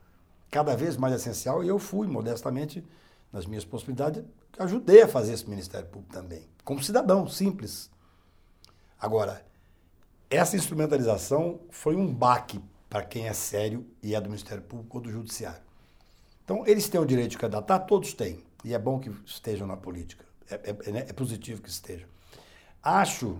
cada 0.53 0.75
vez 0.75 0.95
mais 0.95 1.15
essencial, 1.15 1.63
e 1.63 1.67
eu 1.67 1.79
fui, 1.79 2.05
modestamente, 2.05 2.85
nas 3.31 3.47
minhas 3.47 3.65
possibilidades, 3.65 4.23
ajudei 4.59 5.01
a 5.01 5.07
fazer 5.07 5.33
esse 5.33 5.49
Ministério 5.49 5.87
Público 5.87 6.13
também, 6.13 6.47
como 6.63 6.83
cidadão 6.83 7.27
simples. 7.27 7.89
Agora, 8.99 9.43
essa 10.35 10.55
instrumentalização 10.55 11.59
foi 11.69 11.95
um 11.95 12.11
baque 12.13 12.61
para 12.89 13.03
quem 13.03 13.27
é 13.27 13.33
sério 13.33 13.85
e 14.01 14.15
é 14.15 14.21
do 14.21 14.29
Ministério 14.29 14.63
Público 14.63 14.97
ou 14.97 15.03
do 15.03 15.11
Judiciário. 15.11 15.61
Então, 16.43 16.65
eles 16.67 16.89
têm 16.89 16.99
o 16.99 17.05
direito 17.05 17.31
de 17.31 17.37
candidatar, 17.37 17.79
todos 17.79 18.13
têm, 18.13 18.43
e 18.63 18.73
é 18.73 18.79
bom 18.79 18.99
que 18.99 19.09
estejam 19.25 19.65
na 19.65 19.77
política, 19.77 20.25
é, 20.49 20.55
é, 20.55 20.69
é, 20.69 20.97
é 21.09 21.13
positivo 21.13 21.61
que 21.61 21.69
estejam. 21.69 22.07
Acho 22.81 23.37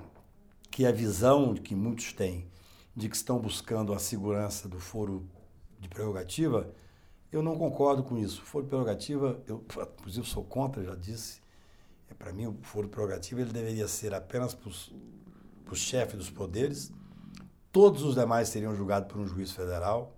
que 0.72 0.86
a 0.86 0.92
visão 0.92 1.54
que 1.54 1.76
muitos 1.76 2.14
têm 2.14 2.48
de 2.96 3.10
que 3.10 3.16
estão 3.16 3.40
buscando 3.40 3.94
a 3.94 4.00
segurança 4.00 4.68
do 4.68 4.80
foro 4.80 5.28
de 5.80 5.90
prerrogativa 5.90 6.74
eu 7.34 7.42
não 7.42 7.58
concordo 7.58 8.04
com 8.04 8.16
isso. 8.16 8.44
Foro 8.44 8.68
prerrogativa, 8.68 9.42
eu 9.48 9.66
inclusive 9.98 10.28
sou 10.28 10.44
contra, 10.44 10.84
já 10.84 10.94
disse. 10.94 11.42
É, 12.10 12.14
para 12.14 12.32
mim, 12.32 12.46
o 12.46 12.56
foro 12.62 12.88
prerrogativa 12.88 13.42
ele 13.42 13.52
deveria 13.52 13.88
ser 13.88 14.14
apenas 14.14 14.54
para 14.54 14.70
os 14.70 14.94
chefes 15.73 16.17
dos 16.17 16.30
poderes. 16.30 16.91
Todos 17.71 18.04
os 18.04 18.15
demais 18.15 18.49
seriam 18.49 18.76
julgados 18.76 19.12
por 19.12 19.19
um 19.19 19.28
juiz 19.28 19.52
federal. 19.52 20.15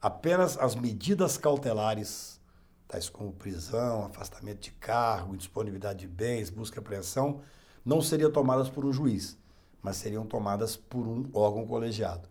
Apenas 0.00 0.56
as 0.56 0.74
medidas 0.74 1.36
cautelares, 1.36 2.40
tais 2.86 3.08
como 3.08 3.32
prisão, 3.32 4.04
afastamento 4.04 4.60
de 4.60 4.70
cargo, 4.72 5.34
indisponibilidade 5.34 6.00
de 6.00 6.06
bens, 6.06 6.48
busca 6.48 6.78
e 6.78 6.80
apreensão, 6.80 7.40
não 7.84 8.00
seriam 8.00 8.30
tomadas 8.30 8.68
por 8.68 8.84
um 8.84 8.92
juiz, 8.92 9.36
mas 9.82 9.96
seriam 9.96 10.24
tomadas 10.26 10.76
por 10.76 11.06
um 11.06 11.28
órgão 11.32 11.66
colegiado. 11.66 12.28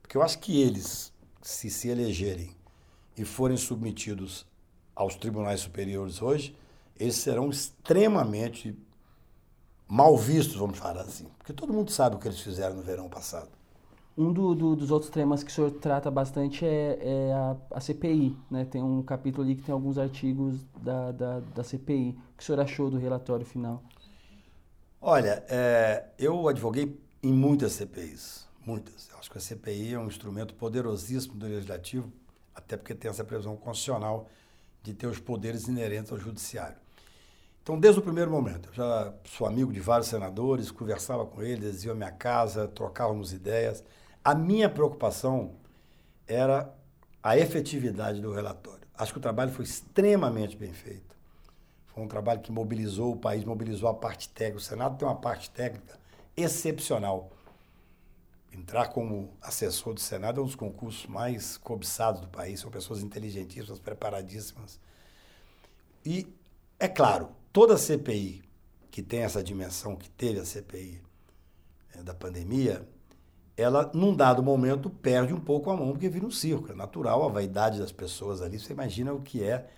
Porque 0.00 0.16
eu 0.16 0.22
acho 0.22 0.38
que 0.38 0.60
eles, 0.60 1.12
se 1.40 1.70
se 1.70 1.88
elegerem 1.88 2.54
e 3.16 3.24
forem 3.24 3.56
submetidos 3.56 4.46
aos 4.94 5.14
tribunais 5.14 5.60
superiores 5.60 6.20
hoje, 6.20 6.56
eles 6.96 7.16
serão 7.16 7.50
extremamente 7.50 8.76
mal 9.92 10.16
vistos, 10.16 10.56
vamos 10.56 10.78
falar 10.78 11.02
assim. 11.02 11.26
Porque 11.36 11.52
todo 11.52 11.70
mundo 11.70 11.90
sabe 11.90 12.16
o 12.16 12.18
que 12.18 12.26
eles 12.26 12.40
fizeram 12.40 12.74
no 12.74 12.82
verão 12.82 13.10
passado. 13.10 13.50
Um 14.16 14.32
do, 14.32 14.54
do, 14.54 14.74
dos 14.74 14.90
outros 14.90 15.10
temas 15.10 15.42
que 15.42 15.50
o 15.50 15.54
senhor 15.54 15.70
trata 15.70 16.10
bastante 16.10 16.64
é, 16.64 16.98
é 17.00 17.32
a, 17.34 17.56
a, 17.72 17.80
CPI. 17.80 18.34
Né? 18.50 18.64
Tem 18.64 18.82
um 18.82 19.02
capítulo 19.02 19.44
ali 19.44 19.54
que 19.54 19.62
tem 19.62 19.72
alguns 19.72 19.98
artigos 19.98 20.56
da, 20.80 21.12
da, 21.12 21.40
da 21.40 21.62
CPI. 21.62 22.18
O 22.32 22.36
que 22.38 22.42
o 22.42 22.46
senhor 22.46 22.60
achou 22.60 22.90
do 22.90 22.96
relatório 22.96 23.44
final? 23.44 23.82
Olha, 24.98 25.44
é, 25.48 26.06
eu 26.18 26.48
advoguei 26.48 26.98
em 27.22 27.32
muitas 27.32 27.72
CPIs. 27.72 28.46
Muitas. 28.64 29.10
Eu 29.10 29.18
acho 29.18 29.30
que 29.30 29.36
a 29.36 29.40
CPI 29.40 29.92
é 29.92 29.98
um 29.98 30.06
instrumento 30.06 30.54
poderosíssimo 30.54 31.34
do 31.34 31.46
Legislativo 31.46 32.10
até 32.54 32.78
porque 32.78 32.94
tem 32.94 33.10
essa 33.10 33.24
previsão 33.24 33.56
constitucional 33.56 34.26
de 34.82 34.94
ter 34.94 35.06
os 35.06 35.18
poderes 35.18 35.68
inerentes 35.68 36.12
ao 36.12 36.18
judiciário. 36.18 36.81
Então, 37.62 37.78
desde 37.78 38.00
o 38.00 38.02
primeiro 38.02 38.30
momento, 38.30 38.68
eu 38.70 38.74
já 38.74 39.14
sou 39.24 39.46
amigo 39.46 39.72
de 39.72 39.78
vários 39.78 40.08
senadores, 40.08 40.70
conversava 40.70 41.24
com 41.24 41.42
eles, 41.42 41.84
iam 41.84 41.92
à 41.92 41.96
minha 41.96 42.10
casa, 42.10 42.66
trocávamos 42.66 43.32
ideias. 43.32 43.84
A 44.24 44.34
minha 44.34 44.68
preocupação 44.68 45.54
era 46.26 46.74
a 47.22 47.38
efetividade 47.38 48.20
do 48.20 48.32
relatório. 48.32 48.82
Acho 48.98 49.12
que 49.12 49.18
o 49.18 49.22
trabalho 49.22 49.52
foi 49.52 49.64
extremamente 49.64 50.56
bem 50.56 50.72
feito. 50.72 51.16
Foi 51.86 52.02
um 52.02 52.08
trabalho 52.08 52.40
que 52.40 52.50
mobilizou 52.50 53.12
o 53.12 53.16
país, 53.16 53.44
mobilizou 53.44 53.88
a 53.88 53.94
parte 53.94 54.28
técnica. 54.28 54.58
O 54.58 54.60
Senado 54.60 54.98
tem 54.98 55.06
uma 55.06 55.16
parte 55.16 55.48
técnica 55.50 56.00
excepcional 56.36 57.30
entrar 58.52 58.88
como 58.88 59.30
assessor 59.40 59.94
do 59.94 60.00
Senado 60.00 60.40
é 60.40 60.42
um 60.42 60.46
dos 60.46 60.54
concursos 60.54 61.06
mais 61.06 61.56
cobiçados 61.56 62.20
do 62.20 62.28
país. 62.28 62.60
São 62.60 62.70
pessoas 62.70 63.02
inteligentíssimas, 63.02 63.78
preparadíssimas. 63.78 64.78
E, 66.04 66.26
é 66.78 66.88
claro, 66.88 67.30
toda 67.52 67.76
CPI 67.76 68.42
que 68.90 69.02
tem 69.02 69.20
essa 69.20 69.42
dimensão 69.42 69.96
que 69.96 70.08
teve 70.10 70.38
a 70.38 70.44
CPI 70.44 71.00
é, 71.94 72.02
da 72.02 72.14
pandemia, 72.14 72.86
ela, 73.56 73.90
num 73.94 74.14
dado 74.14 74.42
momento, 74.42 74.90
perde 74.90 75.32
um 75.32 75.40
pouco 75.40 75.70
a 75.70 75.76
mão, 75.76 75.92
porque 75.92 76.08
vira 76.08 76.26
um 76.26 76.30
circo. 76.30 76.72
É 76.72 76.74
natural 76.74 77.24
a 77.24 77.28
vaidade 77.28 77.78
das 77.78 77.92
pessoas 77.92 78.42
ali. 78.42 78.58
Você 78.58 78.72
imagina 78.72 79.12
o 79.12 79.20
que 79.20 79.42
é 79.42 79.68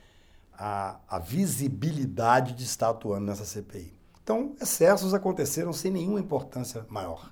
a, 0.53 0.99
a 1.09 1.19
visibilidade 1.19 2.55
de 2.55 2.65
estar 2.65 2.91
atuando 2.91 3.27
nessa 3.27 3.45
CPI. 3.45 3.95
Então, 4.23 4.57
excessos 4.61 5.13
aconteceram 5.13 5.73
sem 5.73 5.91
nenhuma 5.91 6.19
importância 6.19 6.87
maior. 6.89 7.31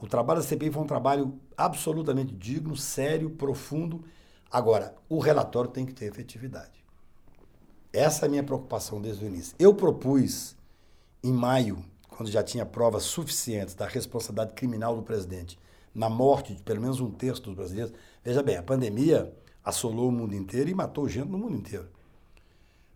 O 0.00 0.06
trabalho 0.06 0.40
da 0.40 0.46
CPI 0.46 0.70
foi 0.70 0.82
um 0.82 0.86
trabalho 0.86 1.40
absolutamente 1.56 2.34
digno, 2.34 2.76
sério, 2.76 3.30
profundo. 3.30 4.04
Agora, 4.50 4.94
o 5.08 5.18
relatório 5.18 5.70
tem 5.70 5.86
que 5.86 5.94
ter 5.94 6.06
efetividade. 6.06 6.83
Essa 7.94 8.24
é 8.24 8.26
a 8.26 8.28
minha 8.28 8.42
preocupação 8.42 9.00
desde 9.00 9.24
o 9.24 9.28
início. 9.28 9.54
Eu 9.56 9.72
propus, 9.72 10.56
em 11.22 11.32
maio, 11.32 11.78
quando 12.08 12.28
já 12.28 12.42
tinha 12.42 12.66
provas 12.66 13.04
suficientes 13.04 13.72
da 13.72 13.86
responsabilidade 13.86 14.52
criminal 14.54 14.96
do 14.96 15.02
presidente 15.02 15.56
na 15.94 16.10
morte 16.10 16.54
de 16.54 16.62
pelo 16.64 16.80
menos 16.80 16.98
um 16.98 17.08
terço 17.08 17.42
dos 17.42 17.54
brasileiros. 17.54 17.94
Veja 18.24 18.42
bem, 18.42 18.56
a 18.56 18.62
pandemia 18.64 19.32
assolou 19.64 20.08
o 20.08 20.12
mundo 20.12 20.34
inteiro 20.34 20.68
e 20.68 20.74
matou 20.74 21.08
gente 21.08 21.28
no 21.28 21.38
mundo 21.38 21.56
inteiro. 21.56 21.88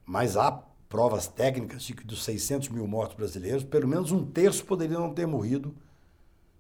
Mas 0.04 0.36
há 0.36 0.50
provas 0.88 1.28
técnicas 1.28 1.84
de 1.84 1.94
que 1.94 2.04
dos 2.04 2.24
600 2.24 2.68
mil 2.70 2.86
mortos 2.88 3.16
brasileiros, 3.16 3.62
pelo 3.62 3.86
menos 3.86 4.10
um 4.10 4.26
terço 4.26 4.64
poderia 4.64 4.98
não 4.98 5.14
ter 5.14 5.26
morrido 5.26 5.72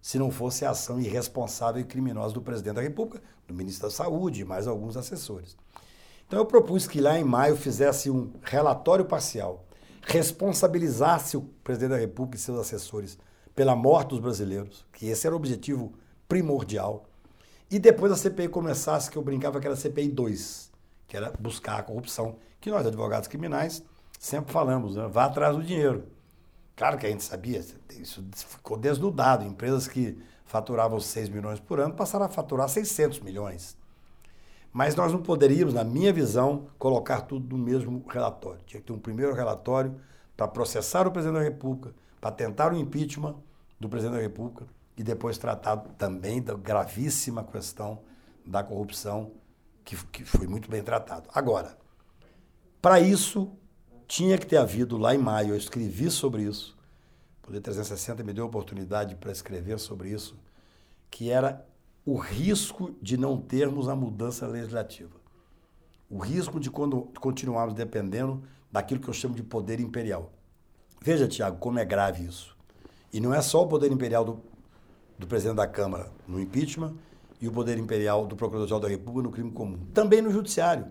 se 0.00 0.16
não 0.16 0.30
fosse 0.30 0.64
a 0.64 0.70
ação 0.70 1.00
irresponsável 1.00 1.82
e 1.82 1.84
criminosa 1.84 2.34
do 2.34 2.40
presidente 2.40 2.76
da 2.76 2.82
República, 2.82 3.20
do 3.48 3.54
ministro 3.54 3.88
da 3.88 3.90
Saúde 3.90 4.42
e 4.42 4.44
mais 4.44 4.68
alguns 4.68 4.96
assessores. 4.96 5.56
Então 6.28 6.38
eu 6.38 6.46
propus 6.46 6.86
que 6.86 7.00
lá 7.00 7.18
em 7.18 7.24
maio 7.24 7.56
fizesse 7.56 8.08
um 8.08 8.30
relatório 8.42 9.04
parcial 9.04 9.64
responsabilizasse 10.08 11.36
o 11.36 11.42
presidente 11.62 11.90
da 11.90 11.96
República 11.98 12.36
e 12.36 12.40
seus 12.40 12.58
assessores 12.58 13.18
pela 13.54 13.76
morte 13.76 14.10
dos 14.10 14.20
brasileiros, 14.20 14.86
que 14.92 15.06
esse 15.06 15.26
era 15.26 15.34
o 15.34 15.38
objetivo 15.38 15.92
primordial, 16.26 17.04
e 17.70 17.78
depois 17.78 18.10
a 18.10 18.16
CPI 18.16 18.48
começasse, 18.48 19.10
que 19.10 19.18
eu 19.18 19.22
brincava 19.22 19.60
que 19.60 19.66
era 19.66 19.76
CPI 19.76 20.08
2, 20.08 20.72
que 21.06 21.16
era 21.16 21.30
buscar 21.38 21.78
a 21.78 21.82
corrupção, 21.82 22.36
que 22.60 22.70
nós, 22.70 22.86
advogados 22.86 23.28
criminais, 23.28 23.82
sempre 24.18 24.52
falamos, 24.52 24.96
né? 24.96 25.06
vá 25.08 25.26
atrás 25.26 25.54
do 25.54 25.62
dinheiro. 25.62 26.04
Claro 26.74 26.96
que 26.96 27.06
a 27.06 27.10
gente 27.10 27.24
sabia, 27.24 27.62
isso 27.90 28.24
ficou 28.32 28.78
desnudado. 28.78 29.44
Empresas 29.44 29.86
que 29.88 30.16
faturavam 30.44 30.98
6 30.98 31.28
milhões 31.28 31.60
por 31.60 31.80
ano 31.80 31.94
passaram 31.94 32.24
a 32.24 32.28
faturar 32.28 32.68
600 32.68 33.20
milhões. 33.20 33.76
Mas 34.72 34.94
nós 34.94 35.12
não 35.12 35.22
poderíamos, 35.22 35.74
na 35.74 35.84
minha 35.84 36.12
visão, 36.12 36.68
colocar 36.78 37.22
tudo 37.22 37.56
no 37.56 37.62
mesmo 37.62 38.04
relatório. 38.08 38.60
Tinha 38.66 38.80
que 38.80 38.86
ter 38.86 38.92
um 38.92 38.98
primeiro 38.98 39.34
relatório 39.34 39.98
para 40.36 40.46
processar 40.46 41.06
o 41.06 41.10
presidente 41.10 41.38
da 41.38 41.42
República, 41.42 41.94
para 42.20 42.30
tentar 42.30 42.72
o 42.72 42.76
impeachment 42.76 43.36
do 43.80 43.88
presidente 43.88 44.16
da 44.16 44.22
República 44.22 44.66
e 44.96 45.02
depois 45.02 45.38
tratar 45.38 45.76
também 45.96 46.42
da 46.42 46.54
gravíssima 46.54 47.44
questão 47.44 48.00
da 48.44 48.62
corrupção, 48.62 49.32
que, 49.84 49.96
que 50.06 50.24
foi 50.24 50.46
muito 50.46 50.70
bem 50.70 50.82
tratado. 50.82 51.28
Agora, 51.34 51.76
para 52.80 53.00
isso, 53.00 53.52
tinha 54.06 54.38
que 54.38 54.46
ter 54.46 54.56
havido 54.56 54.96
lá 54.96 55.14
em 55.14 55.18
maio, 55.18 55.50
eu 55.50 55.56
escrevi 55.56 56.10
sobre 56.10 56.42
isso, 56.42 56.76
o 57.42 57.46
Poder 57.46 57.60
360 57.60 58.22
me 58.22 58.32
deu 58.32 58.44
a 58.44 58.46
oportunidade 58.46 59.14
para 59.16 59.32
escrever 59.32 59.78
sobre 59.78 60.10
isso, 60.10 60.38
que 61.10 61.30
era 61.30 61.66
o 62.08 62.16
risco 62.16 62.96
de 63.02 63.18
não 63.18 63.38
termos 63.38 63.86
a 63.86 63.94
mudança 63.94 64.46
legislativa. 64.46 65.20
O 66.08 66.16
risco 66.16 66.58
de 66.58 66.70
quando 66.70 67.02
continuarmos 67.20 67.74
dependendo 67.74 68.42
daquilo 68.72 68.98
que 68.98 69.08
eu 69.08 69.12
chamo 69.12 69.34
de 69.34 69.42
poder 69.42 69.78
imperial. 69.78 70.32
Veja, 71.02 71.28
Tiago, 71.28 71.58
como 71.58 71.78
é 71.78 71.84
grave 71.84 72.24
isso. 72.24 72.56
E 73.12 73.20
não 73.20 73.34
é 73.34 73.42
só 73.42 73.62
o 73.62 73.68
poder 73.68 73.92
imperial 73.92 74.24
do, 74.24 74.40
do 75.18 75.26
presidente 75.26 75.56
da 75.56 75.66
Câmara 75.66 76.10
no 76.26 76.40
impeachment 76.40 76.94
e 77.42 77.46
o 77.46 77.52
poder 77.52 77.76
imperial 77.76 78.26
do 78.26 78.34
Procurador-Geral 78.34 78.80
da 78.80 78.88
República 78.88 79.28
no 79.28 79.30
crime 79.30 79.50
comum. 79.50 79.78
Também 79.92 80.22
no 80.22 80.30
Judiciário. 80.30 80.86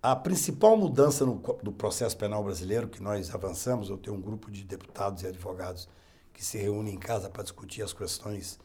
A 0.00 0.14
principal 0.14 0.76
mudança 0.76 1.26
no, 1.26 1.42
do 1.64 1.72
processo 1.72 2.16
penal 2.16 2.44
brasileiro, 2.44 2.86
que 2.86 3.02
nós 3.02 3.34
avançamos, 3.34 3.90
eu 3.90 3.98
tenho 3.98 4.16
um 4.16 4.20
grupo 4.20 4.52
de 4.52 4.62
deputados 4.62 5.24
e 5.24 5.26
advogados 5.26 5.88
que 6.32 6.44
se 6.44 6.58
reúnem 6.58 6.94
em 6.94 6.98
casa 6.98 7.28
para 7.28 7.42
discutir 7.42 7.82
as 7.82 7.92
questões 7.92 8.60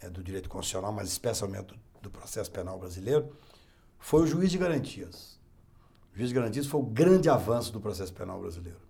é, 0.00 0.08
do 0.08 0.22
direito 0.22 0.48
constitucional, 0.48 0.92
mas 0.92 1.08
especialmente 1.08 1.66
do, 1.66 1.76
do, 2.02 2.10
processo 2.10 2.50
penal 2.50 2.78
brasileiro, 2.78 3.32
foi 3.98 4.22
o 4.22 4.26
juiz 4.26 4.50
de 4.50 4.58
garantias. 4.58 5.38
O 6.12 6.16
juiz 6.16 6.28
de 6.28 6.34
garantias 6.34 6.66
foi 6.66 6.80
o 6.80 6.84
grande 6.84 7.28
avanço 7.28 7.72
do 7.72 7.80
processo 7.80 8.12
penal 8.12 8.40
brasileiro. 8.40 8.80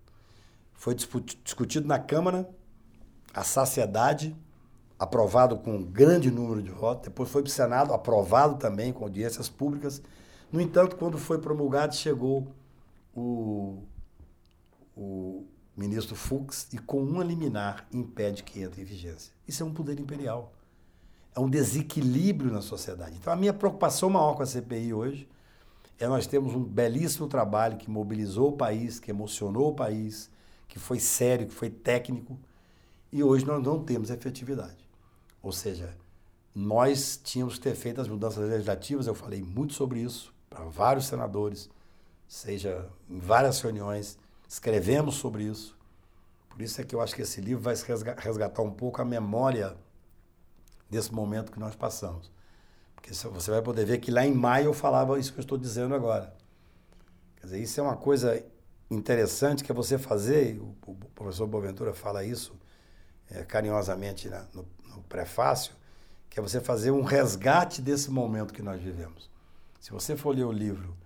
Foi 0.73 0.95
discutido 0.95 1.87
na 1.87 1.97
Câmara, 1.97 2.49
a 3.33 3.43
saciedade, 3.43 4.35
aprovado 4.99 5.57
com 5.57 5.77
um 5.77 5.83
grande 5.83 6.29
número 6.31 6.61
de 6.61 6.71
votos, 6.71 7.03
depois 7.05 7.29
foi 7.29 7.41
para 7.41 7.49
o 7.49 7.51
Senado, 7.51 7.93
aprovado 7.93 8.57
também 8.57 8.93
com 8.93 9.03
audiências 9.03 9.49
públicas. 9.49 10.01
No 10.51 10.61
entanto, 10.61 10.95
quando 10.95 11.17
foi 11.17 11.39
promulgado, 11.39 11.95
chegou 11.95 12.47
o, 13.15 13.83
o 14.95 15.45
ministro 15.75 16.15
Fux 16.15 16.67
e 16.73 16.77
com 16.77 17.01
uma 17.03 17.23
liminar 17.23 17.87
impede 17.91 18.43
que 18.43 18.61
entre 18.61 18.81
em 18.81 18.85
vigência. 18.85 19.31
Isso 19.47 19.61
é 19.61 19.65
um 19.65 19.73
poder 19.73 19.99
imperial 19.99 20.53
é 21.37 21.39
um 21.39 21.47
desequilíbrio 21.47 22.51
na 22.51 22.63
sociedade. 22.63 23.15
Então, 23.15 23.31
a 23.31 23.35
minha 23.35 23.53
preocupação 23.53 24.09
maior 24.09 24.33
com 24.33 24.41
a 24.41 24.45
CPI 24.45 24.91
hoje 24.91 25.29
é 25.99 26.07
nós 26.07 26.25
temos 26.25 26.55
um 26.55 26.63
belíssimo 26.63 27.27
trabalho 27.27 27.77
que 27.77 27.91
mobilizou 27.91 28.49
o 28.49 28.57
país, 28.57 28.99
que 28.99 29.11
emocionou 29.11 29.69
o 29.69 29.75
país, 29.75 30.31
que 30.67 30.79
foi 30.79 30.99
sério, 30.99 31.45
que 31.45 31.53
foi 31.53 31.69
técnico, 31.69 32.39
e 33.11 33.23
hoje 33.23 33.45
nós 33.45 33.63
não 33.63 33.83
temos 33.83 34.09
efetividade. 34.09 34.89
Ou 35.43 35.51
seja, 35.51 35.95
nós 36.55 37.21
tínhamos 37.23 37.55
que 37.55 37.61
ter 37.61 37.75
feito 37.75 38.01
as 38.01 38.07
mudanças 38.07 38.49
legislativas, 38.49 39.05
eu 39.05 39.13
falei 39.13 39.43
muito 39.43 39.75
sobre 39.75 39.99
isso 39.99 40.33
para 40.49 40.65
vários 40.65 41.05
senadores, 41.05 41.69
seja 42.27 42.89
em 43.07 43.19
várias 43.19 43.61
reuniões, 43.61 44.17
escrevemos 44.49 45.15
sobre 45.15 45.43
isso. 45.43 45.77
Por 46.49 46.63
isso 46.63 46.81
é 46.81 46.83
que 46.83 46.95
eu 46.95 47.01
acho 47.01 47.13
que 47.13 47.21
esse 47.21 47.39
livro 47.41 47.63
vai 47.63 47.75
resgatar 48.17 48.63
um 48.63 48.71
pouco 48.71 48.99
a 49.03 49.05
memória 49.05 49.77
desse 50.89 51.13
momento 51.13 51.51
que 51.51 51.59
nós 51.59 51.75
passamos. 51.75 52.31
Porque 52.95 53.13
você 53.13 53.51
vai 53.51 53.61
poder 53.61 53.85
ver 53.85 53.99
que 53.99 54.11
lá 54.11 54.25
em 54.25 54.33
maio 54.33 54.65
eu 54.65 54.73
falava 54.73 55.17
isso 55.19 55.31
que 55.31 55.39
eu 55.39 55.43
estou 55.43 55.57
dizendo 55.57 55.93
agora. 55.95 56.35
Quer 57.37 57.47
dizer, 57.47 57.59
isso 57.61 57.79
é 57.79 57.83
uma 57.83 57.95
coisa 57.95 58.43
interessante 58.89 59.63
que 59.63 59.71
é 59.71 59.75
você 59.75 59.97
fazer, 59.97 60.59
o, 60.59 60.95
professor 61.13 61.45
Boaventura 61.47 61.93
fala 61.93 62.23
isso 62.23 62.57
é, 63.29 63.43
carinhosamente 63.43 64.29
no, 64.53 64.65
no 64.95 65.03
prefácio, 65.03 65.73
que 66.29 66.39
é 66.39 66.41
você 66.41 66.59
fazer 66.59 66.91
um 66.91 67.03
resgate 67.03 67.81
desse 67.81 68.09
momento 68.09 68.53
que 68.53 68.61
nós 68.61 68.81
vivemos. 68.81 69.29
Se 69.79 69.91
você 69.91 70.15
for 70.15 70.35
ler 70.35 70.45
o 70.45 70.51
livro 70.51 70.97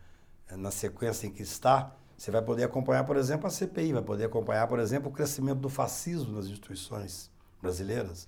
é, 0.48 0.56
na 0.56 0.72
sequência 0.72 1.28
em 1.28 1.32
que 1.32 1.42
está, 1.42 1.96
você 2.18 2.30
vai 2.30 2.42
poder 2.42 2.64
acompanhar, 2.64 3.04
por 3.04 3.18
exemplo, 3.18 3.48
a 3.48 3.50
CPI, 3.50 3.94
vai 3.94 4.04
poder 4.04 4.26
acompanhar, 4.26 4.68
por 4.68 4.80
exemplo, 4.80 5.10
o 5.10 5.14
crescimento 5.14 5.60
do 5.60 5.70
fascismo 5.70 6.34
nas 6.34 6.46
instituições 6.46 7.32
brasileiras 7.62 8.28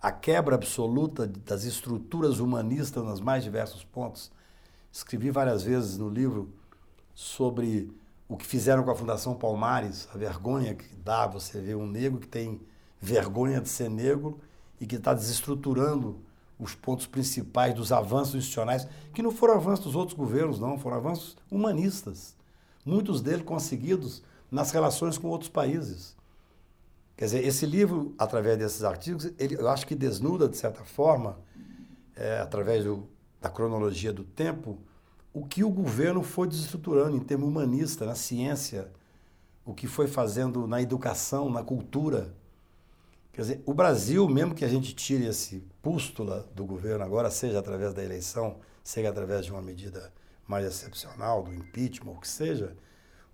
a 0.00 0.12
quebra 0.12 0.54
absoluta 0.54 1.26
das 1.26 1.64
estruturas 1.64 2.38
humanistas 2.38 3.04
nos 3.04 3.20
mais 3.20 3.42
diversos 3.42 3.82
pontos. 3.84 4.30
Escrevi 4.92 5.30
várias 5.30 5.62
vezes 5.62 5.98
no 5.98 6.08
livro 6.08 6.52
sobre 7.14 7.92
o 8.28 8.36
que 8.36 8.46
fizeram 8.46 8.84
com 8.84 8.90
a 8.90 8.94
Fundação 8.94 9.34
Palmares, 9.34 10.08
a 10.14 10.18
vergonha 10.18 10.74
que 10.74 10.94
dá 10.96 11.26
você 11.26 11.60
ver 11.60 11.74
um 11.74 11.86
negro 11.86 12.20
que 12.20 12.28
tem 12.28 12.60
vergonha 13.00 13.60
de 13.60 13.68
ser 13.68 13.88
negro 13.88 14.38
e 14.80 14.86
que 14.86 14.96
está 14.96 15.12
desestruturando 15.14 16.20
os 16.58 16.74
pontos 16.74 17.06
principais 17.06 17.74
dos 17.74 17.92
avanços 17.92 18.34
institucionais, 18.34 18.86
que 19.14 19.22
não 19.22 19.30
foram 19.30 19.54
avanços 19.54 19.86
dos 19.86 19.94
outros 19.96 20.16
governos, 20.16 20.58
não, 20.58 20.78
foram 20.78 20.96
avanços 20.96 21.36
humanistas. 21.50 22.34
Muitos 22.84 23.20
deles 23.20 23.44
conseguidos 23.44 24.22
nas 24.50 24.70
relações 24.72 25.16
com 25.18 25.28
outros 25.28 25.50
países. 25.50 26.16
Quer 27.18 27.24
dizer, 27.24 27.44
esse 27.44 27.66
livro, 27.66 28.14
através 28.16 28.56
desses 28.56 28.84
artigos, 28.84 29.28
ele, 29.40 29.56
eu 29.56 29.68
acho 29.68 29.84
que 29.84 29.96
desnuda, 29.96 30.48
de 30.48 30.56
certa 30.56 30.84
forma, 30.84 31.36
é, 32.14 32.38
através 32.38 32.84
do, 32.84 33.08
da 33.40 33.50
cronologia 33.50 34.12
do 34.12 34.22
tempo, 34.22 34.78
o 35.34 35.44
que 35.44 35.64
o 35.64 35.68
governo 35.68 36.22
foi 36.22 36.46
desestruturando 36.46 37.16
em 37.16 37.20
termos 37.20 37.48
humanista, 37.48 38.06
na 38.06 38.14
ciência, 38.14 38.88
o 39.64 39.74
que 39.74 39.88
foi 39.88 40.06
fazendo 40.06 40.68
na 40.68 40.80
educação, 40.80 41.50
na 41.50 41.60
cultura. 41.60 42.32
Quer 43.32 43.42
dizer, 43.42 43.62
o 43.66 43.74
Brasil, 43.74 44.28
mesmo 44.28 44.54
que 44.54 44.64
a 44.64 44.68
gente 44.68 44.94
tire 44.94 45.26
esse 45.26 45.64
pústula 45.82 46.48
do 46.54 46.64
governo 46.64 47.04
agora, 47.04 47.32
seja 47.32 47.58
através 47.58 47.92
da 47.92 48.04
eleição, 48.04 48.58
seja 48.84 49.08
através 49.08 49.44
de 49.44 49.50
uma 49.50 49.60
medida 49.60 50.12
mais 50.46 50.64
excepcional, 50.64 51.42
do 51.42 51.52
impeachment, 51.52 52.12
o 52.12 52.20
que 52.20 52.28
seja, 52.28 52.76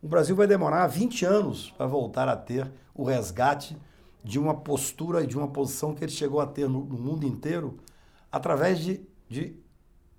o 0.04 0.08
Brasil 0.08 0.36
vai 0.36 0.46
demorar 0.46 0.86
20 0.86 1.24
anos 1.24 1.70
para 1.70 1.86
voltar 1.86 2.28
a 2.28 2.36
ter 2.36 2.70
o 2.94 3.04
resgate 3.04 3.74
de 4.22 4.38
uma 4.38 4.54
postura 4.54 5.22
e 5.22 5.26
de 5.26 5.34
uma 5.34 5.48
posição 5.48 5.94
que 5.94 6.04
ele 6.04 6.12
chegou 6.12 6.42
a 6.42 6.46
ter 6.46 6.68
no, 6.68 6.84
no 6.84 6.98
mundo 6.98 7.26
inteiro 7.26 7.78
através 8.30 8.80
de, 8.80 9.00
de 9.30 9.56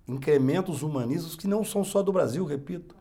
incrementos 0.07 0.81
humanistas 0.81 1.35
que 1.35 1.47
não 1.47 1.63
são 1.63 1.83
só 1.83 2.01
do 2.01 2.11
Brasil, 2.11 2.43
repito, 2.45 2.95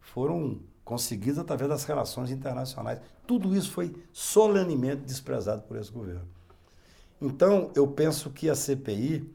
foram 0.00 0.60
conseguidos 0.82 1.38
através 1.38 1.68
das 1.68 1.84
relações 1.84 2.30
internacionais. 2.30 3.00
Tudo 3.26 3.54
isso 3.54 3.70
foi 3.70 3.94
solenemente 4.10 5.02
desprezado 5.02 5.60
por 5.64 5.76
esse 5.76 5.92
governo. 5.92 6.26
Então, 7.20 7.70
eu 7.74 7.86
penso 7.86 8.30
que 8.30 8.48
a 8.48 8.54
CPI 8.54 9.30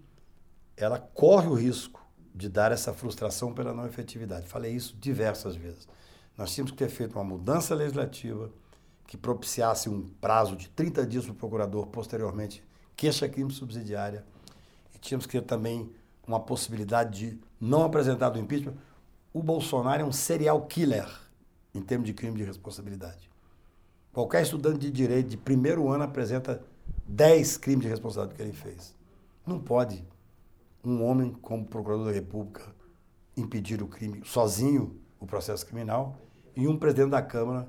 ela 0.75 0.97
corre 0.97 1.49
o 1.49 1.53
risco 1.53 2.03
de 2.33 2.49
dar 2.49 2.71
essa 2.71 2.91
frustração 2.93 3.53
pela 3.53 3.75
não 3.75 3.85
efetividade. 3.85 4.47
Falei 4.47 4.73
isso 4.73 4.97
diversas 4.99 5.55
vezes. 5.55 5.87
Nós 6.39 6.53
tínhamos 6.53 6.71
que 6.71 6.77
ter 6.77 6.87
feito 6.87 7.15
uma 7.15 7.23
mudança 7.25 7.75
legislativa 7.75 8.49
que 9.05 9.17
propiciasse 9.17 9.89
um 9.89 10.07
prazo 10.21 10.55
de 10.55 10.69
30 10.69 11.05
dias 11.05 11.25
para 11.25 11.33
o 11.33 11.35
procurador, 11.35 11.87
posteriormente, 11.87 12.63
queixa-crime 12.95 13.51
subsidiária. 13.51 14.23
E 14.95 14.97
tínhamos 14.99 15.25
que 15.25 15.33
ter 15.33 15.45
também 15.45 15.91
uma 16.25 16.39
possibilidade 16.39 17.31
de 17.31 17.39
não 17.59 17.83
apresentar 17.83 18.29
do 18.29 18.39
impeachment. 18.39 18.75
O 19.33 19.43
Bolsonaro 19.43 20.01
é 20.01 20.05
um 20.05 20.13
serial 20.13 20.65
killer 20.65 21.09
em 21.75 21.81
termos 21.81 22.07
de 22.07 22.13
crime 22.13 22.37
de 22.37 22.45
responsabilidade. 22.45 23.29
Qualquer 24.13 24.41
estudante 24.41 24.79
de 24.79 24.91
direito 24.91 25.27
de 25.27 25.35
primeiro 25.35 25.89
ano 25.89 26.05
apresenta 26.05 26.63
10 27.05 27.57
crimes 27.57 27.83
de 27.83 27.89
responsabilidade 27.89 28.37
que 28.37 28.41
ele 28.41 28.53
fez. 28.53 28.95
Não 29.45 29.59
pode 29.59 30.07
um 30.85 31.03
homem 31.03 31.33
como 31.41 31.65
procurador 31.65 32.05
da 32.05 32.13
República 32.13 32.63
impedir 33.35 33.83
o 33.83 33.89
crime 33.89 34.21
sozinho, 34.23 34.97
o 35.19 35.27
processo 35.27 35.65
criminal, 35.65 36.17
e 36.59 36.67
um 36.67 36.77
presidente 36.77 37.11
da 37.11 37.21
Câmara 37.21 37.67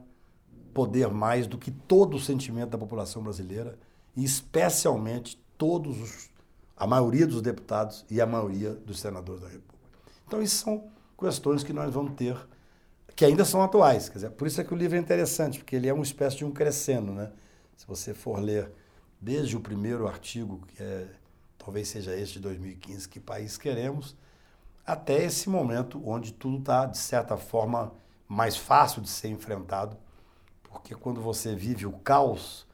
poder 0.74 1.08
mais 1.08 1.46
do 1.46 1.56
que 1.56 1.70
todo 1.70 2.16
o 2.16 2.20
sentimento 2.20 2.70
da 2.70 2.78
população 2.78 3.22
brasileira 3.22 3.78
e 4.16 4.24
especialmente 4.24 5.40
todos 5.56 6.00
os, 6.00 6.30
a 6.76 6.86
maioria 6.86 7.26
dos 7.26 7.40
deputados 7.40 8.04
e 8.10 8.20
a 8.20 8.26
maioria 8.26 8.70
dos 8.70 9.00
senadores 9.00 9.42
da 9.42 9.48
República. 9.48 9.78
Então, 10.26 10.42
isso 10.42 10.64
são 10.64 10.84
questões 11.18 11.62
que 11.62 11.72
nós 11.72 11.92
vamos 11.92 12.14
ter 12.14 12.36
que 13.14 13.24
ainda 13.24 13.44
são 13.44 13.62
atuais. 13.62 14.08
Quer 14.08 14.14
dizer, 14.14 14.30
por 14.30 14.46
isso 14.46 14.60
é 14.62 14.64
que 14.64 14.72
o 14.72 14.76
livro 14.76 14.96
é 14.96 14.98
interessante, 14.98 15.58
porque 15.58 15.76
ele 15.76 15.86
é 15.86 15.92
uma 15.92 16.02
espécie 16.02 16.38
de 16.38 16.44
um 16.44 16.50
crescendo, 16.50 17.12
né? 17.12 17.30
Se 17.76 17.86
você 17.86 18.14
for 18.14 18.40
ler 18.40 18.72
desde 19.20 19.56
o 19.56 19.60
primeiro 19.60 20.08
artigo, 20.08 20.62
que 20.68 20.82
é, 20.82 21.06
talvez 21.58 21.88
seja 21.88 22.16
este 22.16 22.34
de 22.34 22.40
2015, 22.40 23.06
Que 23.08 23.20
País 23.20 23.58
Queremos, 23.58 24.16
até 24.86 25.22
esse 25.22 25.50
momento 25.50 26.02
onde 26.02 26.32
tudo 26.32 26.58
está, 26.60 26.86
de 26.86 26.96
certa 26.96 27.36
forma, 27.36 27.92
mais 28.30 28.56
fácil 28.56 29.02
de 29.02 29.08
ser 29.08 29.26
enfrentado, 29.26 29.96
porque 30.62 30.94
quando 30.94 31.20
você 31.20 31.52
vive 31.52 31.84
o 31.84 31.90
caos, 31.90 32.64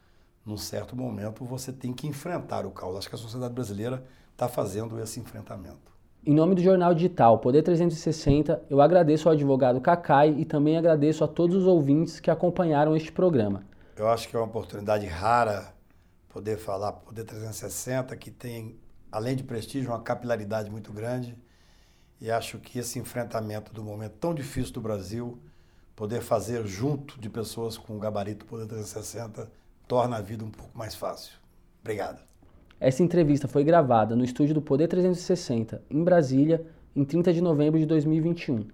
num 0.45 0.55
certo 0.55 0.95
momento 0.95 1.43
você 1.43 1.73
tem 1.73 1.91
que 1.91 2.05
enfrentar 2.05 2.63
o 2.67 2.69
caos. 2.69 2.95
Acho 2.95 3.09
que 3.09 3.15
a 3.15 3.17
sociedade 3.17 3.55
brasileira 3.55 4.05
está 4.31 4.47
fazendo 4.47 4.99
esse 5.01 5.19
enfrentamento. 5.19 5.91
Em 6.23 6.33
nome 6.35 6.53
do 6.53 6.61
jornal 6.61 6.93
digital 6.93 7.39
Poder 7.39 7.63
360, 7.63 8.65
eu 8.69 8.79
agradeço 8.81 9.27
ao 9.27 9.33
advogado 9.33 9.81
Cacai 9.81 10.29
e 10.37 10.45
também 10.45 10.77
agradeço 10.77 11.23
a 11.23 11.27
todos 11.27 11.55
os 11.55 11.65
ouvintes 11.65 12.19
que 12.19 12.29
acompanharam 12.29 12.95
este 12.95 13.11
programa. 13.11 13.63
Eu 13.95 14.07
acho 14.07 14.29
que 14.29 14.35
é 14.35 14.39
uma 14.39 14.45
oportunidade 14.45 15.07
rara 15.07 15.73
poder 16.29 16.57
falar 16.57 16.91
Poder 16.91 17.23
360, 17.23 18.15
que 18.15 18.29
tem, 18.29 18.77
além 19.11 19.35
de 19.35 19.43
prestígio, 19.43 19.89
uma 19.89 20.01
capilaridade 20.01 20.69
muito 20.69 20.93
grande. 20.93 21.35
E 22.19 22.31
acho 22.31 22.57
que 22.59 22.79
esse 22.79 22.97
enfrentamento 22.99 23.73
do 23.73 23.83
momento 23.83 24.13
tão 24.19 24.33
difícil 24.33 24.73
do 24.73 24.81
Brasil, 24.81 25.37
poder 25.95 26.21
fazer 26.21 26.65
junto 26.65 27.19
de 27.19 27.29
pessoas 27.29 27.77
com 27.77 27.95
o 27.95 27.99
gabarito 27.99 28.45
Poder 28.45 28.65
360, 28.65 29.49
torna 29.87 30.17
a 30.17 30.21
vida 30.21 30.43
um 30.43 30.49
pouco 30.49 30.77
mais 30.77 30.95
fácil. 30.95 31.33
Obrigado. 31.81 32.19
Essa 32.79 33.01
entrevista 33.01 33.47
foi 33.47 33.63
gravada 33.63 34.15
no 34.15 34.23
estúdio 34.23 34.53
do 34.53 34.61
Poder 34.61 34.87
360, 34.87 35.81
em 35.89 36.03
Brasília, 36.03 36.65
em 36.95 37.03
30 37.03 37.33
de 37.33 37.41
novembro 37.41 37.79
de 37.79 37.85
2021. 37.85 38.67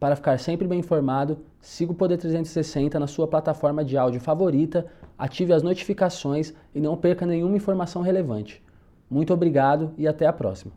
Para 0.00 0.14
ficar 0.14 0.38
sempre 0.38 0.66
bem 0.66 0.78
informado, 0.78 1.44
siga 1.60 1.92
o 1.92 1.94
Poder 1.94 2.16
360 2.16 2.98
na 3.00 3.06
sua 3.06 3.26
plataforma 3.26 3.84
de 3.84 3.98
áudio 3.98 4.20
favorita, 4.20 4.86
ative 5.18 5.52
as 5.52 5.62
notificações 5.62 6.54
e 6.74 6.80
não 6.80 6.96
perca 6.96 7.26
nenhuma 7.26 7.56
informação 7.56 8.00
relevante. 8.00 8.62
Muito 9.10 9.34
obrigado 9.34 9.92
e 9.98 10.06
até 10.06 10.26
a 10.26 10.32
próxima. 10.32 10.72